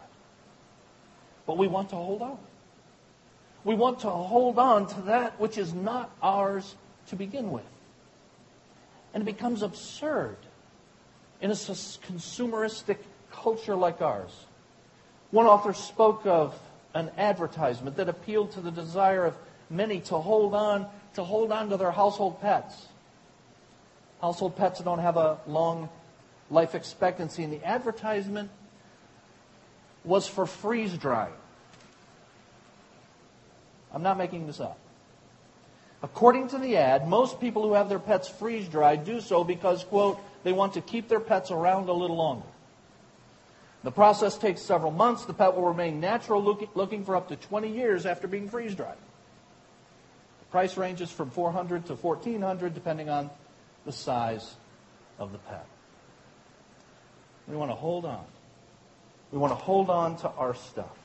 But 1.45 1.57
we 1.57 1.67
want 1.67 1.89
to 1.89 1.95
hold 1.95 2.21
on. 2.21 2.37
We 3.63 3.75
want 3.75 4.01
to 4.01 4.09
hold 4.09 4.59
on 4.59 4.87
to 4.87 5.01
that 5.03 5.39
which 5.39 5.57
is 5.57 5.73
not 5.73 6.11
ours 6.21 6.75
to 7.07 7.15
begin 7.15 7.51
with. 7.51 7.63
And 9.13 9.21
it 9.21 9.25
becomes 9.25 9.61
absurd 9.61 10.37
in 11.41 11.51
a 11.51 11.55
consumeristic 11.55 12.97
culture 13.31 13.75
like 13.75 14.01
ours 14.01 14.31
one 15.33 15.47
author 15.47 15.73
spoke 15.73 16.27
of 16.27 16.55
an 16.93 17.09
advertisement 17.17 17.97
that 17.97 18.07
appealed 18.07 18.51
to 18.51 18.61
the 18.61 18.69
desire 18.69 19.25
of 19.25 19.35
many 19.69 19.99
to 20.01 20.17
hold 20.17 20.53
on 20.53 20.87
to 21.15 21.23
hold 21.23 21.51
on 21.51 21.69
to 21.69 21.77
their 21.77 21.91
household 21.91 22.41
pets. 22.41 22.87
Household 24.21 24.55
pets 24.55 24.79
don't 24.79 24.99
have 24.99 25.17
a 25.17 25.37
long 25.47 25.89
life 26.49 26.75
expectancy, 26.75 27.43
and 27.43 27.53
the 27.53 27.63
advertisement 27.65 28.49
was 30.03 30.27
for 30.27 30.45
freeze 30.45 30.97
drying. 30.97 31.33
I'm 33.93 34.03
not 34.03 34.17
making 34.17 34.47
this 34.47 34.59
up. 34.59 34.79
According 36.01 36.49
to 36.49 36.57
the 36.57 36.77
ad, 36.77 37.07
most 37.07 37.39
people 37.39 37.63
who 37.63 37.73
have 37.73 37.89
their 37.89 37.99
pets 37.99 38.27
freeze 38.27 38.67
dried 38.67 39.05
do 39.05 39.21
so 39.21 39.43
because, 39.43 39.83
quote, 39.85 40.19
they 40.43 40.51
want 40.51 40.73
to 40.73 40.81
keep 40.81 41.07
their 41.07 41.21
pets 41.21 41.51
around 41.51 41.87
a 41.87 41.93
little 41.93 42.17
longer. 42.17 42.45
The 43.83 43.91
process 43.91 44.37
takes 44.37 44.61
several 44.61 44.91
months. 44.91 45.25
The 45.25 45.33
pet 45.33 45.55
will 45.55 45.63
remain 45.63 45.99
natural 45.99 46.41
looking, 46.41 46.69
looking 46.73 47.05
for 47.05 47.15
up 47.15 47.29
to 47.29 47.35
20 47.35 47.69
years 47.69 48.05
after 48.05 48.27
being 48.27 48.49
freeze 48.49 48.75
dried. 48.75 48.97
Price 50.53 50.77
ranges 50.77 51.09
from 51.09 51.31
400 51.31 51.87
to 51.87 51.95
1400 51.95 52.75
depending 52.75 53.09
on 53.09 53.31
the 53.87 53.91
size 53.91 54.55
of 55.17 55.31
the 55.31 55.39
pet. 55.39 55.65
We 57.47 57.55
want 57.55 57.71
to 57.71 57.75
hold 57.75 58.05
on. 58.05 58.23
We 59.31 59.39
want 59.39 59.49
to 59.49 59.55
hold 59.55 59.89
on 59.89 60.15
to 60.17 60.29
our 60.29 60.53
stuff. 60.53 60.95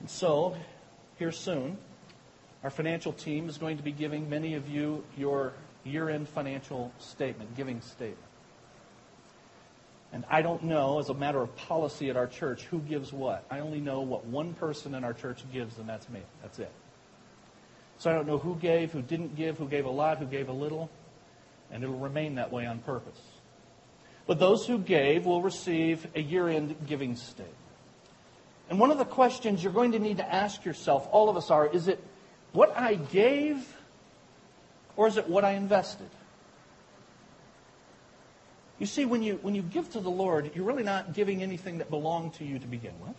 And 0.00 0.10
so, 0.10 0.56
here 1.16 1.30
soon, 1.30 1.78
our 2.64 2.70
financial 2.70 3.12
team 3.12 3.48
is 3.48 3.56
going 3.56 3.76
to 3.76 3.84
be 3.84 3.92
giving 3.92 4.28
many 4.28 4.54
of 4.54 4.68
you 4.68 5.04
your 5.16 5.52
year 5.84 6.08
end 6.08 6.28
financial 6.28 6.90
statement, 6.98 7.56
giving 7.56 7.82
statement. 7.82 8.18
And 10.12 10.24
I 10.28 10.42
don't 10.42 10.64
know, 10.64 10.98
as 10.98 11.08
a 11.08 11.14
matter 11.14 11.40
of 11.40 11.54
policy 11.54 12.10
at 12.10 12.16
our 12.16 12.26
church, 12.26 12.64
who 12.64 12.80
gives 12.80 13.12
what. 13.12 13.44
I 13.48 13.60
only 13.60 13.78
know 13.78 14.00
what 14.00 14.24
one 14.24 14.54
person 14.54 14.92
in 14.96 15.04
our 15.04 15.12
church 15.12 15.44
gives, 15.52 15.78
and 15.78 15.88
that's 15.88 16.08
me. 16.08 16.22
That's 16.42 16.58
it. 16.58 16.72
So 17.98 18.10
I 18.10 18.14
don't 18.14 18.26
know 18.26 18.38
who 18.38 18.56
gave, 18.56 18.92
who 18.92 19.02
didn't 19.02 19.36
give, 19.36 19.58
who 19.58 19.68
gave 19.68 19.86
a 19.86 19.90
lot, 19.90 20.18
who 20.18 20.26
gave 20.26 20.48
a 20.48 20.52
little, 20.52 20.90
and 21.70 21.82
it'll 21.82 21.98
remain 21.98 22.34
that 22.36 22.52
way 22.52 22.66
on 22.66 22.78
purpose. 22.80 23.20
But 24.26 24.38
those 24.38 24.66
who 24.66 24.78
gave 24.78 25.24
will 25.24 25.40
receive 25.40 26.06
a 26.14 26.20
year 26.20 26.48
end 26.48 26.76
giving 26.86 27.16
statement. 27.16 27.54
And 28.68 28.80
one 28.80 28.90
of 28.90 28.98
the 28.98 29.04
questions 29.04 29.62
you're 29.62 29.72
going 29.72 29.92
to 29.92 29.98
need 29.98 30.16
to 30.16 30.34
ask 30.34 30.64
yourself, 30.64 31.08
all 31.12 31.28
of 31.28 31.36
us 31.36 31.50
are, 31.50 31.66
is 31.66 31.88
it 31.88 32.02
what 32.52 32.76
I 32.76 32.94
gave 32.94 33.64
or 34.96 35.06
is 35.06 35.16
it 35.16 35.28
what 35.28 35.44
I 35.44 35.52
invested? 35.52 36.08
You 38.78 38.86
see, 38.86 39.04
when 39.04 39.22
you, 39.22 39.38
when 39.40 39.54
you 39.54 39.62
give 39.62 39.90
to 39.92 40.00
the 40.00 40.10
Lord, 40.10 40.50
you're 40.54 40.64
really 40.64 40.82
not 40.82 41.14
giving 41.14 41.42
anything 41.42 41.78
that 41.78 41.88
belonged 41.88 42.34
to 42.34 42.44
you 42.44 42.58
to 42.58 42.66
begin 42.66 42.92
with. 43.00 43.16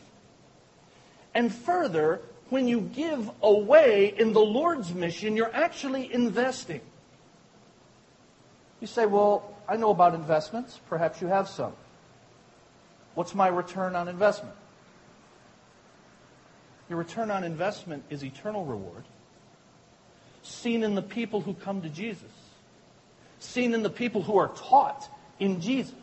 And 1.33 1.53
further, 1.53 2.21
when 2.49 2.67
you 2.67 2.81
give 2.81 3.29
away 3.41 4.13
in 4.17 4.33
the 4.33 4.41
Lord's 4.41 4.93
mission, 4.93 5.35
you're 5.35 5.53
actually 5.53 6.11
investing. 6.13 6.81
You 8.79 8.87
say, 8.87 9.05
well, 9.05 9.55
I 9.67 9.75
know 9.75 9.89
about 9.89 10.13
investments. 10.13 10.79
Perhaps 10.87 11.21
you 11.21 11.27
have 11.27 11.49
some. 11.49 11.73
What's 13.15 13.33
my 13.33 13.47
return 13.47 13.95
on 13.95 14.07
investment? 14.07 14.55
Your 16.89 16.99
return 16.99 17.31
on 17.31 17.43
investment 17.43 18.03
is 18.09 18.23
eternal 18.23 18.63
reward, 18.63 19.03
seen 20.43 20.83
in 20.83 20.95
the 20.95 21.01
people 21.01 21.41
who 21.41 21.53
come 21.53 21.81
to 21.81 21.89
Jesus, 21.89 22.31
seen 23.39 23.73
in 23.73 23.83
the 23.83 23.89
people 23.89 24.21
who 24.21 24.37
are 24.37 24.49
taught 24.49 25.09
in 25.39 25.59
Jesus. 25.59 25.95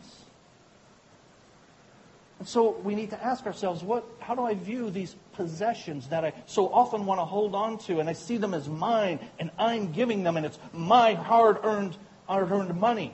And 2.37 2.47
so 2.47 2.71
we 2.83 2.93
need 2.93 3.09
to 3.11 3.23
ask 3.23 3.45
ourselves, 3.45 3.81
what, 3.81 4.05
how 4.19 4.35
do 4.35 4.43
I 4.43 4.53
view 4.53 4.89
these 4.89 5.15
possessions 5.35 6.07
that 6.09 6.25
I 6.25 6.33
so 6.45 6.71
often 6.71 7.05
want 7.05 7.19
to 7.19 7.25
hold 7.25 7.55
on 7.55 7.77
to, 7.79 7.99
and 7.99 8.09
I 8.09 8.13
see 8.13 8.37
them 8.37 8.53
as 8.53 8.67
mine, 8.67 9.19
and 9.39 9.51
I'm 9.57 9.91
giving 9.91 10.23
them, 10.23 10.37
and 10.37 10.45
it's 10.45 10.59
my 10.73 11.13
hard-earned, 11.13 11.97
hard-earned 12.27 12.79
money? 12.79 13.13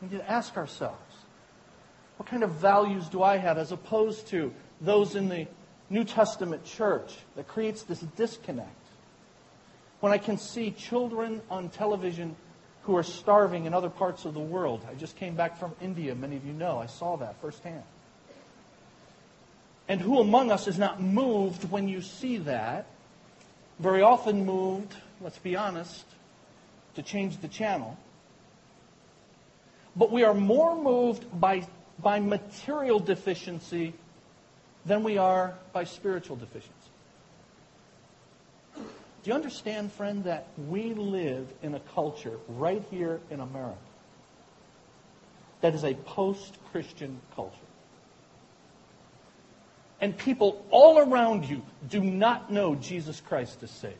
We 0.00 0.08
need 0.08 0.18
to 0.18 0.30
ask 0.30 0.56
ourselves, 0.56 0.96
what 2.16 2.28
kind 2.28 2.42
of 2.42 2.52
values 2.52 3.08
do 3.08 3.22
I 3.22 3.36
have 3.36 3.58
as 3.58 3.72
opposed 3.72 4.28
to 4.28 4.52
those 4.80 5.14
in 5.14 5.28
the 5.28 5.46
New 5.90 6.04
Testament 6.04 6.64
church 6.64 7.16
that 7.36 7.48
creates 7.48 7.82
this 7.82 8.00
disconnect. 8.00 8.68
When 10.00 10.12
I 10.12 10.18
can 10.18 10.36
see 10.36 10.70
children 10.70 11.40
on 11.50 11.70
television 11.70 12.36
who 12.82 12.96
are 12.96 13.02
starving 13.02 13.66
in 13.66 13.74
other 13.74 13.90
parts 13.90 14.24
of 14.24 14.32
the 14.32 14.40
world. 14.40 14.80
I 14.90 14.94
just 14.94 15.14
came 15.16 15.34
back 15.34 15.58
from 15.58 15.74
India, 15.80 16.14
many 16.14 16.36
of 16.36 16.46
you 16.46 16.54
know. 16.54 16.78
I 16.78 16.86
saw 16.86 17.16
that 17.16 17.38
firsthand. 17.40 17.82
And 19.88 20.00
who 20.00 20.20
among 20.20 20.50
us 20.50 20.68
is 20.68 20.78
not 20.78 21.00
moved 21.00 21.70
when 21.70 21.88
you 21.88 22.02
see 22.02 22.36
that? 22.38 22.86
Very 23.78 24.02
often 24.02 24.44
moved, 24.44 24.94
let's 25.20 25.38
be 25.38 25.56
honest, 25.56 26.04
to 26.94 27.02
change 27.02 27.40
the 27.40 27.48
channel. 27.48 27.96
But 29.96 30.12
we 30.12 30.24
are 30.24 30.34
more 30.34 30.76
moved 30.76 31.24
by, 31.40 31.66
by 31.98 32.20
material 32.20 33.00
deficiency 33.00 33.94
than 34.84 35.02
we 35.02 35.16
are 35.16 35.54
by 35.72 35.84
spiritual 35.84 36.36
deficiency. 36.36 36.74
Do 38.74 39.30
you 39.30 39.34
understand, 39.34 39.92
friend, 39.92 40.24
that 40.24 40.46
we 40.68 40.94
live 40.94 41.48
in 41.62 41.74
a 41.74 41.80
culture 41.80 42.38
right 42.48 42.82
here 42.90 43.20
in 43.30 43.40
America 43.40 43.78
that 45.60 45.74
is 45.74 45.84
a 45.84 45.94
post 45.94 46.56
Christian 46.70 47.20
culture? 47.34 47.56
And 50.00 50.16
people 50.16 50.64
all 50.70 50.98
around 50.98 51.44
you 51.44 51.62
do 51.88 52.00
not 52.00 52.52
know 52.52 52.74
Jesus 52.74 53.20
Christ 53.20 53.62
as 53.62 53.70
Savior 53.70 53.96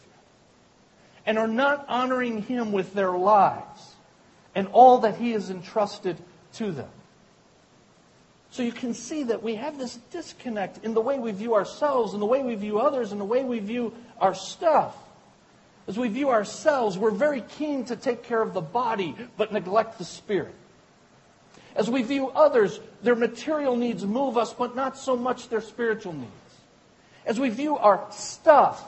and 1.27 1.39
are 1.39 1.49
not 1.49 1.85
honoring 1.89 2.43
Him 2.43 2.73
with 2.73 2.95
their 2.95 3.13
lives 3.13 3.95
and 4.55 4.69
all 4.69 4.99
that 4.99 5.17
He 5.17 5.33
has 5.33 5.51
entrusted 5.51 6.17
to 6.55 6.71
them. 6.73 6.89
So 8.51 8.63
you 8.63 8.73
can 8.73 8.95
see 8.95 9.25
that 9.25 9.43
we 9.43 9.57
have 9.57 9.79
this 9.79 9.99
disconnect 10.11 10.85
in 10.85 10.95
the 10.95 11.01
way 11.01 11.19
we 11.19 11.33
view 11.33 11.55
ourselves, 11.55 12.15
in 12.15 12.21
the 12.21 12.27
way 12.27 12.43
we 12.43 12.55
view 12.55 12.79
others, 12.79 13.13
in 13.13 13.19
the 13.19 13.25
way 13.25 13.45
we 13.45 13.59
view 13.59 13.93
our 14.21 14.35
stuff. 14.35 14.97
As 15.87 15.99
we 15.99 16.09
view 16.09 16.31
ourselves, 16.31 16.97
we're 16.97 17.11
very 17.11 17.43
keen 17.43 17.85
to 17.87 17.97
take 17.97 18.23
care 18.23 18.41
of 18.41 18.55
the 18.55 18.61
body, 18.61 19.15
but 19.37 19.53
neglect 19.53 19.99
the 19.99 20.05
spirit. 20.05 20.55
As 21.79 21.89
we 21.89 22.03
view 22.03 22.29
others, 22.31 22.81
their 23.03 23.15
material 23.15 23.77
needs 23.77 24.05
move 24.05 24.37
us, 24.37 24.53
but 24.53 24.75
not 24.75 24.99
so 24.99 25.17
much 25.17 25.49
their 25.49 25.61
spiritual 25.61 26.13
needs. 26.13 26.33
As 27.25 27.39
we 27.39 27.51
view 27.51 27.77
our 27.79 28.05
stuff, 28.11 28.85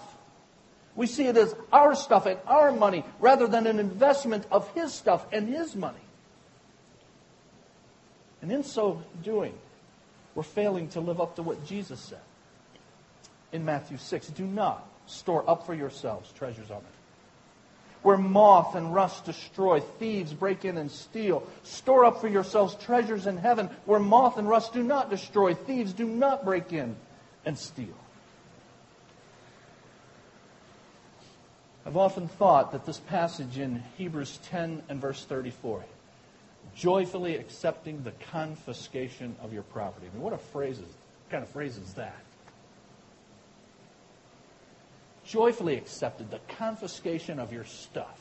we 0.97 1.07
see 1.07 1.29
it 1.29 1.37
as 1.37 1.55
our 1.73 1.95
stuff 1.95 2.27
and 2.27 2.41
our 2.49 2.73
money 2.73 3.05
rather 3.21 3.47
than 3.47 3.69
an 3.69 3.79
investment 3.79 4.45
of 4.51 4.69
His 4.75 4.93
stuff 4.93 5.25
and 5.31 5.49
His 5.49 5.77
money. 5.77 6.01
And 8.43 8.51
in 8.51 8.65
so 8.65 9.01
doing, 9.23 9.55
we're 10.35 10.43
failing 10.43 10.89
to 10.89 11.01
live 11.01 11.21
up 11.21 11.37
to 11.37 11.43
what 11.45 11.65
Jesus 11.65 12.01
said 12.01 12.19
in 13.53 13.65
Matthew 13.65 13.99
6. 13.99 14.29
Do 14.29 14.45
not 14.45 14.85
store 15.07 15.49
up 15.49 15.65
for 15.65 15.75
yourselves 15.75 16.33
treasures 16.33 16.73
on 16.73 16.79
earth. 16.79 17.00
Where 18.03 18.17
moth 18.17 18.75
and 18.75 18.95
rust 18.95 19.27
destroy, 19.27 19.81
thieves 19.81 20.33
break 20.33 20.65
in 20.65 20.79
and 20.79 20.91
steal. 20.91 21.47
Store 21.65 22.07
up 22.07 22.21
for 22.21 22.29
yourselves 22.29 22.75
treasures 22.77 23.27
in 23.27 23.37
heaven 23.37 23.69
where 23.85 24.01
moth 24.01 24.39
and 24.39 24.49
rust 24.49 24.73
do 24.73 24.83
not 24.83 25.11
destroy, 25.11 25.55
thieves 25.55 25.93
do 25.93 26.07
not 26.07 26.45
break 26.45 26.73
in 26.73 26.97
and 27.45 27.59
steal. 27.59 27.89
I've 31.85 31.97
often 31.97 32.29
thought 32.29 32.73
that 32.73 32.87
this 32.87 33.01
passage 33.01 33.59
in 33.59 33.83
Hebrews 33.97 34.39
10 34.45 34.83
and 34.89 35.01
verse 35.01 35.25
34 35.25 35.85
joyfully 36.75 37.37
accepting 37.37 38.03
the 38.05 38.13
confiscation 38.31 39.35
of 39.43 39.53
your 39.53 39.63
property. 39.65 40.07
I 40.07 40.15
mean, 40.15 40.23
what 40.23 40.33
a 40.33 40.39
phrase 40.39 40.79
is, 40.79 40.85
what 40.85 41.31
kind 41.31 41.43
of 41.43 41.51
phrase 41.51 41.77
is 41.77 41.95
that? 41.95 42.23
Joyfully 45.31 45.77
accepted 45.77 46.29
the 46.33 46.41
confiscation 46.57 47.39
of 47.39 47.53
your 47.53 47.65
stuff. 47.65 48.19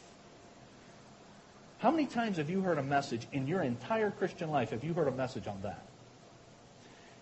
How 1.80 1.90
many 1.90 2.06
times 2.06 2.38
have 2.38 2.52
you 2.52 2.62
heard 2.62 2.78
a 2.78 2.84
message 2.84 3.26
in 3.32 3.48
your 3.48 3.64
entire 3.64 4.12
Christian 4.12 4.52
life? 4.52 4.70
Have 4.70 4.84
you 4.84 4.94
heard 4.94 5.08
a 5.08 5.12
message 5.12 5.48
on 5.48 5.60
that? 5.64 5.84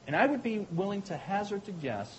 And 0.05 0.13
I 0.13 0.25
would 0.25 0.43
be 0.43 0.67
willing 0.71 1.03
to 1.03 1.15
hazard 1.15 1.63
to 1.65 1.71
guess 1.71 2.13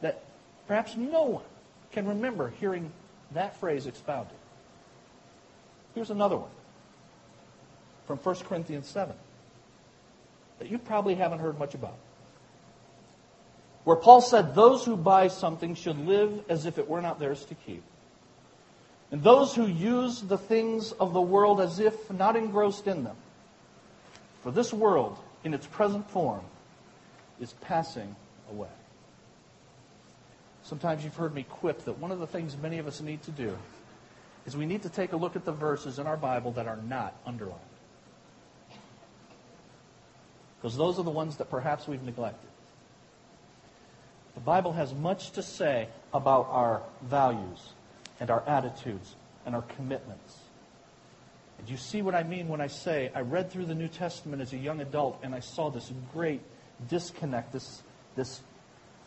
that 0.00 0.24
perhaps 0.66 0.96
no 0.96 1.24
one 1.24 1.44
can 1.90 2.08
remember 2.08 2.48
hearing 2.58 2.90
that 3.32 3.60
phrase 3.60 3.86
expounded. 3.86 4.36
Here's 5.94 6.10
another 6.10 6.38
one 6.38 6.50
from 8.06 8.16
1 8.16 8.36
Corinthians 8.36 8.86
7 8.88 9.14
that 10.60 10.70
you 10.70 10.78
probably 10.78 11.16
haven't 11.16 11.40
heard 11.40 11.58
much 11.58 11.74
about. 11.74 11.98
Where 13.84 13.96
Paul 13.96 14.20
said, 14.20 14.54
Those 14.54 14.84
who 14.84 14.96
buy 14.96 15.28
something 15.28 15.74
should 15.74 15.98
live 15.98 16.44
as 16.48 16.66
if 16.66 16.78
it 16.78 16.88
were 16.88 17.02
not 17.02 17.18
theirs 17.18 17.44
to 17.46 17.54
keep. 17.54 17.82
And 19.10 19.22
those 19.22 19.54
who 19.54 19.66
use 19.66 20.20
the 20.22 20.38
things 20.38 20.92
of 20.92 21.12
the 21.12 21.20
world 21.20 21.60
as 21.60 21.78
if 21.78 22.10
not 22.10 22.36
engrossed 22.36 22.86
in 22.86 23.04
them. 23.04 23.16
For 24.42 24.50
this 24.50 24.72
world, 24.72 25.18
in 25.44 25.52
its 25.52 25.66
present 25.66 26.08
form, 26.10 26.44
is 27.40 27.52
passing 27.60 28.16
away. 28.50 28.68
Sometimes 30.62 31.04
you've 31.04 31.16
heard 31.16 31.34
me 31.34 31.44
quip 31.48 31.84
that 31.84 31.98
one 31.98 32.12
of 32.12 32.20
the 32.20 32.26
things 32.26 32.56
many 32.56 32.78
of 32.78 32.86
us 32.86 33.00
need 33.00 33.22
to 33.24 33.30
do 33.30 33.56
is 34.46 34.56
we 34.56 34.66
need 34.66 34.82
to 34.82 34.88
take 34.88 35.12
a 35.12 35.16
look 35.16 35.36
at 35.36 35.44
the 35.44 35.52
verses 35.52 35.98
in 35.98 36.06
our 36.06 36.16
Bible 36.16 36.52
that 36.52 36.66
are 36.66 36.76
not 36.76 37.14
underlined. 37.26 37.60
Because 40.60 40.76
those 40.76 40.98
are 40.98 41.04
the 41.04 41.10
ones 41.10 41.36
that 41.36 41.50
perhaps 41.50 41.88
we've 41.88 42.02
neglected. 42.02 42.51
The 44.34 44.40
Bible 44.40 44.72
has 44.72 44.94
much 44.94 45.32
to 45.32 45.42
say 45.42 45.88
about 46.12 46.48
our 46.50 46.82
values 47.02 47.72
and 48.20 48.30
our 48.30 48.42
attitudes 48.46 49.14
and 49.44 49.54
our 49.54 49.62
commitments. 49.62 50.38
And 51.58 51.68
you 51.68 51.76
see 51.76 52.02
what 52.02 52.14
I 52.14 52.22
mean 52.22 52.48
when 52.48 52.60
I 52.60 52.66
say 52.66 53.10
I 53.14 53.20
read 53.20 53.50
through 53.50 53.66
the 53.66 53.74
New 53.74 53.88
Testament 53.88 54.42
as 54.42 54.52
a 54.52 54.58
young 54.58 54.80
adult 54.80 55.20
and 55.22 55.34
I 55.34 55.40
saw 55.40 55.70
this 55.70 55.92
great 56.12 56.40
disconnect, 56.88 57.52
this, 57.52 57.82
this 58.16 58.40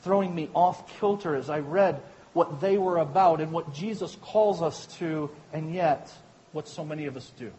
throwing 0.04 0.34
me 0.34 0.50
off 0.54 1.00
kilter 1.00 1.36
as 1.36 1.50
I 1.50 1.60
read 1.60 2.02
what 2.34 2.60
they 2.60 2.78
were 2.78 2.98
about 2.98 3.42
and 3.42 3.52
what 3.52 3.74
Jesus 3.74 4.18
calls 4.22 4.62
us 4.62 4.86
to, 4.98 5.32
and 5.54 5.74
yet 5.74 6.12
what 6.52 6.68
so 6.68 6.84
many 6.84 7.06
of 7.06 7.16
us 7.16 7.32
do. 7.38 7.52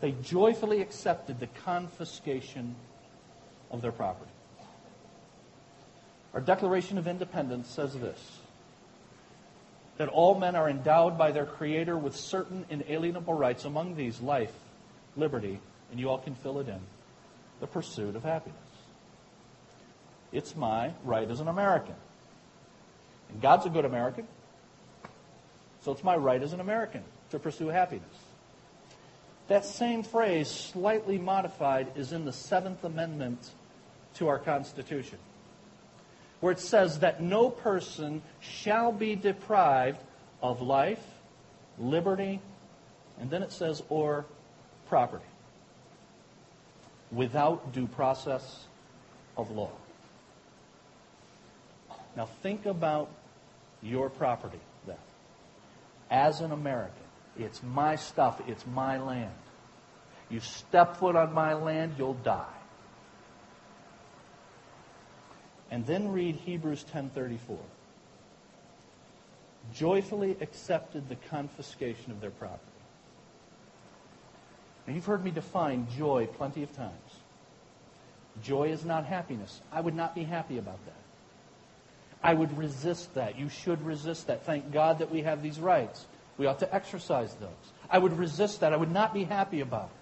They 0.00 0.12
joyfully 0.22 0.80
accepted 0.80 1.38
the 1.38 1.46
confiscation 1.46 2.74
of 3.70 3.82
their 3.82 3.92
property. 3.92 4.30
Our 6.36 6.42
Declaration 6.42 6.98
of 6.98 7.08
Independence 7.08 7.66
says 7.66 7.94
this 7.94 8.38
that 9.96 10.08
all 10.08 10.38
men 10.38 10.54
are 10.54 10.68
endowed 10.68 11.16
by 11.16 11.32
their 11.32 11.46
Creator 11.46 11.96
with 11.96 12.14
certain 12.14 12.66
inalienable 12.68 13.32
rights, 13.32 13.64
among 13.64 13.96
these 13.96 14.20
life, 14.20 14.52
liberty, 15.16 15.58
and 15.90 15.98
you 15.98 16.10
all 16.10 16.18
can 16.18 16.34
fill 16.34 16.58
it 16.58 16.68
in, 16.68 16.78
the 17.60 17.66
pursuit 17.66 18.14
of 18.14 18.22
happiness. 18.22 18.58
It's 20.30 20.54
my 20.54 20.92
right 21.04 21.30
as 21.30 21.40
an 21.40 21.48
American. 21.48 21.94
And 23.30 23.40
God's 23.40 23.64
a 23.64 23.70
good 23.70 23.86
American, 23.86 24.26
so 25.80 25.92
it's 25.92 26.04
my 26.04 26.16
right 26.16 26.42
as 26.42 26.52
an 26.52 26.60
American 26.60 27.02
to 27.30 27.38
pursue 27.38 27.68
happiness. 27.68 28.04
That 29.48 29.64
same 29.64 30.02
phrase, 30.02 30.50
slightly 30.50 31.16
modified, 31.16 31.92
is 31.96 32.12
in 32.12 32.26
the 32.26 32.32
Seventh 32.34 32.84
Amendment 32.84 33.38
to 34.16 34.28
our 34.28 34.38
Constitution 34.38 35.18
where 36.46 36.52
it 36.52 36.60
says 36.60 37.00
that 37.00 37.20
no 37.20 37.50
person 37.50 38.22
shall 38.38 38.92
be 38.92 39.16
deprived 39.16 39.98
of 40.40 40.62
life, 40.62 41.04
liberty, 41.76 42.40
and 43.18 43.28
then 43.28 43.42
it 43.42 43.50
says, 43.50 43.82
or 43.88 44.24
property 44.88 45.24
without 47.10 47.72
due 47.72 47.88
process 47.88 48.66
of 49.36 49.50
law. 49.50 49.72
Now 52.16 52.26
think 52.44 52.64
about 52.64 53.10
your 53.82 54.08
property 54.08 54.60
then. 54.86 54.94
As 56.12 56.42
an 56.42 56.52
American, 56.52 56.94
it's 57.36 57.60
my 57.60 57.96
stuff, 57.96 58.40
it's 58.46 58.64
my 58.68 58.98
land. 58.98 59.34
You 60.30 60.38
step 60.38 60.98
foot 60.98 61.16
on 61.16 61.32
my 61.32 61.54
land, 61.54 61.96
you'll 61.98 62.14
die 62.14 62.55
and 65.70 65.86
then 65.86 66.12
read 66.12 66.36
Hebrews 66.36 66.84
10:34. 66.92 67.58
Joyfully 69.74 70.36
accepted 70.40 71.08
the 71.08 71.16
confiscation 71.16 72.12
of 72.12 72.20
their 72.20 72.30
property. 72.30 72.62
Now 74.86 74.94
you've 74.94 75.06
heard 75.06 75.24
me 75.24 75.32
define 75.32 75.88
joy 75.96 76.26
plenty 76.26 76.62
of 76.62 76.74
times. 76.76 76.92
Joy 78.42 78.68
is 78.68 78.84
not 78.84 79.06
happiness. 79.06 79.60
I 79.72 79.80
would 79.80 79.94
not 79.94 80.14
be 80.14 80.24
happy 80.24 80.58
about 80.58 80.84
that. 80.86 80.94
I 82.22 82.34
would 82.34 82.56
resist 82.56 83.14
that. 83.14 83.38
You 83.38 83.48
should 83.48 83.82
resist 83.84 84.26
that. 84.28 84.44
Thank 84.44 84.72
God 84.72 84.98
that 84.98 85.10
we 85.10 85.22
have 85.22 85.42
these 85.42 85.58
rights. 85.58 86.06
We 86.38 86.46
ought 86.46 86.58
to 86.60 86.74
exercise 86.74 87.34
those. 87.34 87.50
I 87.90 87.98
would 87.98 88.16
resist 88.18 88.60
that. 88.60 88.72
I 88.72 88.76
would 88.76 88.92
not 88.92 89.14
be 89.14 89.24
happy 89.24 89.60
about 89.60 89.90
it. 89.90 89.95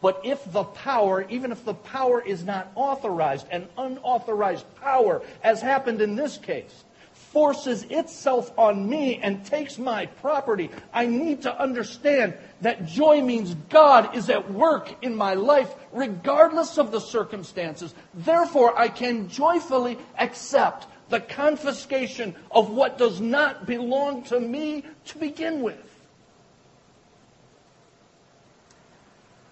But 0.00 0.20
if 0.24 0.50
the 0.52 0.64
power, 0.64 1.26
even 1.28 1.52
if 1.52 1.64
the 1.64 1.74
power 1.74 2.20
is 2.20 2.44
not 2.44 2.70
authorized, 2.74 3.46
an 3.50 3.68
unauthorized 3.76 4.64
power, 4.76 5.22
as 5.42 5.60
happened 5.60 6.00
in 6.00 6.14
this 6.14 6.38
case, 6.38 6.84
forces 7.12 7.84
itself 7.90 8.52
on 8.56 8.88
me 8.88 9.20
and 9.22 9.44
takes 9.44 9.78
my 9.78 10.06
property, 10.06 10.70
I 10.92 11.06
need 11.06 11.42
to 11.42 11.60
understand 11.60 12.34
that 12.62 12.86
joy 12.86 13.20
means 13.20 13.54
God 13.68 14.16
is 14.16 14.30
at 14.30 14.50
work 14.50 15.04
in 15.04 15.14
my 15.14 15.34
life 15.34 15.74
regardless 15.92 16.78
of 16.78 16.90
the 16.90 17.00
circumstances. 17.00 17.94
Therefore, 18.14 18.78
I 18.78 18.88
can 18.88 19.28
joyfully 19.28 19.98
accept 20.18 20.86
the 21.08 21.20
confiscation 21.20 22.34
of 22.50 22.70
what 22.70 22.98
does 22.98 23.20
not 23.20 23.66
belong 23.66 24.22
to 24.24 24.40
me 24.40 24.84
to 25.06 25.18
begin 25.18 25.62
with. 25.62 25.87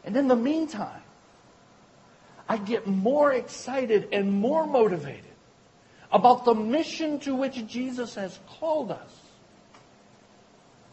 And 0.07 0.17
in 0.17 0.29
the 0.29 0.37
meantime, 0.37 1.03
I 2.49 2.57
get 2.59 2.87
more 2.87 3.33
excited 3.33 4.09
and 4.13 4.33
more 4.33 4.67
motivated 4.67 5.25
about 6.13 6.45
the 6.45 6.55
mission 6.55 7.19
to 7.21 7.35
which 7.35 7.67
Jesus 7.67 8.15
has 8.15 8.39
called 8.47 8.93
us 8.93 9.21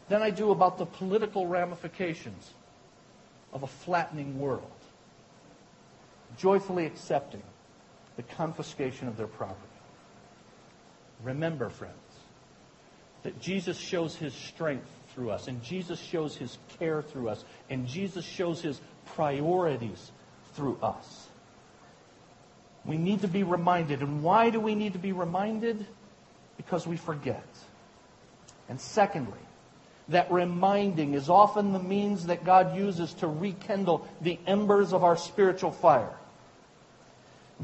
than 0.08 0.20
I 0.20 0.30
do 0.30 0.50
about 0.50 0.78
the 0.78 0.86
political 0.86 1.46
ramifications 1.46 2.50
of 3.52 3.62
a 3.62 3.68
flattening 3.68 4.38
world. 4.38 4.70
Joyfully 6.36 6.84
accepting 6.84 7.42
the 8.16 8.24
confiscation 8.24 9.06
of 9.06 9.16
their 9.16 9.28
property. 9.28 9.60
Remember, 11.22 11.70
friends, 11.70 11.94
that 13.22 13.40
Jesus 13.40 13.78
shows 13.78 14.16
his 14.16 14.34
strength 14.34 14.90
through 15.14 15.30
us, 15.30 15.46
and 15.46 15.62
Jesus 15.62 16.00
shows 16.00 16.36
his 16.36 16.58
care 16.78 17.00
through 17.00 17.28
us, 17.28 17.44
and 17.70 17.86
Jesus 17.86 18.24
shows 18.24 18.60
his 18.60 18.80
priorities 19.14 20.10
through 20.54 20.78
us. 20.82 21.28
We 22.84 22.96
need 22.96 23.22
to 23.22 23.28
be 23.28 23.42
reminded. 23.42 24.00
And 24.00 24.22
why 24.22 24.50
do 24.50 24.60
we 24.60 24.74
need 24.74 24.92
to 24.92 24.98
be 24.98 25.12
reminded? 25.12 25.86
Because 26.56 26.86
we 26.86 26.96
forget. 26.96 27.46
And 28.68 28.80
secondly, 28.80 29.38
that 30.08 30.30
reminding 30.30 31.14
is 31.14 31.30
often 31.30 31.72
the 31.72 31.78
means 31.78 32.26
that 32.26 32.44
God 32.44 32.76
uses 32.76 33.14
to 33.14 33.26
rekindle 33.26 34.06
the 34.20 34.38
embers 34.46 34.92
of 34.92 35.02
our 35.02 35.16
spiritual 35.16 35.72
fire. 35.72 36.12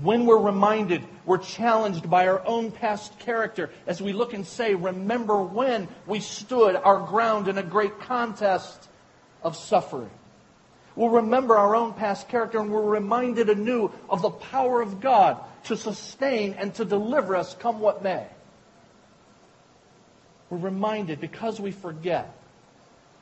When 0.01 0.25
we're 0.25 0.41
reminded, 0.41 1.03
we're 1.27 1.39
challenged 1.39 2.09
by 2.09 2.29
our 2.29 2.45
own 2.47 2.71
past 2.71 3.19
character 3.19 3.71
as 3.87 4.01
we 4.01 4.13
look 4.13 4.33
and 4.33 4.47
say, 4.47 4.75
Remember 4.75 5.43
when 5.43 5.89
we 6.07 6.21
stood 6.21 6.77
our 6.77 7.07
ground 7.07 7.49
in 7.49 7.59
a 7.59 7.63
great 7.63 7.99
contest 8.01 8.89
of 9.43 9.57
suffering. 9.57 10.11
We'll 11.01 11.09
remember 11.09 11.57
our 11.57 11.75
own 11.75 11.95
past 11.95 12.29
character 12.29 12.61
and 12.61 12.71
we're 12.71 12.83
reminded 12.83 13.49
anew 13.49 13.91
of 14.11 14.21
the 14.21 14.29
power 14.29 14.83
of 14.83 15.01
God 15.01 15.39
to 15.65 15.75
sustain 15.75 16.53
and 16.59 16.75
to 16.75 16.85
deliver 16.85 17.37
us 17.37 17.55
come 17.55 17.81
what 17.81 18.03
may. 18.03 18.27
We're 20.51 20.59
reminded 20.59 21.19
because 21.19 21.59
we 21.59 21.71
forget, 21.71 22.31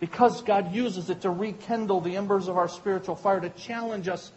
because 0.01 0.43
God 0.43 0.75
uses 0.75 1.09
it 1.09 1.21
to 1.21 1.31
rekindle 1.31 2.01
the 2.01 2.17
embers 2.17 2.49
of 2.49 2.57
our 2.57 2.67
spiritual 2.67 3.15
fire, 3.15 3.39
to 3.39 3.51
challenge 3.51 4.09
us 4.09 4.33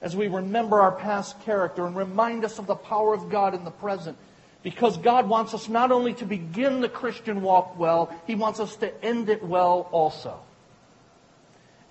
as 0.00 0.14
we 0.14 0.28
remember 0.28 0.80
our 0.80 0.92
past 0.92 1.40
character 1.40 1.86
and 1.86 1.96
remind 1.96 2.44
us 2.44 2.60
of 2.60 2.68
the 2.68 2.76
power 2.76 3.14
of 3.14 3.30
God 3.30 3.52
in 3.52 3.64
the 3.64 3.72
present. 3.72 4.16
Because 4.62 4.96
God 4.96 5.28
wants 5.28 5.54
us 5.54 5.68
not 5.68 5.90
only 5.90 6.14
to 6.14 6.24
begin 6.24 6.82
the 6.82 6.88
Christian 6.88 7.42
walk 7.42 7.76
well, 7.76 8.14
He 8.28 8.36
wants 8.36 8.60
us 8.60 8.76
to 8.76 9.04
end 9.04 9.28
it 9.28 9.42
well 9.42 9.88
also. 9.90 10.38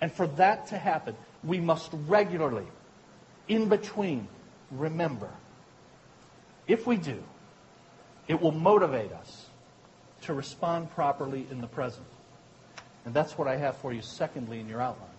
And 0.06 0.14
for 0.14 0.28
that 0.28 0.68
to 0.68 0.78
happen, 0.78 1.16
we 1.44 1.60
must 1.60 1.90
regularly, 1.92 2.68
in 3.48 3.70
between, 3.70 4.28
remember. 4.70 5.32
If 6.68 6.86
we 6.86 6.98
do, 6.98 7.24
it 8.28 8.40
will 8.40 8.52
motivate 8.52 9.12
us 9.12 9.48
to 10.22 10.36
respond 10.36 10.92
properly 10.92 11.48
in 11.50 11.60
the 11.60 11.66
present. 11.66 12.06
And 13.06 13.16
that's 13.16 13.36
what 13.36 13.48
I 13.48 13.58
have 13.58 13.78
for 13.78 13.92
you, 13.92 14.04
secondly, 14.04 14.60
in 14.60 14.70
your 14.70 14.80
outline. 14.80 15.10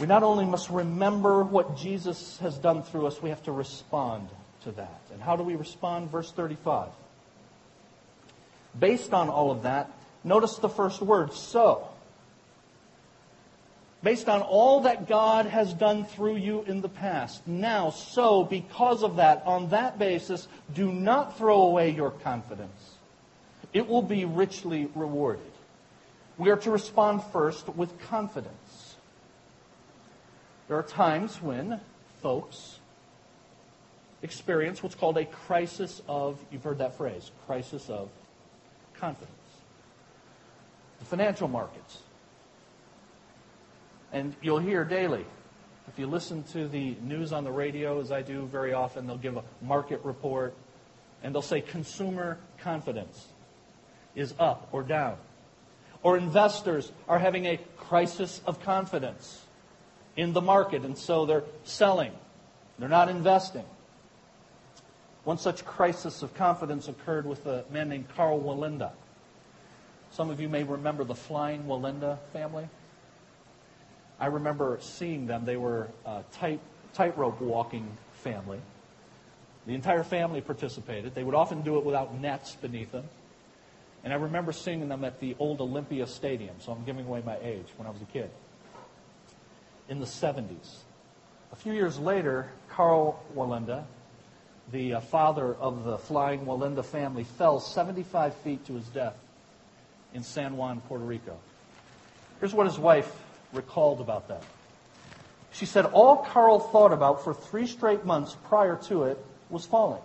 We 0.00 0.06
not 0.06 0.22
only 0.22 0.46
must 0.46 0.70
remember 0.70 1.44
what 1.44 1.76
Jesus 1.76 2.38
has 2.38 2.56
done 2.56 2.82
through 2.82 3.08
us, 3.08 3.20
we 3.20 3.28
have 3.28 3.42
to 3.42 3.52
respond 3.52 4.30
to 4.62 4.72
that. 4.72 5.02
And 5.12 5.20
how 5.20 5.36
do 5.36 5.42
we 5.42 5.56
respond? 5.56 6.10
Verse 6.10 6.32
35. 6.32 6.88
Based 8.80 9.12
on 9.12 9.28
all 9.28 9.50
of 9.50 9.64
that, 9.64 9.90
notice 10.24 10.56
the 10.56 10.70
first 10.70 11.02
word, 11.02 11.34
so 11.34 11.90
based 14.06 14.28
on 14.28 14.40
all 14.40 14.82
that 14.82 15.08
God 15.08 15.46
has 15.46 15.74
done 15.74 16.04
through 16.04 16.36
you 16.36 16.62
in 16.62 16.80
the 16.80 16.88
past. 16.88 17.44
Now, 17.44 17.90
so, 17.90 18.44
because 18.44 19.02
of 19.02 19.16
that, 19.16 19.42
on 19.44 19.70
that 19.70 19.98
basis, 19.98 20.46
do 20.72 20.92
not 20.92 21.36
throw 21.36 21.62
away 21.62 21.90
your 21.90 22.12
confidence. 22.12 22.98
It 23.72 23.88
will 23.88 24.02
be 24.02 24.24
richly 24.24 24.88
rewarded. 24.94 25.50
We 26.38 26.50
are 26.50 26.56
to 26.56 26.70
respond 26.70 27.24
first 27.32 27.68
with 27.70 27.98
confidence. 27.98 28.94
There 30.68 30.78
are 30.78 30.84
times 30.84 31.42
when 31.42 31.80
folks 32.22 32.78
experience 34.22 34.84
what's 34.84 34.94
called 34.94 35.18
a 35.18 35.24
crisis 35.24 36.00
of, 36.06 36.38
you've 36.52 36.62
heard 36.62 36.78
that 36.78 36.96
phrase, 36.96 37.32
crisis 37.48 37.90
of 37.90 38.08
confidence. 39.00 39.32
The 41.00 41.06
financial 41.06 41.48
markets 41.48 41.98
and 44.12 44.34
you'll 44.40 44.58
hear 44.58 44.84
daily. 44.84 45.24
If 45.88 45.98
you 45.98 46.06
listen 46.06 46.42
to 46.52 46.68
the 46.68 46.96
news 47.02 47.32
on 47.32 47.44
the 47.44 47.52
radio, 47.52 48.00
as 48.00 48.10
I 48.10 48.22
do 48.22 48.46
very 48.46 48.72
often, 48.72 49.06
they'll 49.06 49.16
give 49.16 49.36
a 49.36 49.44
market 49.62 50.00
report 50.04 50.54
and 51.22 51.34
they'll 51.34 51.42
say 51.42 51.60
consumer 51.60 52.38
confidence 52.58 53.26
is 54.14 54.34
up 54.38 54.68
or 54.72 54.82
down. 54.82 55.16
Or 56.02 56.16
investors 56.16 56.90
are 57.08 57.18
having 57.18 57.46
a 57.46 57.58
crisis 57.76 58.40
of 58.46 58.60
confidence 58.60 59.44
in 60.16 60.32
the 60.32 60.40
market, 60.40 60.82
and 60.82 60.96
so 60.96 61.26
they're 61.26 61.44
selling. 61.64 62.12
They're 62.78 62.88
not 62.88 63.08
investing. 63.08 63.64
One 65.24 65.38
such 65.38 65.64
crisis 65.64 66.22
of 66.22 66.34
confidence 66.34 66.88
occurred 66.88 67.26
with 67.26 67.44
a 67.46 67.64
man 67.70 67.88
named 67.88 68.06
Karl 68.14 68.40
Wallenda. 68.40 68.92
Some 70.12 70.30
of 70.30 70.40
you 70.40 70.48
may 70.48 70.62
remember 70.62 71.04
the 71.04 71.14
Flying 71.14 71.64
Wallenda 71.64 72.18
family. 72.32 72.68
I 74.18 74.26
remember 74.26 74.78
seeing 74.80 75.26
them. 75.26 75.44
They 75.44 75.56
were 75.56 75.88
a 76.04 76.22
tight, 76.32 76.60
tightrope 76.94 77.40
walking 77.40 77.86
family. 78.22 78.60
The 79.66 79.74
entire 79.74 80.04
family 80.04 80.40
participated. 80.40 81.14
They 81.14 81.24
would 81.24 81.34
often 81.34 81.62
do 81.62 81.78
it 81.78 81.84
without 81.84 82.14
nets 82.14 82.54
beneath 82.56 82.92
them. 82.92 83.04
And 84.04 84.12
I 84.12 84.16
remember 84.16 84.52
seeing 84.52 84.88
them 84.88 85.04
at 85.04 85.18
the 85.20 85.34
old 85.38 85.60
Olympia 85.60 86.06
Stadium, 86.06 86.54
so 86.60 86.72
I'm 86.72 86.84
giving 86.84 87.06
away 87.06 87.22
my 87.26 87.36
age, 87.42 87.66
when 87.76 87.88
I 87.88 87.90
was 87.90 88.00
a 88.00 88.06
kid, 88.06 88.30
in 89.88 89.98
the 89.98 90.06
70s. 90.06 90.78
A 91.52 91.56
few 91.56 91.72
years 91.72 91.98
later, 91.98 92.50
Karl 92.68 93.20
Wallenda, 93.34 93.84
the 94.70 94.94
uh, 94.94 95.00
father 95.00 95.54
of 95.54 95.84
the 95.84 95.98
flying 95.98 96.44
Wallenda 96.46 96.84
family, 96.84 97.24
fell 97.24 97.58
75 97.58 98.34
feet 98.36 98.64
to 98.66 98.74
his 98.74 98.86
death 98.86 99.16
in 100.14 100.22
San 100.22 100.56
Juan, 100.56 100.80
Puerto 100.82 101.04
Rico. 101.04 101.36
Here's 102.38 102.54
what 102.54 102.66
his 102.66 102.78
wife 102.78 103.12
recalled 103.56 104.00
about 104.00 104.28
that. 104.28 104.42
She 105.52 105.66
said, 105.66 105.86
All 105.86 106.18
Karl 106.18 106.60
thought 106.60 106.92
about 106.92 107.24
for 107.24 107.32
three 107.32 107.66
straight 107.66 108.04
months 108.04 108.36
prior 108.48 108.76
to 108.88 109.04
it 109.04 109.18
was 109.48 109.64
falling. 109.64 110.02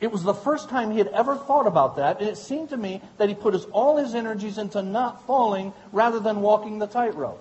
It 0.00 0.10
was 0.10 0.24
the 0.24 0.34
first 0.34 0.68
time 0.68 0.90
he 0.90 0.98
had 0.98 1.08
ever 1.08 1.36
thought 1.36 1.66
about 1.66 1.96
that, 1.96 2.18
and 2.20 2.28
it 2.28 2.36
seemed 2.36 2.70
to 2.70 2.76
me 2.76 3.00
that 3.18 3.28
he 3.28 3.36
put 3.36 3.54
his, 3.54 3.66
all 3.66 3.98
his 3.98 4.14
energies 4.14 4.58
into 4.58 4.82
not 4.82 5.26
falling 5.26 5.72
rather 5.92 6.18
than 6.18 6.40
walking 6.40 6.78
the 6.80 6.88
tightrope. 6.88 7.40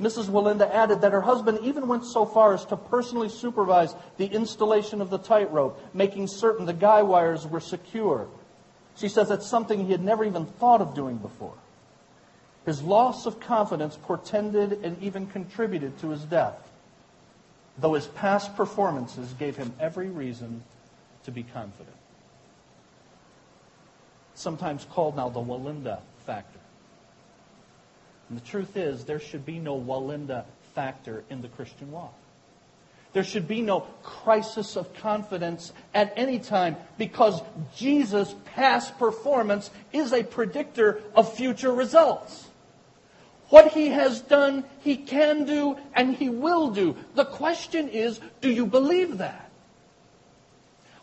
Mrs. 0.00 0.26
Wallenda 0.26 0.70
added 0.70 1.00
that 1.00 1.12
her 1.12 1.22
husband 1.22 1.58
even 1.62 1.88
went 1.88 2.04
so 2.04 2.24
far 2.24 2.54
as 2.54 2.64
to 2.66 2.76
personally 2.76 3.28
supervise 3.28 3.94
the 4.18 4.26
installation 4.26 5.00
of 5.00 5.10
the 5.10 5.18
tightrope, 5.18 5.78
making 5.94 6.26
certain 6.26 6.66
the 6.66 6.72
guy 6.72 7.02
wires 7.02 7.46
were 7.46 7.60
secure. 7.60 8.28
She 8.96 9.08
says 9.08 9.28
that's 9.28 9.46
something 9.46 9.84
he 9.84 9.92
had 9.92 10.04
never 10.04 10.24
even 10.24 10.46
thought 10.46 10.80
of 10.80 10.94
doing 10.94 11.16
before. 11.16 11.54
His 12.66 12.82
loss 12.82 13.26
of 13.26 13.38
confidence 13.38 13.96
portended 14.02 14.80
and 14.82 15.00
even 15.00 15.28
contributed 15.28 15.98
to 16.00 16.10
his 16.10 16.24
death, 16.24 16.58
though 17.78 17.94
his 17.94 18.08
past 18.08 18.56
performances 18.56 19.32
gave 19.34 19.56
him 19.56 19.72
every 19.78 20.08
reason 20.08 20.64
to 21.24 21.30
be 21.30 21.44
confident. 21.44 21.96
Sometimes 24.34 24.84
called 24.90 25.16
now 25.16 25.28
the 25.28 25.40
Wallenda 25.40 26.00
factor. 26.26 26.58
And 28.28 28.36
the 28.36 28.44
truth 28.44 28.76
is, 28.76 29.04
there 29.04 29.20
should 29.20 29.46
be 29.46 29.60
no 29.60 29.80
Wallenda 29.80 30.44
factor 30.74 31.22
in 31.30 31.42
the 31.42 31.48
Christian 31.48 31.92
walk. 31.92 32.14
There 33.12 33.22
should 33.22 33.46
be 33.46 33.62
no 33.62 33.80
crisis 34.02 34.76
of 34.76 34.92
confidence 34.94 35.72
at 35.94 36.12
any 36.16 36.40
time 36.40 36.76
because 36.98 37.40
Jesus' 37.76 38.34
past 38.44 38.98
performance 38.98 39.70
is 39.92 40.12
a 40.12 40.24
predictor 40.24 41.00
of 41.14 41.32
future 41.32 41.72
results. 41.72 42.48
What 43.48 43.72
he 43.72 43.88
has 43.88 44.20
done, 44.22 44.64
he 44.80 44.96
can 44.96 45.44
do, 45.44 45.76
and 45.94 46.16
he 46.16 46.28
will 46.28 46.70
do. 46.70 46.96
The 47.14 47.24
question 47.24 47.88
is, 47.88 48.20
do 48.40 48.50
you 48.50 48.66
believe 48.66 49.18
that? 49.18 49.50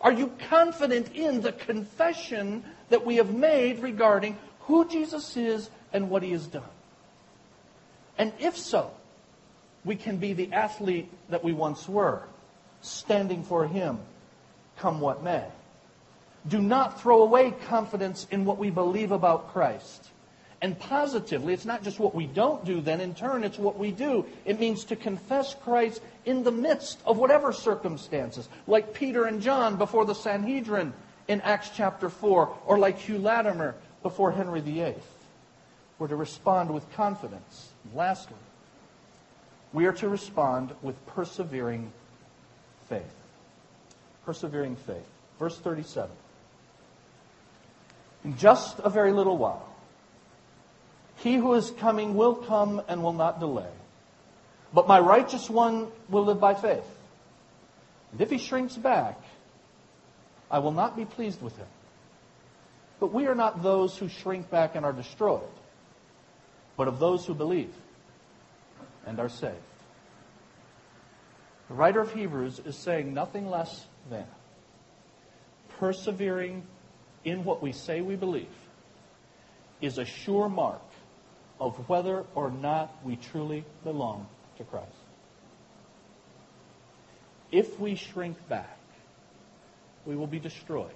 Are 0.02 0.12
you 0.12 0.32
confident 0.50 1.14
in 1.16 1.42
the 1.42 1.54
confession 1.54 2.66
that 2.90 3.06
we 3.06 3.16
have 3.16 3.34
made 3.34 3.80
regarding 3.80 4.38
who 4.62 4.88
Jesus 4.90 5.38
is 5.38 5.70
and 5.94 6.10
what 6.10 6.24
he 6.24 6.32
has 6.32 6.46
done? 6.46 6.64
And 8.18 8.34
if 8.40 8.58
so, 8.58 8.92
we 9.86 9.96
can 9.96 10.18
be 10.18 10.34
the 10.34 10.52
athlete 10.52 11.10
that 11.30 11.44
we 11.44 11.54
once 11.54 11.88
were, 11.88 12.24
standing 12.82 13.44
for 13.44 13.66
him, 13.66 14.00
come 14.78 15.00
what 15.00 15.24
may. 15.24 15.46
Do 16.48 16.62
not 16.62 17.02
throw 17.02 17.24
away 17.24 17.52
confidence 17.52 18.28
in 18.30 18.44
what 18.44 18.58
we 18.58 18.70
believe 18.70 19.14
about 19.14 19.54
Christ. 19.54 20.10
And 20.64 20.80
positively, 20.80 21.52
it's 21.52 21.66
not 21.66 21.84
just 21.84 22.00
what 22.00 22.16
we 22.16 22.26
don't 22.26 22.64
do, 22.64 22.80
then 22.80 23.02
in 23.02 23.14
turn, 23.14 23.44
it's 23.44 23.60
what 23.60 23.78
we 23.78 23.92
do. 23.92 24.26
It 24.46 24.62
means 24.62 24.86
to 24.86 24.96
confess 24.96 25.54
Christ 25.56 26.02
in 26.24 26.46
the 26.46 26.54
midst 26.54 27.02
of 27.06 27.18
whatever 27.18 27.52
circumstances, 27.52 28.48
like 28.66 28.94
Peter 28.94 29.26
and 29.26 29.42
John 29.42 29.76
before 29.76 30.06
the 30.06 30.16
Sanhedrin 30.16 30.94
in 31.28 31.42
Acts 31.42 31.72
chapter 31.76 32.08
4, 32.08 32.58
or 32.66 32.78
like 32.78 32.98
Hugh 32.98 33.18
Latimer 33.18 33.76
before 34.04 34.32
Henry 34.32 34.62
VIII. 34.62 34.96
We're 36.00 36.08
to 36.08 36.16
respond 36.16 36.74
with 36.74 36.90
confidence. 36.94 37.68
And 37.84 37.96
lastly, 37.96 38.38
we 39.74 39.86
are 39.86 39.94
to 39.94 40.08
respond 40.08 40.74
with 40.82 40.96
persevering 41.08 41.92
faith. 42.88 43.14
Persevering 44.26 44.78
faith. 44.78 45.10
Verse 45.40 45.58
37. 45.58 46.10
In 48.24 48.38
just 48.38 48.80
a 48.80 48.90
very 48.90 49.12
little 49.12 49.36
while, 49.36 49.73
he 51.24 51.36
who 51.36 51.54
is 51.54 51.72
coming 51.72 52.16
will 52.16 52.36
come 52.36 52.82
and 52.90 53.02
will 53.02 53.14
not 53.14 53.40
delay. 53.40 53.72
But 54.74 54.88
my 54.90 55.00
righteous 55.00 55.50
one 55.50 55.88
will 56.10 56.26
live 56.26 56.42
by 56.42 56.54
faith. 56.54 56.86
And 58.12 58.20
if 58.20 58.30
he 58.30 58.38
shrinks 58.38 58.76
back, 58.76 59.18
I 60.52 60.60
will 60.60 60.74
not 60.74 60.98
be 60.98 61.06
pleased 61.06 61.42
with 61.42 61.56
him. 61.56 61.68
But 63.00 63.14
we 63.14 63.28
are 63.28 63.36
not 63.36 63.64
those 63.64 63.98
who 63.98 64.10
shrink 64.10 64.50
back 64.50 64.76
and 64.76 64.86
are 64.86 64.92
destroyed, 64.92 65.42
but 66.76 66.90
of 66.90 67.00
those 67.00 67.26
who 67.26 67.34
believe 67.34 67.74
and 69.06 69.20
are 69.20 69.30
saved. 69.30 69.56
The 71.70 71.76
writer 71.76 72.02
of 72.02 72.14
Hebrews 72.14 72.60
is 72.66 72.78
saying 72.78 73.14
nothing 73.14 73.50
less 73.50 73.86
than 74.10 74.26
persevering 75.80 76.64
in 77.24 77.46
what 77.46 77.62
we 77.64 77.72
say 77.72 78.02
we 78.02 78.16
believe 78.16 78.48
is 79.82 79.98
a 79.98 80.06
sure 80.06 80.50
mark 80.50 80.82
of 81.60 81.88
whether 81.90 82.26
or 82.36 82.52
not 82.52 82.94
we 83.04 83.16
truly 83.16 83.64
belong 83.84 84.28
to 84.58 84.64
Christ. 84.64 84.90
If 87.52 87.80
we 87.80 87.96
shrink 87.96 88.38
back, 88.50 88.78
we 90.06 90.16
will 90.16 90.28
be 90.28 90.40
destroyed. 90.40 90.92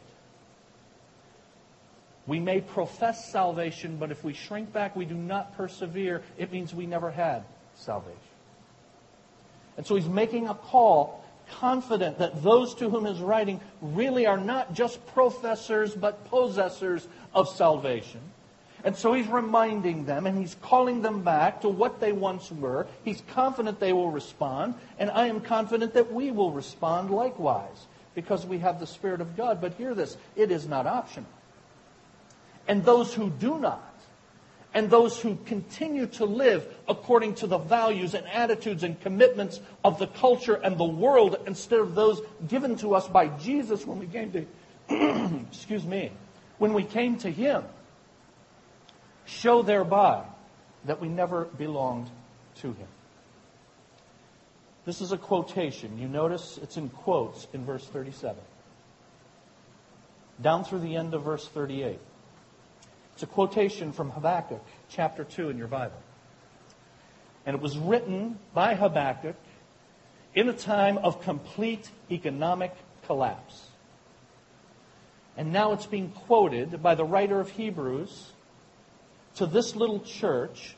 We 2.25 2.39
may 2.39 2.59
profess 2.59 3.31
salvation, 3.31 3.97
but 3.97 4.11
if 4.11 4.23
we 4.23 4.33
shrink 4.33 4.73
back, 4.73 4.95
we 4.95 5.05
do 5.05 5.15
not 5.15 5.55
persevere, 5.55 6.23
it 6.37 6.51
means 6.51 6.73
we 6.73 6.85
never 6.85 7.09
had 7.09 7.43
salvation. 7.75 8.17
And 9.77 9.85
so 9.85 9.95
he's 9.95 10.09
making 10.09 10.47
a 10.47 10.55
call, 10.55 11.23
confident 11.51 12.17
that 12.17 12.43
those 12.43 12.73
to 12.75 12.89
whom 12.89 13.05
he's 13.05 13.21
writing 13.21 13.61
really 13.81 14.25
are 14.25 14.37
not 14.37 14.73
just 14.73 15.05
professors, 15.13 15.93
but 15.93 16.29
possessors 16.29 17.07
of 17.33 17.47
salvation. 17.47 18.19
And 18.87 18.95
so 18.95 19.11
he's 19.11 19.27
reminding 19.27 20.05
them 20.05 20.27
and 20.27 20.37
he's 20.37 20.55
calling 20.61 21.01
them 21.01 21.21
back 21.21 21.59
to 21.59 21.67
what 21.67 21.99
they 21.99 22.13
once 22.13 22.49
were. 22.53 22.87
He's 23.03 23.21
confident 23.33 23.81
they 23.81 23.91
will 23.91 24.11
respond, 24.11 24.75
and 24.97 25.11
I 25.11 25.27
am 25.27 25.41
confident 25.41 25.93
that 25.95 26.13
we 26.13 26.31
will 26.31 26.51
respond 26.51 27.11
likewise 27.11 27.87
because 28.15 28.45
we 28.45 28.59
have 28.59 28.79
the 28.79 28.87
Spirit 28.87 29.19
of 29.19 29.35
God. 29.35 29.59
But 29.59 29.73
hear 29.73 29.93
this 29.93 30.15
it 30.37 30.51
is 30.51 30.69
not 30.69 30.87
optional. 30.87 31.29
And 32.65 32.85
those 32.85 33.13
who 33.13 33.29
do 33.29 33.59
not, 33.59 33.93
and 34.73 34.89
those 34.89 35.19
who 35.19 35.37
continue 35.45 36.05
to 36.05 36.23
live 36.23 36.65
according 36.87 37.35
to 37.35 37.47
the 37.47 37.57
values 37.57 38.13
and 38.13 38.25
attitudes 38.27 38.83
and 38.83 38.97
commitments 39.01 39.59
of 39.83 39.99
the 39.99 40.07
culture 40.07 40.61
and 40.63 40.77
the 40.77 40.85
world 40.85 41.35
instead 41.45 41.81
of 41.81 41.93
those 41.93 42.21
given 42.47 42.77
to 42.77 42.95
us 42.95 43.05
by 43.05 43.27
Jesus 43.27 43.85
when 43.85 43.99
we 43.99 44.07
came 44.07 44.31
to, 44.31 45.41
excuse 45.51 45.83
me, 45.83 46.09
when 46.57 46.71
we 46.71 46.85
came 46.85 47.17
to 47.17 47.29
Him 47.29 47.65
show 49.27 49.61
thereby 49.61 50.23
that 50.85 50.99
we 50.99 51.09
never 51.09 51.45
belonged 51.45 52.09
to 52.55 52.67
him. 52.73 52.87
This 54.85 55.01
is 55.01 55.11
a 55.11 55.17
quotation. 55.17 55.99
You 55.99 56.07
notice 56.07 56.57
it's 56.63 56.77
in 56.77 56.89
quotes 56.89 57.45
in 57.53 57.65
verse 57.65 57.85
37. 57.85 58.37
Down 60.41 60.63
through 60.63 60.79
the 60.79 60.95
end 60.95 61.13
of 61.13 61.23
verse 61.23 61.45
38. 61.47 61.99
It's 63.13 63.23
a 63.23 63.27
quotation 63.27 63.91
from 63.91 64.11
Habakkuk 64.11 64.63
chapter 64.89 65.25
2 65.25 65.49
in 65.49 65.57
your 65.57 65.67
Bible. 65.67 66.01
And 67.45 67.55
it 67.55 67.61
was 67.61 67.77
written 67.77 68.39
by 68.53 68.75
Habakkuk 68.75 69.35
in 70.33 70.47
a 70.47 70.53
time 70.53 70.97
of 70.99 71.21
complete 71.21 71.89
economic 72.09 72.73
collapse. 73.07 73.67
And 75.35 75.51
now 75.51 75.73
it's 75.73 75.85
being 75.85 76.11
quoted 76.11 76.81
by 76.81 76.95
the 76.95 77.03
writer 77.03 77.39
of 77.39 77.49
Hebrews 77.49 78.31
to 79.37 79.45
this 79.45 79.75
little 79.75 79.99
church 79.99 80.75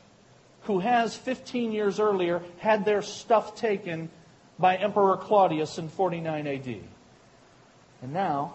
who 0.62 0.80
has 0.80 1.16
15 1.16 1.72
years 1.72 1.98
earlier 1.98 2.42
had 2.58 2.84
their 2.84 3.02
stuff 3.02 3.56
taken 3.56 4.10
by 4.58 4.76
Emperor 4.76 5.16
Claudius 5.16 5.78
in 5.78 5.88
49 5.88 6.46
AD. 6.46 6.66
And 8.02 8.12
now, 8.12 8.54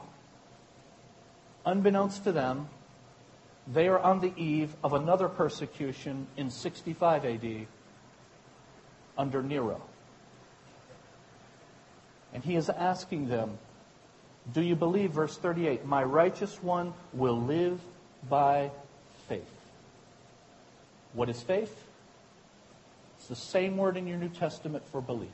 unbeknownst 1.66 2.24
to 2.26 2.32
them, 2.32 2.70
they 3.68 3.88
are 3.88 4.00
on 4.00 4.20
the 4.20 4.32
eve 4.38 4.76
of 4.84 4.94
another 4.94 5.28
persecution 5.28 6.28
in 6.38 6.52
65 6.52 7.26
AD 7.26 7.68
under 9.18 9.42
Nero. 9.42 9.82
And 12.32 12.44
he 12.44 12.56
is 12.56 12.70
asking 12.70 13.28
them, 13.28 13.58
Do 14.54 14.62
you 14.62 14.76
believe, 14.76 15.12
verse 15.12 15.36
38, 15.36 15.86
my 15.86 16.04
righteous 16.04 16.62
one 16.62 16.94
will 17.14 17.42
live 17.42 17.80
by? 18.30 18.70
What 21.16 21.30
is 21.30 21.42
faith? 21.42 21.74
It's 23.18 23.28
the 23.28 23.36
same 23.36 23.78
word 23.78 23.98
in 23.98 24.06
your 24.06 24.18
New 24.18 24.30
Testament 24.30 24.84
for 24.92 25.02
belief. 25.02 25.30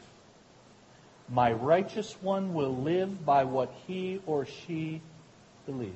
My 1.28 1.52
righteous 1.52 2.16
one 2.22 2.54
will 2.54 2.76
live 2.76 3.26
by 3.26 3.44
what 3.46 3.74
he 3.88 4.22
or 4.26 4.46
she 4.46 5.02
believes. 5.66 5.96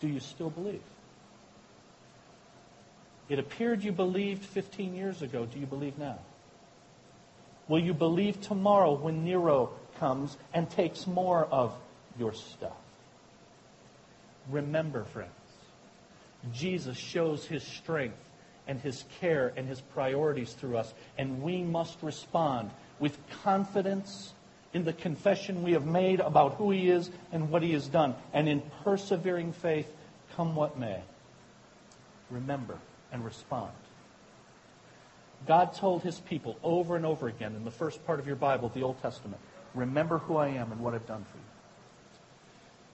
Do 0.00 0.08
you 0.08 0.20
still 0.20 0.50
believe? 0.50 0.82
It 3.28 3.38
appeared 3.38 3.84
you 3.84 3.92
believed 3.92 4.44
15 4.44 4.94
years 4.94 5.22
ago. 5.22 5.46
Do 5.46 5.58
you 5.58 5.66
believe 5.66 5.98
now? 5.98 6.18
Will 7.68 7.78
you 7.78 7.94
believe 7.94 8.40
tomorrow 8.40 8.94
when 8.94 9.24
Nero 9.24 9.70
comes 9.98 10.36
and 10.52 10.68
takes 10.70 11.06
more 11.06 11.44
of 11.44 11.74
your 12.18 12.32
stuff? 12.32 12.72
Remember, 14.50 15.04
friends, 15.04 15.30
Jesus 16.52 16.96
shows 16.96 17.44
his 17.44 17.62
strength 17.62 18.18
and 18.66 18.80
his 18.80 19.04
care 19.20 19.52
and 19.56 19.68
his 19.68 19.80
priorities 19.80 20.52
through 20.52 20.76
us, 20.76 20.92
and 21.18 21.42
we 21.42 21.62
must 21.62 22.02
respond 22.02 22.70
with 22.98 23.16
confidence 23.42 24.32
in 24.72 24.84
the 24.84 24.92
confession 24.92 25.62
we 25.62 25.72
have 25.72 25.86
made 25.86 26.20
about 26.20 26.54
who 26.54 26.70
he 26.70 26.88
is 26.88 27.10
and 27.32 27.50
what 27.50 27.62
he 27.62 27.72
has 27.72 27.86
done, 27.88 28.14
and 28.32 28.48
in 28.48 28.62
persevering 28.84 29.52
faith, 29.52 29.86
come 30.34 30.56
what 30.56 30.78
may. 30.78 31.00
Remember 32.30 32.78
and 33.12 33.24
respond. 33.24 33.72
God 35.46 35.74
told 35.74 36.02
his 36.02 36.20
people 36.20 36.56
over 36.62 36.96
and 36.96 37.04
over 37.04 37.28
again 37.28 37.54
in 37.56 37.64
the 37.64 37.70
first 37.70 38.04
part 38.06 38.20
of 38.20 38.26
your 38.26 38.36
Bible, 38.36 38.70
the 38.72 38.82
Old 38.82 39.00
Testament, 39.02 39.40
remember 39.74 40.18
who 40.18 40.36
I 40.36 40.48
am 40.48 40.72
and 40.72 40.80
what 40.80 40.94
I've 40.94 41.06
done 41.06 41.24
for 41.24 41.36
you. 41.36 41.44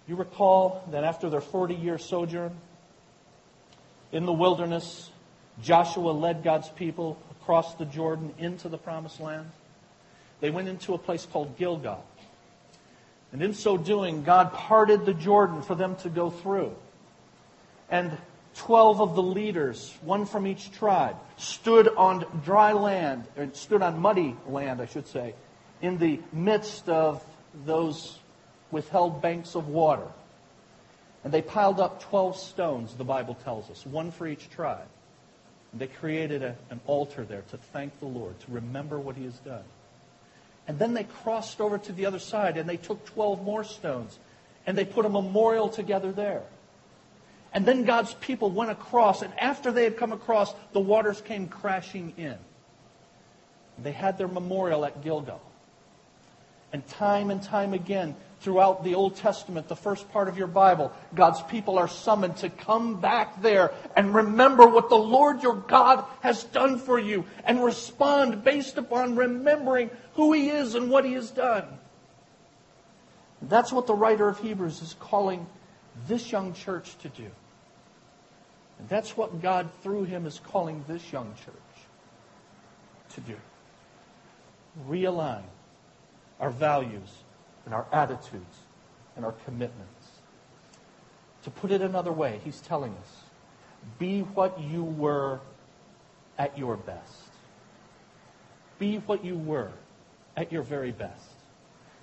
You 0.08 0.16
recall 0.16 0.88
that 0.90 1.04
after 1.04 1.28
their 1.28 1.42
40 1.42 1.74
year 1.74 1.98
sojourn, 1.98 2.56
in 4.12 4.26
the 4.26 4.32
wilderness, 4.32 5.10
Joshua 5.62 6.10
led 6.10 6.42
God's 6.42 6.68
people 6.70 7.18
across 7.30 7.74
the 7.74 7.84
Jordan 7.84 8.32
into 8.38 8.68
the 8.68 8.78
promised 8.78 9.20
land. 9.20 9.50
They 10.40 10.50
went 10.50 10.68
into 10.68 10.94
a 10.94 10.98
place 10.98 11.26
called 11.26 11.56
Gilgal. 11.58 12.04
And 13.32 13.42
in 13.42 13.54
so 13.54 13.76
doing, 13.76 14.22
God 14.22 14.52
parted 14.52 15.04
the 15.04 15.14
Jordan 15.14 15.62
for 15.62 15.74
them 15.74 15.96
to 15.96 16.08
go 16.08 16.30
through. 16.30 16.74
And 17.90 18.16
12 18.56 19.00
of 19.00 19.14
the 19.14 19.22
leaders, 19.22 19.94
one 20.02 20.26
from 20.26 20.46
each 20.46 20.72
tribe, 20.72 21.16
stood 21.36 21.88
on 21.88 22.24
dry 22.44 22.72
land, 22.72 23.24
or 23.36 23.48
stood 23.52 23.82
on 23.82 23.98
muddy 24.00 24.36
land, 24.46 24.80
I 24.80 24.86
should 24.86 25.06
say, 25.06 25.34
in 25.80 25.98
the 25.98 26.20
midst 26.32 26.88
of 26.88 27.22
those 27.64 28.18
withheld 28.70 29.22
banks 29.22 29.54
of 29.54 29.68
water. 29.68 30.06
And 31.24 31.32
they 31.32 31.42
piled 31.42 31.80
up 31.80 32.02
12 32.02 32.36
stones, 32.36 32.94
the 32.94 33.04
Bible 33.04 33.36
tells 33.44 33.70
us, 33.70 33.84
one 33.84 34.10
for 34.10 34.26
each 34.26 34.48
tribe. 34.50 34.86
And 35.72 35.80
They 35.80 35.88
created 35.88 36.42
a, 36.42 36.56
an 36.70 36.80
altar 36.86 37.24
there 37.24 37.42
to 37.50 37.56
thank 37.56 37.98
the 38.00 38.06
Lord, 38.06 38.38
to 38.40 38.52
remember 38.52 38.98
what 38.98 39.16
he 39.16 39.24
has 39.24 39.38
done. 39.38 39.64
And 40.66 40.78
then 40.78 40.94
they 40.94 41.04
crossed 41.04 41.60
over 41.60 41.78
to 41.78 41.92
the 41.92 42.06
other 42.06 42.18
side 42.18 42.56
and 42.56 42.68
they 42.68 42.76
took 42.76 43.04
12 43.06 43.42
more 43.42 43.64
stones 43.64 44.18
and 44.66 44.76
they 44.76 44.84
put 44.84 45.06
a 45.06 45.08
memorial 45.08 45.68
together 45.68 46.12
there. 46.12 46.42
And 47.52 47.64
then 47.64 47.84
God's 47.84 48.12
people 48.14 48.50
went 48.50 48.70
across, 48.70 49.22
and 49.22 49.32
after 49.38 49.72
they 49.72 49.84
had 49.84 49.96
come 49.96 50.12
across, 50.12 50.54
the 50.72 50.80
waters 50.80 51.22
came 51.22 51.48
crashing 51.48 52.12
in. 52.18 52.36
They 53.82 53.92
had 53.92 54.18
their 54.18 54.28
memorial 54.28 54.84
at 54.84 55.02
Gilgal. 55.02 55.40
And 56.72 56.86
time 56.86 57.30
and 57.30 57.42
time 57.42 57.72
again, 57.72 58.14
throughout 58.40 58.84
the 58.84 58.94
Old 58.94 59.16
Testament, 59.16 59.68
the 59.68 59.76
first 59.76 60.08
part 60.10 60.28
of 60.28 60.36
your 60.36 60.46
Bible, 60.46 60.92
God's 61.14 61.42
people 61.42 61.78
are 61.78 61.88
summoned 61.88 62.36
to 62.38 62.50
come 62.50 63.00
back 63.00 63.40
there 63.42 63.72
and 63.96 64.14
remember 64.14 64.66
what 64.66 64.88
the 64.88 64.96
Lord 64.96 65.42
your 65.42 65.54
God 65.54 66.04
has 66.20 66.44
done 66.44 66.78
for 66.78 66.98
you 66.98 67.24
and 67.44 67.64
respond 67.64 68.44
based 68.44 68.76
upon 68.76 69.16
remembering 69.16 69.90
who 70.14 70.32
He 70.32 70.50
is 70.50 70.74
and 70.74 70.90
what 70.90 71.04
He 71.04 71.14
has 71.14 71.30
done. 71.30 71.64
That's 73.42 73.72
what 73.72 73.86
the 73.86 73.94
writer 73.94 74.28
of 74.28 74.38
Hebrews 74.40 74.82
is 74.82 74.94
calling 74.98 75.46
this 76.06 76.30
young 76.30 76.52
church 76.52 76.96
to 76.98 77.08
do. 77.08 77.30
And 78.78 78.88
that's 78.88 79.16
what 79.16 79.42
God, 79.42 79.68
through 79.82 80.04
him, 80.04 80.26
is 80.26 80.40
calling 80.40 80.84
this 80.86 81.12
young 81.12 81.34
church 81.44 81.54
to 83.14 83.20
do. 83.22 83.36
Realign 84.88 85.42
our 86.40 86.50
values 86.50 87.10
and 87.64 87.74
our 87.74 87.86
attitudes 87.92 88.58
and 89.16 89.24
our 89.24 89.32
commitments. 89.44 90.08
To 91.44 91.50
put 91.50 91.70
it 91.70 91.82
another 91.82 92.12
way, 92.12 92.40
he's 92.44 92.60
telling 92.60 92.92
us 92.92 93.22
be 93.98 94.20
what 94.20 94.60
you 94.60 94.84
were 94.84 95.40
at 96.36 96.58
your 96.58 96.76
best. 96.76 97.28
Be 98.78 98.96
what 98.96 99.24
you 99.24 99.36
were 99.36 99.70
at 100.36 100.52
your 100.52 100.62
very 100.62 100.92
best. 100.92 101.30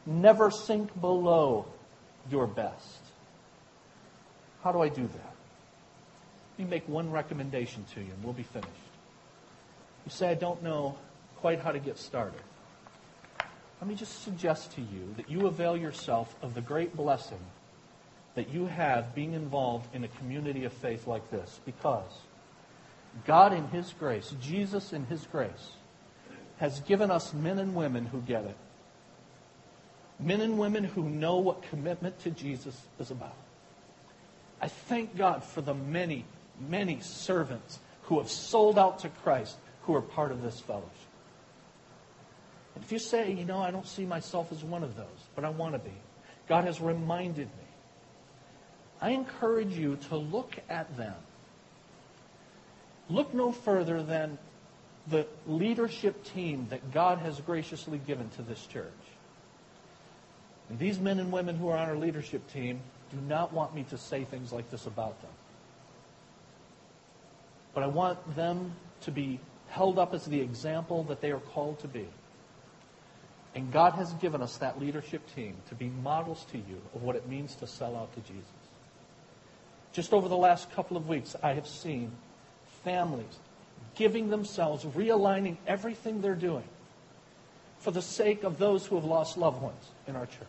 Never 0.05 0.51
sink 0.51 0.99
below 0.99 1.65
your 2.29 2.47
best. 2.47 2.99
How 4.63 4.71
do 4.71 4.81
I 4.81 4.89
do 4.89 5.03
that? 5.03 5.35
Let 6.57 6.59
me 6.59 6.65
make 6.65 6.87
one 6.87 7.11
recommendation 7.11 7.85
to 7.93 8.01
you, 8.01 8.11
and 8.11 8.23
we'll 8.23 8.33
be 8.33 8.43
finished. 8.43 8.69
You 10.05 10.11
say, 10.11 10.29
I 10.29 10.33
don't 10.35 10.61
know 10.63 10.97
quite 11.37 11.59
how 11.59 11.71
to 11.71 11.79
get 11.79 11.97
started. 11.97 12.41
Let 13.81 13.89
me 13.89 13.95
just 13.95 14.23
suggest 14.23 14.71
to 14.73 14.81
you 14.81 15.13
that 15.17 15.29
you 15.29 15.47
avail 15.47 15.75
yourself 15.75 16.35
of 16.41 16.53
the 16.53 16.61
great 16.61 16.95
blessing 16.95 17.39
that 18.35 18.49
you 18.49 18.65
have 18.65 19.15
being 19.15 19.33
involved 19.33 19.93
in 19.95 20.03
a 20.03 20.07
community 20.09 20.65
of 20.65 20.73
faith 20.73 21.07
like 21.07 21.29
this 21.31 21.59
because 21.65 22.11
God, 23.25 23.53
in 23.53 23.67
His 23.69 23.93
grace, 23.97 24.33
Jesus, 24.41 24.91
in 24.91 25.05
His 25.05 25.25
grace, 25.31 25.71
has 26.57 26.81
given 26.81 27.09
us 27.09 27.33
men 27.33 27.59
and 27.59 27.73
women 27.73 28.05
who 28.05 28.19
get 28.21 28.43
it. 28.43 28.57
Men 30.19 30.41
and 30.41 30.57
women 30.57 30.83
who 30.83 31.09
know 31.09 31.37
what 31.37 31.63
commitment 31.63 32.19
to 32.19 32.31
Jesus 32.31 32.79
is 32.99 33.11
about. 33.11 33.35
I 34.61 34.67
thank 34.67 35.17
God 35.17 35.43
for 35.43 35.61
the 35.61 35.73
many, 35.73 36.25
many 36.59 36.99
servants 37.01 37.79
who 38.03 38.19
have 38.19 38.29
sold 38.29 38.77
out 38.77 38.99
to 38.99 39.09
Christ 39.09 39.57
who 39.83 39.95
are 39.95 40.01
part 40.01 40.31
of 40.31 40.41
this 40.41 40.59
fellowship. 40.59 40.89
And 42.75 42.83
if 42.83 42.91
you 42.91 42.99
say, 42.99 43.31
you 43.31 43.45
know, 43.45 43.59
I 43.59 43.71
don't 43.71 43.87
see 43.87 44.05
myself 44.05 44.51
as 44.51 44.63
one 44.63 44.83
of 44.83 44.95
those, 44.95 45.29
but 45.33 45.45
I 45.45 45.49
want 45.49 45.73
to 45.73 45.79
be, 45.79 45.95
God 46.47 46.65
has 46.65 46.79
reminded 46.79 47.47
me. 47.47 47.63
I 49.01 49.11
encourage 49.11 49.77
you 49.77 49.97
to 50.09 50.17
look 50.17 50.55
at 50.69 50.95
them. 50.97 51.15
Look 53.09 53.33
no 53.33 53.51
further 53.51 54.03
than 54.03 54.37
the 55.07 55.27
leadership 55.47 56.23
team 56.23 56.67
that 56.69 56.91
God 56.91 57.19
has 57.19 57.39
graciously 57.41 57.99
given 57.99 58.29
to 58.31 58.41
this 58.41 58.65
church. 58.65 58.91
And 60.69 60.79
these 60.79 60.99
men 60.99 61.19
and 61.19 61.31
women 61.31 61.55
who 61.55 61.69
are 61.69 61.77
on 61.77 61.89
our 61.89 61.95
leadership 61.95 62.51
team 62.51 62.79
do 63.11 63.17
not 63.27 63.53
want 63.53 63.75
me 63.75 63.85
to 63.89 63.97
say 63.97 64.23
things 64.23 64.51
like 64.51 64.69
this 64.71 64.87
about 64.87 65.21
them. 65.21 65.31
But 67.73 67.83
I 67.83 67.87
want 67.87 68.35
them 68.35 68.71
to 69.01 69.11
be 69.11 69.39
held 69.67 69.99
up 69.99 70.13
as 70.13 70.25
the 70.25 70.41
example 70.41 71.03
that 71.03 71.21
they 71.21 71.31
are 71.31 71.39
called 71.39 71.79
to 71.79 71.87
be. 71.87 72.07
And 73.55 73.71
God 73.71 73.93
has 73.93 74.13
given 74.15 74.41
us 74.41 74.57
that 74.57 74.79
leadership 74.79 75.21
team 75.33 75.55
to 75.69 75.75
be 75.75 75.89
models 76.03 76.45
to 76.51 76.57
you 76.57 76.81
of 76.93 77.03
what 77.03 77.15
it 77.15 77.27
means 77.27 77.55
to 77.55 77.67
sell 77.67 77.95
out 77.95 78.13
to 78.13 78.19
Jesus. 78.21 78.43
Just 79.93 80.11
over 80.11 80.27
the 80.27 80.35
last 80.35 80.69
couple 80.73 80.97
of 80.97 81.07
weeks, 81.07 81.37
I 81.41 81.53
have 81.53 81.65
seen 81.65 82.11
families 82.83 83.39
giving 83.95 84.29
themselves, 84.29 84.83
realigning 84.83 85.55
everything 85.65 86.21
they're 86.21 86.35
doing 86.35 86.67
for 87.79 87.91
the 87.91 88.01
sake 88.01 88.43
of 88.43 88.57
those 88.57 88.85
who 88.85 88.95
have 88.95 89.05
lost 89.05 89.37
loved 89.37 89.61
ones 89.61 89.91
in 90.05 90.17
our 90.17 90.25
church. 90.25 90.47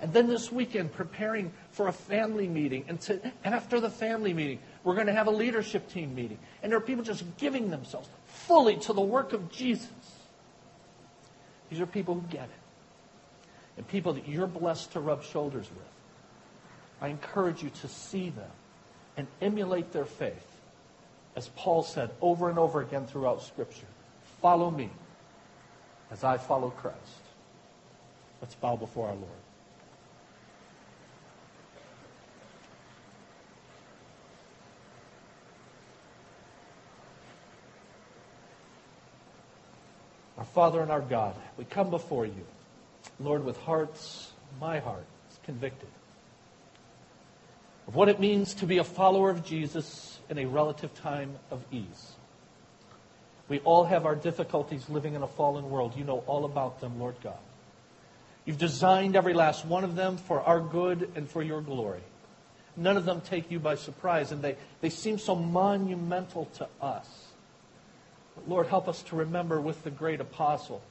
And 0.00 0.12
then 0.12 0.28
this 0.28 0.50
weekend, 0.50 0.92
preparing 0.92 1.52
for 1.70 1.88
a 1.88 1.92
family 1.92 2.48
meeting. 2.48 2.84
And 2.88 3.00
to, 3.02 3.20
after 3.44 3.80
the 3.80 3.90
family 3.90 4.32
meeting, 4.32 4.60
we're 4.84 4.94
going 4.94 5.08
to 5.08 5.12
have 5.12 5.26
a 5.26 5.32
leadership 5.32 5.88
team 5.88 6.14
meeting. 6.14 6.38
And 6.62 6.70
there 6.70 6.78
are 6.78 6.82
people 6.82 7.04
just 7.04 7.24
giving 7.36 7.70
themselves 7.70 8.08
fully 8.26 8.76
to 8.78 8.92
the 8.92 9.00
work 9.00 9.32
of 9.32 9.50
Jesus. 9.50 9.88
These 11.70 11.80
are 11.80 11.86
people 11.86 12.14
who 12.14 12.22
get 12.28 12.44
it. 12.44 13.50
And 13.76 13.86
people 13.86 14.14
that 14.14 14.28
you're 14.28 14.46
blessed 14.46 14.92
to 14.92 15.00
rub 15.00 15.22
shoulders 15.22 15.68
with. 15.68 15.88
I 17.00 17.08
encourage 17.08 17.62
you 17.62 17.70
to 17.82 17.88
see 17.88 18.30
them 18.30 18.50
and 19.16 19.26
emulate 19.40 19.92
their 19.92 20.04
faith. 20.04 20.46
As 21.36 21.48
Paul 21.50 21.82
said 21.82 22.10
over 22.20 22.50
and 22.50 22.58
over 22.58 22.80
again 22.80 23.06
throughout 23.06 23.42
Scripture 23.42 23.86
follow 24.40 24.70
me 24.70 24.90
as 26.10 26.24
I 26.24 26.38
follow 26.38 26.70
Christ. 26.70 26.96
Let's 28.40 28.54
bow 28.54 28.76
before 28.76 29.08
our 29.08 29.14
Lord. 29.14 29.47
Our 40.38 40.44
Father 40.44 40.80
and 40.80 40.90
our 40.90 41.00
God, 41.00 41.34
we 41.56 41.64
come 41.64 41.90
before 41.90 42.24
you, 42.24 42.46
Lord, 43.18 43.44
with 43.44 43.56
hearts, 43.58 44.32
my 44.60 44.78
heart 44.78 45.06
is 45.30 45.38
convicted 45.44 45.88
of 47.88 47.94
what 47.94 48.10
it 48.10 48.20
means 48.20 48.54
to 48.54 48.66
be 48.66 48.78
a 48.78 48.84
follower 48.84 49.30
of 49.30 49.44
Jesus 49.44 50.20
in 50.28 50.38
a 50.38 50.44
relative 50.44 50.94
time 50.94 51.34
of 51.50 51.64
ease. 51.72 52.12
We 53.48 53.60
all 53.60 53.84
have 53.84 54.04
our 54.04 54.14
difficulties 54.14 54.90
living 54.90 55.14
in 55.14 55.22
a 55.22 55.26
fallen 55.26 55.70
world. 55.70 55.94
You 55.96 56.04
know 56.04 56.22
all 56.26 56.44
about 56.44 56.82
them, 56.82 57.00
Lord 57.00 57.16
God. 57.24 57.38
You've 58.44 58.58
designed 58.58 59.16
every 59.16 59.32
last 59.32 59.64
one 59.64 59.84
of 59.84 59.96
them 59.96 60.18
for 60.18 60.42
our 60.42 60.60
good 60.60 61.12
and 61.16 61.28
for 61.28 61.42
your 61.42 61.62
glory. 61.62 62.02
None 62.76 62.98
of 62.98 63.06
them 63.06 63.22
take 63.22 63.50
you 63.50 63.58
by 63.58 63.74
surprise, 63.76 64.32
and 64.32 64.42
they, 64.42 64.56
they 64.82 64.90
seem 64.90 65.18
so 65.18 65.34
monumental 65.34 66.44
to 66.56 66.68
us. 66.82 67.27
Lord, 68.46 68.66
help 68.66 68.88
us 68.88 69.02
to 69.04 69.16
remember 69.16 69.60
with 69.60 69.82
the 69.82 69.90
great 69.90 70.20
apostle 70.20 70.82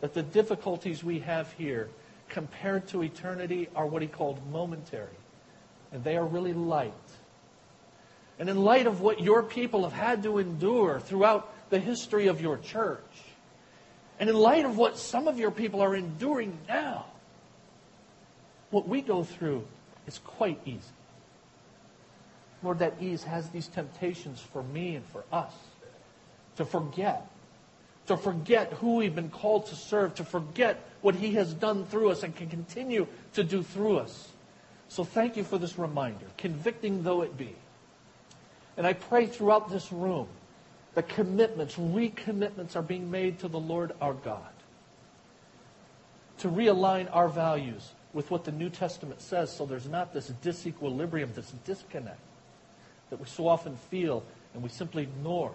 that 0.00 0.14
the 0.14 0.22
difficulties 0.22 1.02
we 1.02 1.20
have 1.20 1.50
here 1.52 1.88
compared 2.28 2.88
to 2.88 3.02
eternity 3.02 3.68
are 3.74 3.86
what 3.86 4.02
he 4.02 4.08
called 4.08 4.40
momentary. 4.50 5.08
And 5.92 6.02
they 6.02 6.16
are 6.16 6.24
really 6.24 6.52
light. 6.52 6.92
And 8.38 8.48
in 8.48 8.62
light 8.62 8.86
of 8.86 9.00
what 9.00 9.20
your 9.20 9.42
people 9.42 9.84
have 9.84 9.92
had 9.92 10.22
to 10.24 10.38
endure 10.38 11.00
throughout 11.00 11.52
the 11.70 11.78
history 11.78 12.26
of 12.26 12.40
your 12.40 12.58
church, 12.58 13.00
and 14.18 14.28
in 14.28 14.36
light 14.36 14.64
of 14.64 14.76
what 14.76 14.98
some 14.98 15.28
of 15.28 15.38
your 15.38 15.50
people 15.50 15.80
are 15.80 15.94
enduring 15.94 16.58
now, 16.68 17.06
what 18.70 18.88
we 18.88 19.00
go 19.00 19.24
through 19.24 19.66
is 20.06 20.18
quite 20.18 20.58
easy. 20.64 20.80
Lord, 22.62 22.78
that 22.80 22.94
ease 23.00 23.22
has 23.22 23.48
these 23.50 23.68
temptations 23.68 24.40
for 24.40 24.62
me 24.62 24.96
and 24.96 25.04
for 25.06 25.24
us 25.32 25.52
to 26.56 26.64
forget. 26.64 27.26
To 28.06 28.16
forget 28.16 28.72
who 28.74 28.96
we've 28.96 29.14
been 29.14 29.30
called 29.30 29.66
to 29.66 29.74
serve, 29.74 30.14
to 30.16 30.24
forget 30.24 30.80
what 31.00 31.14
He 31.14 31.34
has 31.34 31.52
done 31.52 31.86
through 31.86 32.10
us 32.10 32.22
and 32.22 32.34
can 32.34 32.48
continue 32.48 33.06
to 33.34 33.44
do 33.44 33.62
through 33.62 33.98
us. 33.98 34.28
So 34.88 35.04
thank 35.04 35.36
you 35.36 35.44
for 35.44 35.58
this 35.58 35.78
reminder, 35.78 36.26
convicting 36.36 37.02
though 37.02 37.22
it 37.22 37.36
be. 37.36 37.54
And 38.76 38.86
I 38.86 38.92
pray 38.92 39.26
throughout 39.26 39.70
this 39.70 39.90
room 39.90 40.28
that 40.94 41.08
commitments, 41.08 41.74
recommitments 41.74 42.76
are 42.76 42.82
being 42.82 43.10
made 43.10 43.40
to 43.40 43.48
the 43.48 43.58
Lord 43.58 43.92
our 44.00 44.14
God. 44.14 44.40
To 46.38 46.48
realign 46.48 47.08
our 47.12 47.28
values 47.28 47.90
with 48.12 48.30
what 48.30 48.44
the 48.44 48.52
New 48.52 48.70
Testament 48.70 49.20
says 49.20 49.54
so 49.54 49.66
there's 49.66 49.88
not 49.88 50.14
this 50.14 50.30
disequilibrium, 50.42 51.34
this 51.34 51.52
disconnect 51.64 52.20
that 53.10 53.18
we 53.18 53.26
so 53.26 53.48
often 53.48 53.76
feel 53.90 54.22
and 54.54 54.62
we 54.62 54.68
simply 54.68 55.02
ignore 55.02 55.54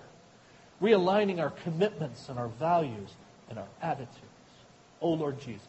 realigning 0.81 1.39
our 1.39 1.51
commitments 1.51 2.29
and 2.29 2.39
our 2.39 2.47
values 2.47 3.09
and 3.49 3.59
our 3.59 3.67
attitudes. 3.81 4.17
Oh, 5.01 5.11
Lord 5.11 5.39
Jesus, 5.39 5.67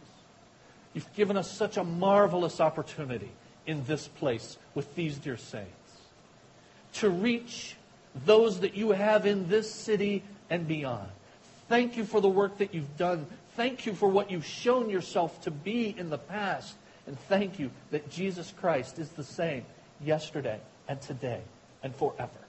you've 0.94 1.12
given 1.14 1.36
us 1.36 1.50
such 1.50 1.76
a 1.76 1.84
marvelous 1.84 2.60
opportunity 2.60 3.30
in 3.66 3.84
this 3.84 4.08
place 4.08 4.58
with 4.74 4.94
these 4.94 5.18
dear 5.18 5.36
saints 5.36 5.70
to 6.94 7.08
reach 7.08 7.76
those 8.26 8.60
that 8.60 8.74
you 8.74 8.90
have 8.90 9.26
in 9.26 9.48
this 9.48 9.72
city 9.72 10.22
and 10.50 10.68
beyond. 10.68 11.08
Thank 11.68 11.96
you 11.96 12.04
for 12.04 12.20
the 12.20 12.28
work 12.28 12.58
that 12.58 12.74
you've 12.74 12.96
done. 12.96 13.26
Thank 13.56 13.86
you 13.86 13.94
for 13.94 14.08
what 14.08 14.30
you've 14.30 14.46
shown 14.46 14.90
yourself 14.90 15.40
to 15.42 15.50
be 15.50 15.94
in 15.96 16.10
the 16.10 16.18
past. 16.18 16.74
And 17.06 17.18
thank 17.18 17.58
you 17.58 17.70
that 17.90 18.10
Jesus 18.10 18.52
Christ 18.60 18.98
is 18.98 19.08
the 19.10 19.24
same 19.24 19.64
yesterday 20.04 20.60
and 20.88 21.00
today 21.00 21.40
and 21.82 21.94
forever. 21.94 22.41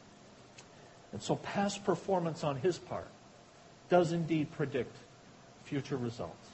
And 1.14 1.22
so 1.22 1.36
past 1.38 1.86
performance 1.86 2.44
on 2.44 2.58
his 2.58 2.78
part 2.78 3.08
does 3.90 4.12
indeed 4.12 4.52
predict 4.52 4.96
future 5.64 5.96
results. 5.96 6.48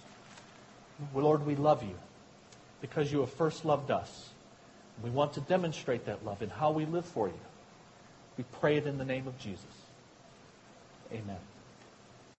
Lord, 1.15 1.45
we 1.45 1.55
love 1.55 1.81
you 1.81 1.97
because 2.81 3.11
you 3.11 3.21
have 3.21 3.31
first 3.31 3.65
loved 3.65 3.89
us. 3.89 4.29
We 5.01 5.09
want 5.09 5.33
to 5.33 5.41
demonstrate 5.41 6.05
that 6.05 6.25
love 6.25 6.41
in 6.41 6.49
how 6.49 6.71
we 6.71 6.85
live 6.85 7.05
for 7.05 7.27
you. 7.27 7.39
We 8.37 8.43
pray 8.59 8.77
it 8.77 8.85
in 8.85 8.97
the 8.97 9.05
name 9.05 9.27
of 9.27 9.37
Jesus. 9.39 9.65
Amen. 11.11 11.37